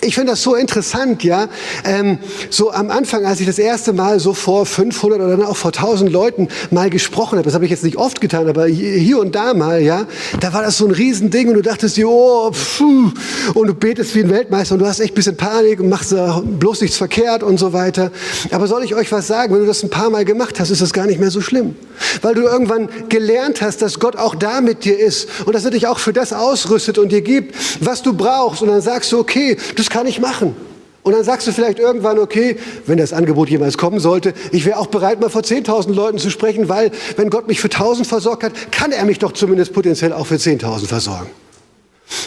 Ich 0.01 0.15
finde 0.15 0.31
das 0.31 0.41
so 0.41 0.55
interessant, 0.55 1.23
ja. 1.23 1.47
Ähm, 1.85 2.17
so 2.49 2.71
am 2.71 2.89
Anfang, 2.89 3.25
als 3.25 3.39
ich 3.39 3.45
das 3.45 3.59
erste 3.59 3.93
Mal 3.93 4.19
so 4.19 4.33
vor 4.33 4.65
500 4.65 5.19
oder 5.19 5.37
dann 5.37 5.45
auch 5.45 5.55
vor 5.55 5.71
1000 5.71 6.11
Leuten 6.11 6.47
mal 6.71 6.89
gesprochen 6.89 7.37
habe, 7.37 7.45
das 7.45 7.53
habe 7.53 7.65
ich 7.65 7.71
jetzt 7.71 7.83
nicht 7.83 7.97
oft 7.97 8.19
getan, 8.19 8.47
aber 8.47 8.65
hier 8.65 9.19
und 9.19 9.35
da 9.35 9.53
mal, 9.53 9.81
ja, 9.81 10.05
da 10.39 10.53
war 10.53 10.61
das 10.61 10.77
so 10.77 10.85
ein 10.85 10.91
Riesending 10.91 11.47
und 11.49 11.55
du 11.55 11.61
dachtest 11.61 11.97
dir, 11.97 12.09
oh, 12.09 12.51
pfuh, 12.51 13.11
und 13.53 13.67
du 13.67 13.73
betest 13.73 14.15
wie 14.15 14.21
ein 14.21 14.29
Weltmeister 14.29 14.75
und 14.75 14.79
du 14.79 14.87
hast 14.87 14.99
echt 14.99 15.13
ein 15.13 15.15
bisschen 15.15 15.37
Panik 15.37 15.79
und 15.79 15.89
machst 15.89 16.13
bloß 16.59 16.81
nichts 16.81 16.97
verkehrt 16.97 17.43
und 17.43 17.57
so 17.57 17.73
weiter. 17.73 18.11
Aber 18.51 18.67
soll 18.67 18.83
ich 18.83 18.95
euch 18.95 19.11
was 19.11 19.27
sagen? 19.27 19.53
Wenn 19.53 19.61
du 19.61 19.67
das 19.67 19.83
ein 19.83 19.89
paar 19.89 20.09
Mal 20.09 20.25
gemacht 20.25 20.59
hast, 20.59 20.69
ist 20.69 20.81
das 20.81 20.93
gar 20.93 21.05
nicht 21.05 21.19
mehr 21.19 21.31
so 21.31 21.41
schlimm. 21.41 21.75
Weil 22.21 22.35
du 22.35 22.41
irgendwann 22.41 22.89
gelernt 23.09 23.61
hast, 23.61 23.81
dass 23.81 23.99
Gott 23.99 24.15
auch 24.15 24.35
da 24.35 24.61
mit 24.61 24.85
dir 24.85 24.99
ist 24.99 25.27
und 25.45 25.53
dass 25.53 25.65
er 25.65 25.71
dich 25.71 25.87
auch 25.87 25.99
für 25.99 26.13
das 26.13 26.33
ausrüstet 26.33 26.97
und 26.97 27.11
dir 27.11 27.21
gibt, 27.21 27.55
was 27.79 28.01
du 28.01 28.13
brauchst. 28.13 28.61
Und 28.61 28.69
dann 28.69 28.81
sagst 28.81 29.11
du, 29.11 29.19
okay, 29.19 29.57
das 29.83 29.89
kann 29.89 30.07
ich 30.07 30.21
machen. 30.21 30.55
Und 31.03 31.11
dann 31.11 31.25
sagst 31.25 31.45
du 31.45 31.51
vielleicht 31.51 31.77
irgendwann, 31.77 32.17
okay, 32.17 32.55
wenn 32.85 32.97
das 32.97 33.11
Angebot 33.11 33.49
jemals 33.49 33.77
kommen 33.77 33.99
sollte, 33.99 34.33
ich 34.53 34.63
wäre 34.63 34.79
auch 34.79 34.87
bereit, 34.87 35.19
mal 35.19 35.29
vor 35.29 35.41
10.000 35.41 35.93
Leuten 35.93 36.17
zu 36.17 36.29
sprechen, 36.29 36.69
weil 36.69 36.91
wenn 37.17 37.29
Gott 37.29 37.49
mich 37.49 37.59
für 37.59 37.67
1.000 37.67 38.05
versorgt 38.05 38.43
hat, 38.43 38.71
kann 38.71 38.93
er 38.93 39.03
mich 39.03 39.19
doch 39.19 39.33
zumindest 39.33 39.73
potenziell 39.73 40.13
auch 40.13 40.25
für 40.25 40.35
10.000 40.35 40.87
versorgen. 40.87 41.29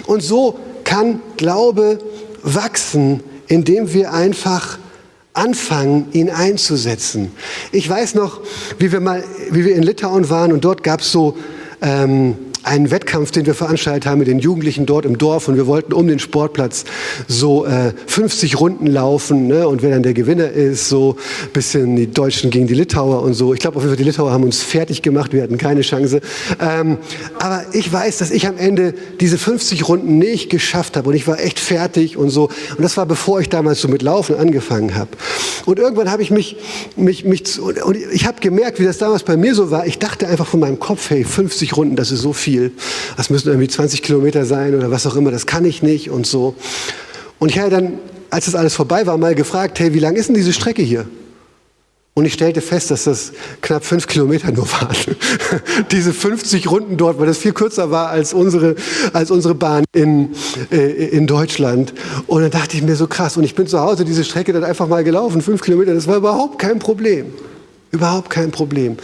Und 0.07 0.23
so 0.23 0.59
kann 0.85 1.21
Glaube 1.39 1.99
wachsen, 2.43 3.23
indem 3.47 3.95
wir 3.95 4.13
einfach 4.13 4.79
anfangen, 5.33 6.09
ihn 6.13 6.29
einzusetzen. 6.29 7.33
Ich 7.73 7.89
weiß 7.89 8.15
noch, 8.15 8.41
wie 8.79 8.93
wir 8.93 9.01
mal, 9.01 9.25
wie 9.51 9.65
wir 9.65 9.75
in 9.75 9.83
Litauen 9.83 10.29
waren 10.29 10.53
und 10.53 10.65
dort 10.65 10.83
gab 10.83 11.01
es 11.01 11.11
so 11.11 11.39
ähm, 11.81 12.37
einen 12.67 12.91
Wettkampf, 12.91 13.31
den 13.31 13.47
wir 13.47 13.55
veranstaltet 13.55 14.07
haben 14.07 14.19
mit 14.19 14.27
den 14.27 14.41
Jugendlichen 14.41 14.87
dort 14.87 15.05
im 15.05 15.19
Dorf 15.19 15.47
und 15.47 15.57
wir 15.57 15.69
wollten 15.69 15.93
um 15.93 16.09
den 16.09 16.19
Sportplatz 16.19 16.85
so 17.29 17.65
äh, 17.65 17.93
50 18.07 18.59
Runden 18.59 18.89
laufen 18.89 19.47
ne? 19.47 19.69
und 19.69 19.83
wer 19.83 19.91
dann 19.91 20.03
der 20.03 20.15
Gewinner 20.15 20.51
ist, 20.51 20.89
so 20.89 21.17
bisschen 21.53 21.95
die 21.95 22.11
Deutschen 22.11 22.51
gegen 22.51 22.67
die 22.67 22.75
Litauer 22.75 23.23
und 23.23 23.35
so. 23.35 23.55
Ich 23.55 23.61
glaube 23.61 23.77
auf 23.77 23.85
jeden 23.85 23.95
Fall, 23.95 23.97
die 23.97 24.11
Litauer 24.11 24.33
haben 24.33 24.43
uns 24.43 24.63
fertig 24.63 25.03
gemacht, 25.03 25.33
wir 25.33 25.45
hatten 25.45 25.59
keine 25.59 25.83
Chance. 25.83 26.21
Ähm, 26.61 26.99
aber 27.39 27.65
ich 27.73 27.93
weiß, 27.93 28.19
dass 28.19 28.33
ich 28.33 28.49
am 28.49 28.59
Ende 28.59 28.95
diese 29.21 29.39
50 29.39 29.89
Runden 29.89 30.19
nicht 30.19 30.51
geschafft 30.51 30.97
habe 30.97 31.11
und 31.11 31.15
ich 31.15 31.29
war 31.29 31.39
echt 31.39 31.61
fertig 31.61 32.17
und 32.17 32.31
so. 32.31 32.49
Und 32.77 32.83
das 32.83 32.97
war 32.97 33.07
bevor 33.07 33.41
ich 33.41 33.49
damals 33.49 33.81
so 33.81 33.87
mit 33.87 34.03
Laufen 34.03 34.35
angefangen 34.35 34.97
habe. 34.97 35.11
Und 35.67 35.79
irgendwann 35.79 36.11
habe 36.11 36.23
ich 36.23 36.33
mich, 36.33 36.57
mich, 36.97 37.25
mich 37.25 37.61
und 37.61 37.97
ich 38.13 38.27
habe 38.27 38.41
gemerkt, 38.41 38.81
wie 38.81 38.85
das 38.85 38.99
damals 38.99 39.23
bei 39.23 39.37
mir 39.37 39.55
so 39.55 39.71
war. 39.71 39.87
Ich 39.87 40.01
dachte 40.01 40.27
einfach 40.27 40.49
von 40.49 40.59
meinem 40.59 40.81
Kopf, 40.81 41.11
hey, 41.11 41.23
50 41.23 41.77
Runden, 41.77 41.95
das 41.95 42.11
ist 42.11 42.23
so 42.23 42.33
viel 42.33 42.56
viel. 42.57 42.73
Das 43.17 43.31
müssen 43.31 43.49
irgendwie 43.49 43.69
20 43.69 44.03
Kilometer 44.03 44.45
sein 44.45 44.75
oder 44.75 44.91
was 44.91 45.07
auch 45.07 45.17
immer, 45.17 45.31
das 45.31 45.47
kann 45.47 45.65
ich 45.65 45.83
nicht 45.83 46.11
und 46.11 46.27
so. 46.27 46.55
Und 47.39 47.51
ich 47.51 47.59
habe 47.59 47.71
dann, 47.71 47.99
als 48.31 48.47
das 48.47 48.55
alles 48.55 48.75
vorbei 48.75 49.07
war, 49.07 49.17
mal 49.19 49.35
gefragt, 49.35 49.79
hey, 49.79 49.93
wie 49.95 49.99
lang 49.99 50.17
ist 50.17 50.29
denn 50.29 50.35
diese 50.35 50.53
Strecke 50.53 50.83
hier? 50.83 51.07
Und 52.15 52.25
ich 52.25 52.33
stellte 52.33 52.63
fest, 52.63 52.91
dass 52.91 53.05
das 53.05 53.33
knapp 53.61 53.85
fünf 53.85 54.07
Kilometer 54.07 54.51
nur 54.51 54.67
waren. 54.73 54.97
Diese 55.91 56.15
50 56.15 56.71
Runden 56.71 56.97
dort, 56.97 57.21
weil 57.21 57.27
das 57.27 57.37
viel 57.37 57.53
kürzer 57.53 57.91
war 57.91 58.09
als 58.09 58.33
unsere, 58.33 58.75
als 59.13 59.31
unsere 59.31 59.55
Bahn 59.55 59.85
in, 59.93 60.31
äh, 60.73 61.09
in 61.09 61.27
Deutschland. 61.27 61.93
Und 62.27 62.41
dann 62.41 62.51
dachte 62.51 62.75
ich 62.75 62.83
mir 62.83 62.97
so 62.97 63.07
krass. 63.07 63.37
Und 63.37 63.45
ich 63.45 63.55
bin 63.55 63.67
zu 63.67 63.81
Hause 63.81 64.07
diese 64.07 64.25
Strecke 64.25 64.55
dann 64.55 64.65
einfach 64.65 64.89
mal 64.89 65.05
gelaufen, 65.05 65.43
fünf 65.43 65.61
Kilometer. 65.61 65.93
Das 65.93 66.07
war 66.07 66.17
überhaupt 66.17 66.59
kein 66.59 66.79
Problem. 66.79 67.35
Überhaupt 67.91 68.31
kein 68.31 68.51
Problem. 68.51 68.97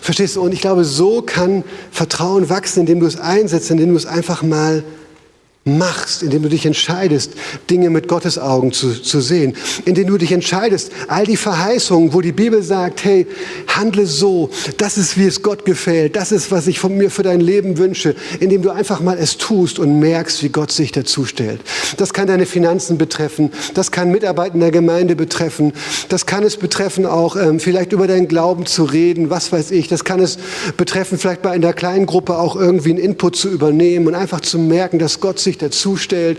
Verstehst 0.00 0.36
du? 0.36 0.42
Und 0.42 0.52
ich 0.52 0.60
glaube, 0.60 0.84
so 0.84 1.22
kann 1.22 1.64
Vertrauen 1.90 2.48
wachsen, 2.48 2.80
indem 2.80 3.00
du 3.00 3.06
es 3.06 3.18
einsetzt, 3.18 3.70
indem 3.70 3.90
du 3.90 3.96
es 3.96 4.06
einfach 4.06 4.42
mal 4.42 4.84
machst, 5.64 6.22
indem 6.22 6.42
du 6.42 6.48
dich 6.48 6.66
entscheidest, 6.66 7.32
Dinge 7.68 7.90
mit 7.90 8.08
Gottes 8.08 8.38
Augen 8.38 8.72
zu, 8.72 9.00
zu 9.00 9.20
sehen, 9.20 9.54
indem 9.84 10.06
du 10.06 10.16
dich 10.16 10.32
entscheidest, 10.32 10.90
all 11.08 11.24
die 11.24 11.36
Verheißungen, 11.36 12.14
wo 12.14 12.20
die 12.20 12.32
Bibel 12.32 12.62
sagt, 12.62 13.04
hey, 13.04 13.26
handle 13.66 14.06
so, 14.06 14.50
das 14.78 14.98
ist, 14.98 15.18
wie 15.18 15.26
es 15.26 15.42
Gott 15.42 15.64
gefällt, 15.64 16.16
das 16.16 16.32
ist, 16.32 16.50
was 16.50 16.66
ich 16.66 16.78
von 16.78 16.96
mir 16.96 17.10
für 17.10 17.22
dein 17.22 17.40
Leben 17.40 17.78
wünsche, 17.78 18.14
indem 18.40 18.62
du 18.62 18.70
einfach 18.70 19.00
mal 19.00 19.18
es 19.18 19.36
tust 19.36 19.78
und 19.78 19.98
merkst, 19.98 20.42
wie 20.42 20.48
Gott 20.48 20.72
sich 20.72 20.92
dazu 20.92 21.24
stellt. 21.24 21.60
Das 21.96 22.12
kann 22.12 22.26
deine 22.26 22.46
Finanzen 22.46 22.98
betreffen, 22.98 23.52
das 23.74 23.90
kann 23.90 24.10
Mitarbeiter 24.10 24.54
in 24.54 24.60
der 24.60 24.70
Gemeinde 24.70 25.16
betreffen, 25.16 25.72
das 26.08 26.26
kann 26.26 26.44
es 26.44 26.56
betreffen 26.56 27.04
auch 27.04 27.36
ähm, 27.36 27.60
vielleicht 27.60 27.92
über 27.92 28.06
deinen 28.06 28.28
Glauben 28.28 28.66
zu 28.66 28.84
reden, 28.84 29.30
was 29.30 29.52
weiß 29.52 29.70
ich, 29.72 29.88
das 29.88 30.04
kann 30.04 30.20
es 30.20 30.38
betreffen 30.76 31.18
vielleicht 31.18 31.42
bei 31.42 31.50
einer 31.50 31.72
kleinen 31.72 32.06
Gruppe 32.06 32.38
auch 32.38 32.56
irgendwie 32.56 32.90
einen 32.90 32.98
Input 32.98 33.36
zu 33.36 33.50
übernehmen 33.50 34.06
und 34.06 34.14
einfach 34.14 34.40
zu 34.40 34.58
merken, 34.58 34.98
dass 34.98 35.20
Gott 35.20 35.38
sich 35.38 35.57
dazu 35.58 35.96
stellt. 35.96 36.38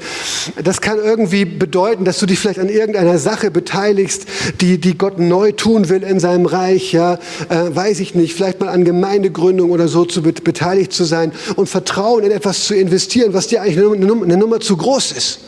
Das 0.63 0.81
kann 0.81 0.97
irgendwie 0.97 1.45
bedeuten, 1.45 2.05
dass 2.05 2.19
du 2.19 2.25
dich 2.25 2.39
vielleicht 2.39 2.59
an 2.59 2.69
irgendeiner 2.69 3.17
Sache 3.17 3.51
beteiligst, 3.51 4.25
die, 4.61 4.79
die 4.79 4.97
Gott 4.97 5.19
neu 5.19 5.51
tun 5.51 5.89
will 5.89 6.03
in 6.03 6.19
seinem 6.19 6.45
Reich. 6.45 6.91
Ja, 6.91 7.15
äh, 7.49 7.75
weiß 7.75 7.99
ich 7.99 8.15
nicht, 8.15 8.33
vielleicht 8.33 8.59
mal 8.59 8.69
an 8.69 8.85
Gemeindegründung 8.85 9.71
oder 9.71 9.87
so 9.87 10.05
zu 10.05 10.21
beteiligt 10.21 10.93
zu 10.93 11.03
sein 11.03 11.31
und 11.55 11.67
Vertrauen 11.67 12.23
in 12.23 12.31
etwas 12.31 12.65
zu 12.65 12.75
investieren, 12.75 13.33
was 13.33 13.47
dir 13.47 13.61
eigentlich 13.61 13.77
eine 13.77 14.05
Nummer, 14.05 14.25
eine 14.25 14.37
Nummer 14.37 14.59
zu 14.59 14.77
groß 14.77 15.11
ist. 15.11 15.39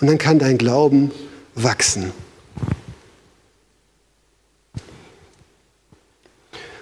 Und 0.00 0.08
dann 0.08 0.18
kann 0.18 0.38
dein 0.38 0.58
Glauben 0.58 1.10
wachsen. 1.54 2.12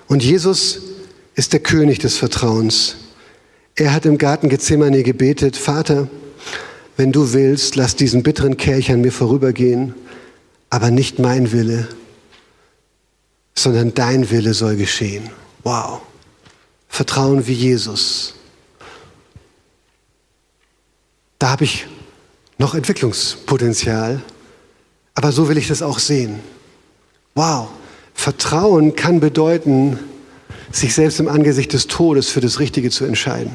Und 0.06 0.22
Jesus 0.22 0.80
ist 1.34 1.52
der 1.52 1.60
König 1.60 1.98
des 1.98 2.16
Vertrauens. 2.16 2.96
Er 3.76 3.92
hat 3.92 4.06
im 4.06 4.18
Garten 4.18 4.48
Gethsemane 4.48 5.02
gebetet, 5.02 5.56
Vater, 5.56 6.08
wenn 6.96 7.10
du 7.10 7.32
willst, 7.32 7.74
lass 7.74 7.96
diesen 7.96 8.22
bitteren 8.22 8.56
Kelch 8.56 8.92
an 8.92 9.00
mir 9.00 9.10
vorübergehen, 9.10 9.94
aber 10.70 10.92
nicht 10.92 11.18
mein 11.18 11.50
Wille, 11.50 11.88
sondern 13.56 13.92
dein 13.92 14.30
Wille 14.30 14.54
soll 14.54 14.76
geschehen. 14.76 15.28
Wow. 15.64 16.02
Vertrauen 16.88 17.48
wie 17.48 17.52
Jesus. 17.52 18.34
Da 21.40 21.50
habe 21.50 21.64
ich 21.64 21.86
noch 22.58 22.76
Entwicklungspotenzial, 22.76 24.22
aber 25.16 25.32
so 25.32 25.48
will 25.48 25.58
ich 25.58 25.66
das 25.66 25.82
auch 25.82 25.98
sehen. 25.98 26.38
Wow. 27.34 27.70
Vertrauen 28.14 28.94
kann 28.94 29.18
bedeuten, 29.18 29.98
sich 30.74 30.94
selbst 30.94 31.20
im 31.20 31.28
Angesicht 31.28 31.72
des 31.72 31.86
Todes 31.86 32.28
für 32.28 32.40
das 32.40 32.58
Richtige 32.58 32.90
zu 32.90 33.04
entscheiden. 33.04 33.52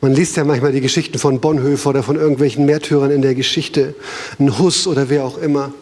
Man 0.00 0.12
liest 0.12 0.36
ja 0.36 0.44
manchmal 0.44 0.72
die 0.72 0.80
Geschichten 0.80 1.18
von 1.18 1.40
Bonhoeffer 1.40 1.90
oder 1.90 2.02
von 2.02 2.16
irgendwelchen 2.16 2.64
Märtyrern 2.66 3.10
in 3.10 3.22
der 3.22 3.34
Geschichte, 3.34 3.94
ein 4.38 4.58
Huss 4.58 4.86
oder 4.86 5.08
wer 5.08 5.24
auch 5.24 5.38
immer. 5.38 5.72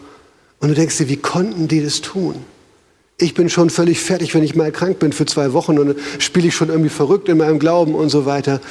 Und 0.59 0.69
du 0.69 0.73
denkst 0.75 0.97
dir, 0.97 1.09
wie 1.09 1.17
konnten 1.17 1.67
die 1.67 1.83
das 1.83 2.01
tun? 2.01 2.35
Ich 3.17 3.33
bin 3.33 3.49
schon 3.49 3.69
völlig 3.69 3.99
fertig, 3.99 4.33
wenn 4.33 4.43
ich 4.43 4.55
mal 4.55 4.71
krank 4.71 4.99
bin 4.99 5.13
für 5.13 5.25
zwei 5.25 5.53
Wochen 5.53 5.77
und 5.77 5.95
spiele 6.19 6.47
ich 6.47 6.55
schon 6.55 6.69
irgendwie 6.69 6.89
verrückt 6.89 7.29
in 7.29 7.37
meinem 7.37 7.59
Glauben 7.59 7.93
und 7.93 8.09
so 8.09 8.25
weiter. 8.25 8.61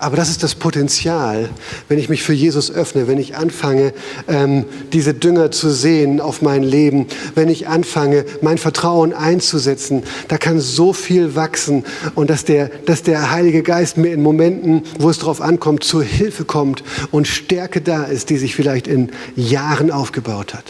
Aber 0.00 0.16
das 0.16 0.30
ist 0.30 0.42
das 0.42 0.54
Potenzial, 0.54 1.50
wenn 1.88 1.98
ich 1.98 2.08
mich 2.08 2.22
für 2.22 2.32
Jesus 2.32 2.70
öffne, 2.70 3.06
wenn 3.06 3.18
ich 3.18 3.36
anfange, 3.36 3.92
ähm, 4.28 4.64
diese 4.94 5.12
Dünger 5.12 5.50
zu 5.50 5.68
sehen 5.68 6.22
auf 6.22 6.40
mein 6.40 6.62
Leben, 6.62 7.06
wenn 7.34 7.50
ich 7.50 7.68
anfange, 7.68 8.24
mein 8.40 8.56
Vertrauen 8.56 9.12
einzusetzen. 9.12 10.02
Da 10.28 10.38
kann 10.38 10.58
so 10.58 10.94
viel 10.94 11.34
wachsen 11.34 11.84
und 12.14 12.30
dass 12.30 12.46
der, 12.46 12.70
dass 12.86 13.02
der 13.02 13.30
Heilige 13.30 13.62
Geist 13.62 13.98
mir 13.98 14.14
in 14.14 14.22
Momenten, 14.22 14.84
wo 14.98 15.10
es 15.10 15.18
darauf 15.18 15.42
ankommt, 15.42 15.84
zur 15.84 16.02
Hilfe 16.02 16.46
kommt 16.46 16.82
und 17.10 17.28
Stärke 17.28 17.82
da 17.82 18.04
ist, 18.04 18.30
die 18.30 18.38
sich 18.38 18.56
vielleicht 18.56 18.86
in 18.86 19.10
Jahren 19.36 19.90
aufgebaut 19.90 20.54
hat. 20.54 20.64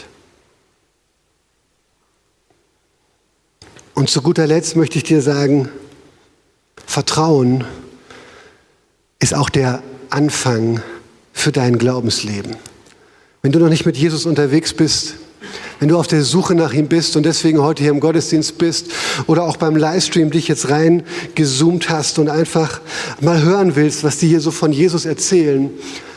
Und 3.93 4.09
zu 4.09 4.21
guter 4.21 4.45
Letzt 4.45 4.75
möchte 4.75 4.97
ich 4.97 5.05
dir 5.05 5.21
sagen, 5.21 5.69
Vertrauen 6.85 7.63
ist 9.21 9.33
auch 9.33 9.49
der 9.49 9.81
Anfang 10.09 10.81
für 11.31 11.53
dein 11.53 11.77
Glaubensleben. 11.77 12.57
Wenn 13.41 13.53
du 13.53 13.59
noch 13.59 13.69
nicht 13.69 13.85
mit 13.85 13.95
Jesus 13.95 14.25
unterwegs 14.25 14.73
bist, 14.73 15.15
wenn 15.79 15.89
du 15.89 15.97
auf 15.97 16.07
der 16.07 16.23
Suche 16.23 16.53
nach 16.53 16.73
ihm 16.73 16.87
bist 16.87 17.15
und 17.15 17.25
deswegen 17.25 17.61
heute 17.61 17.81
hier 17.81 17.91
im 17.91 17.99
Gottesdienst 17.99 18.57
bist 18.57 18.91
oder 19.27 19.43
auch 19.43 19.57
beim 19.57 19.75
Livestream 19.75 20.29
dich 20.29 20.47
jetzt 20.47 20.69
reingezoomt 20.69 21.89
hast 21.89 22.19
und 22.19 22.29
einfach 22.29 22.81
mal 23.19 23.41
hören 23.41 23.75
willst, 23.75 24.03
was 24.03 24.17
die 24.17 24.27
hier 24.27 24.41
so 24.41 24.51
von 24.51 24.71
Jesus 24.71 25.05
erzählen, 25.05 25.71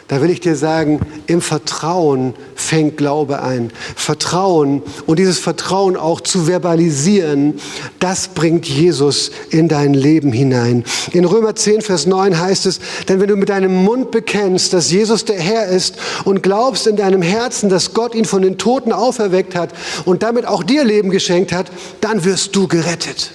da 0.09 0.21
will 0.21 0.29
ich 0.29 0.41
dir 0.41 0.55
sagen, 0.55 1.01
im 1.27 1.41
Vertrauen 1.41 2.35
fängt 2.55 2.99
Glaube 2.99 3.43
ein. 3.43 3.73
Vertrauen 3.97 4.83
und 5.07 5.19
dieses 5.19 5.39
Vertrauen 5.39 5.97
auch 5.97 6.21
zu 6.21 6.47
verbalisieren, 6.47 7.55
das 8.01 8.29
bringt 8.29 8.67
Jesus 8.67 9.31
in 9.49 9.69
dein 9.69 9.95
Leben 9.95 10.31
hinein. 10.31 10.85
In 11.13 11.25
Römer 11.25 11.55
10, 11.55 11.81
Vers 11.81 12.07
9 12.07 12.39
heißt 12.39 12.67
es, 12.67 12.81
denn 13.09 13.21
wenn 13.21 13.29
du 13.29 13.37
mit 13.37 13.49
deinem 13.49 13.83
Mund 13.83 14.11
bekennst, 14.11 14.75
dass 14.75 14.91
Jesus 14.91 15.25
der 15.25 15.41
Herr 15.41 15.69
ist 15.69 15.97
und 16.25 16.43
glaubst 16.43 16.87
in 16.87 16.97
deinem 16.97 17.23
Herzen, 17.23 17.71
dass 17.71 17.95
Gott 17.95 18.15
ihn 18.15 18.27
von 18.27 18.43
den 18.43 18.59
Toten 18.59 18.93
auferweckt 18.93 19.55
hat 19.55 19.71
und 20.05 20.23
damit 20.23 20.47
auch 20.47 20.63
dir 20.63 20.85
Leben 20.85 21.09
geschenkt 21.11 21.51
hat, 21.53 21.71
dann 22.03 22.25
wirst 22.25 22.55
du 22.55 22.69
gerettet. 22.69 23.31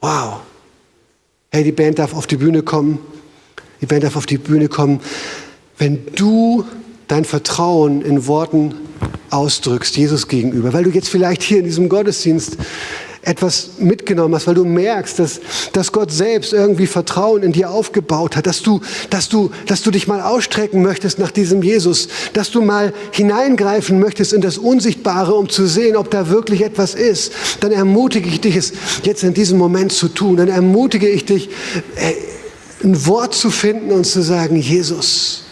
Wow. 0.00 0.40
Hey, 1.50 1.62
die 1.62 1.72
Band 1.72 2.00
darf 2.00 2.12
auf 2.12 2.26
die 2.26 2.36
Bühne 2.36 2.62
kommen. 2.62 2.98
Die 3.80 3.86
Band 3.86 4.04
darf 4.04 4.16
auf 4.16 4.26
die 4.26 4.38
Bühne 4.38 4.68
kommen. 4.68 5.00
Wenn 5.78 6.06
du 6.14 6.64
dein 7.08 7.24
Vertrauen 7.24 8.02
in 8.02 8.26
Worten 8.26 8.74
ausdrückst, 9.30 9.96
Jesus 9.96 10.28
gegenüber, 10.28 10.72
weil 10.72 10.84
du 10.84 10.90
jetzt 10.90 11.08
vielleicht 11.08 11.42
hier 11.42 11.58
in 11.58 11.64
diesem 11.64 11.88
Gottesdienst 11.88 12.56
etwas 13.26 13.70
mitgenommen 13.78 14.34
hast, 14.34 14.46
weil 14.46 14.54
du 14.54 14.64
merkst, 14.64 15.18
dass, 15.18 15.40
dass 15.72 15.90
Gott 15.90 16.12
selbst 16.12 16.52
irgendwie 16.52 16.86
Vertrauen 16.86 17.42
in 17.42 17.50
dir 17.50 17.70
aufgebaut 17.70 18.36
hat, 18.36 18.46
dass 18.46 18.62
du, 18.62 18.80
dass, 19.10 19.28
du, 19.28 19.50
dass 19.66 19.82
du 19.82 19.90
dich 19.90 20.06
mal 20.06 20.20
ausstrecken 20.20 20.80
möchtest 20.80 21.18
nach 21.18 21.32
diesem 21.32 21.60
Jesus, 21.62 22.06
dass 22.34 22.52
du 22.52 22.62
mal 22.62 22.94
hineingreifen 23.10 23.98
möchtest 23.98 24.32
in 24.32 24.42
das 24.42 24.58
Unsichtbare, 24.58 25.34
um 25.34 25.48
zu 25.48 25.66
sehen, 25.66 25.96
ob 25.96 26.10
da 26.10 26.28
wirklich 26.28 26.62
etwas 26.62 26.94
ist, 26.94 27.32
dann 27.60 27.72
ermutige 27.72 28.28
ich 28.28 28.40
dich, 28.40 28.54
es 28.54 28.72
jetzt 29.02 29.24
in 29.24 29.34
diesem 29.34 29.58
Moment 29.58 29.90
zu 29.90 30.06
tun. 30.06 30.36
Dann 30.36 30.48
ermutige 30.48 31.08
ich 31.08 31.24
dich, 31.24 31.48
äh, 31.96 32.12
ein 32.84 33.06
Wort 33.06 33.34
zu 33.34 33.50
finden 33.50 33.90
und 33.90 34.04
zu 34.04 34.22
sagen, 34.22 34.54
Jesus, 34.54 35.45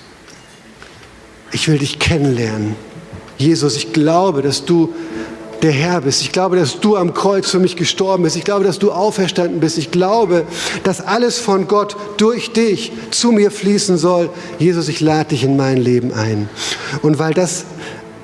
ich 1.54 1.68
will 1.68 1.78
dich 1.78 1.98
kennenlernen. 1.98 2.74
Jesus, 3.38 3.76
ich 3.76 3.92
glaube, 3.92 4.42
dass 4.42 4.64
du 4.64 4.92
der 5.62 5.70
Herr 5.72 6.00
bist. 6.00 6.20
Ich 6.20 6.32
glaube, 6.32 6.56
dass 6.56 6.80
du 6.80 6.96
am 6.96 7.14
Kreuz 7.14 7.48
für 7.48 7.58
mich 7.58 7.76
gestorben 7.76 8.24
bist. 8.24 8.36
Ich 8.36 8.44
glaube, 8.44 8.64
dass 8.64 8.78
du 8.78 8.90
auferstanden 8.90 9.60
bist. 9.60 9.78
Ich 9.78 9.90
glaube, 9.90 10.46
dass 10.82 11.00
alles 11.00 11.38
von 11.38 11.68
Gott 11.68 11.96
durch 12.18 12.52
dich 12.52 12.92
zu 13.10 13.30
mir 13.30 13.50
fließen 13.50 13.96
soll. 13.96 14.30
Jesus, 14.58 14.88
ich 14.88 15.00
lade 15.00 15.30
dich 15.30 15.44
in 15.44 15.56
mein 15.56 15.78
Leben 15.78 16.12
ein. 16.12 16.48
Und 17.02 17.18
weil 17.18 17.32
das 17.32 17.64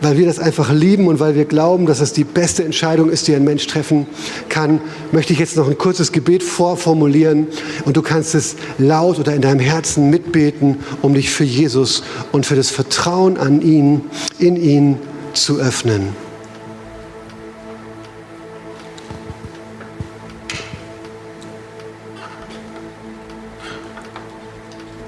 weil 0.00 0.16
wir 0.16 0.26
das 0.26 0.38
einfach 0.38 0.72
lieben 0.72 1.08
und 1.08 1.20
weil 1.20 1.34
wir 1.34 1.44
glauben, 1.44 1.86
dass 1.86 2.00
es 2.00 2.12
die 2.12 2.24
beste 2.24 2.64
Entscheidung 2.64 3.10
ist, 3.10 3.28
die 3.28 3.34
ein 3.34 3.44
Mensch 3.44 3.66
treffen 3.66 4.06
kann, 4.48 4.80
möchte 5.12 5.32
ich 5.32 5.38
jetzt 5.38 5.56
noch 5.56 5.68
ein 5.68 5.78
kurzes 5.78 6.12
Gebet 6.12 6.42
vorformulieren 6.42 7.46
und 7.84 7.96
du 7.96 8.02
kannst 8.02 8.34
es 8.34 8.56
laut 8.78 9.18
oder 9.18 9.34
in 9.34 9.42
deinem 9.42 9.60
Herzen 9.60 10.10
mitbeten, 10.10 10.78
um 11.02 11.14
dich 11.14 11.30
für 11.30 11.44
Jesus 11.44 12.02
und 12.32 12.46
für 12.46 12.56
das 12.56 12.70
Vertrauen 12.70 13.36
an 13.36 13.60
ihn, 13.60 14.02
in 14.38 14.56
ihn 14.56 14.98
zu 15.34 15.58
öffnen. 15.58 16.08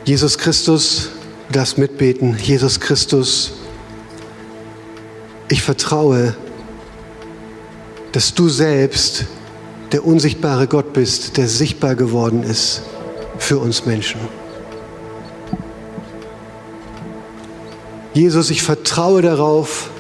Jesus 0.04 0.36
Christus, 0.36 1.10
darfst 1.52 1.78
mitbeten. 1.78 2.36
Jesus 2.42 2.80
Christus, 2.80 3.52
ich 5.52 5.60
vertraue, 5.60 6.34
dass 8.12 8.32
du 8.32 8.48
selbst 8.48 9.26
der 9.92 10.06
unsichtbare 10.06 10.66
Gott 10.66 10.94
bist, 10.94 11.36
der 11.36 11.46
sichtbar 11.46 11.94
geworden 11.94 12.42
ist 12.42 12.80
für 13.36 13.58
uns 13.58 13.84
Menschen. 13.84 14.18
Jesus, 18.14 18.48
ich 18.48 18.62
vertraue 18.62 19.20
darauf, 19.20 19.90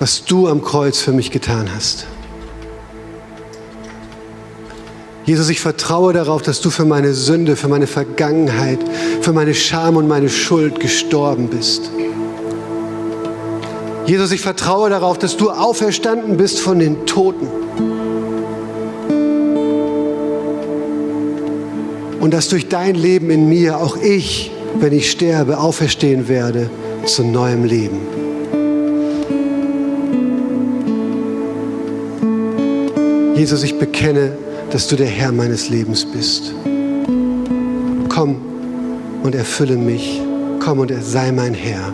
was 0.00 0.24
du 0.24 0.48
am 0.48 0.60
Kreuz 0.60 0.98
für 0.98 1.12
mich 1.12 1.30
getan 1.30 1.70
hast. 1.72 2.06
Jesus, 5.24 5.50
ich 5.50 5.60
vertraue 5.60 6.12
darauf, 6.12 6.42
dass 6.42 6.60
du 6.60 6.70
für 6.70 6.84
meine 6.84 7.14
Sünde, 7.14 7.54
für 7.54 7.68
meine 7.68 7.86
Vergangenheit, 7.86 8.80
für 9.20 9.32
meine 9.32 9.54
Scham 9.54 9.94
und 9.94 10.08
meine 10.08 10.28
Schuld 10.28 10.80
gestorben 10.80 11.46
bist. 11.46 11.92
Jesus, 14.04 14.32
ich 14.32 14.40
vertraue 14.40 14.90
darauf, 14.90 15.18
dass 15.18 15.36
du 15.36 15.50
auferstanden 15.50 16.36
bist 16.36 16.60
von 16.60 16.78
den 16.80 17.06
Toten. 17.06 17.46
Und 22.20 22.34
dass 22.34 22.48
durch 22.48 22.68
dein 22.68 22.94
Leben 22.94 23.30
in 23.30 23.48
mir 23.48 23.78
auch 23.78 23.96
ich, 23.96 24.50
wenn 24.78 24.92
ich 24.92 25.10
sterbe, 25.10 25.58
auferstehen 25.58 26.28
werde 26.28 26.68
zu 27.04 27.24
neuem 27.24 27.64
Leben. 27.64 28.00
Jesus, 33.34 33.62
ich 33.62 33.78
bekenne, 33.78 34.36
dass 34.70 34.88
du 34.88 34.96
der 34.96 35.06
Herr 35.06 35.32
meines 35.32 35.68
Lebens 35.68 36.04
bist. 36.04 36.54
Komm 38.08 38.36
und 39.22 39.34
erfülle 39.34 39.76
mich. 39.76 40.20
Komm 40.60 40.80
und 40.80 40.92
sei 41.02 41.32
mein 41.32 41.54
Herr. 41.54 41.92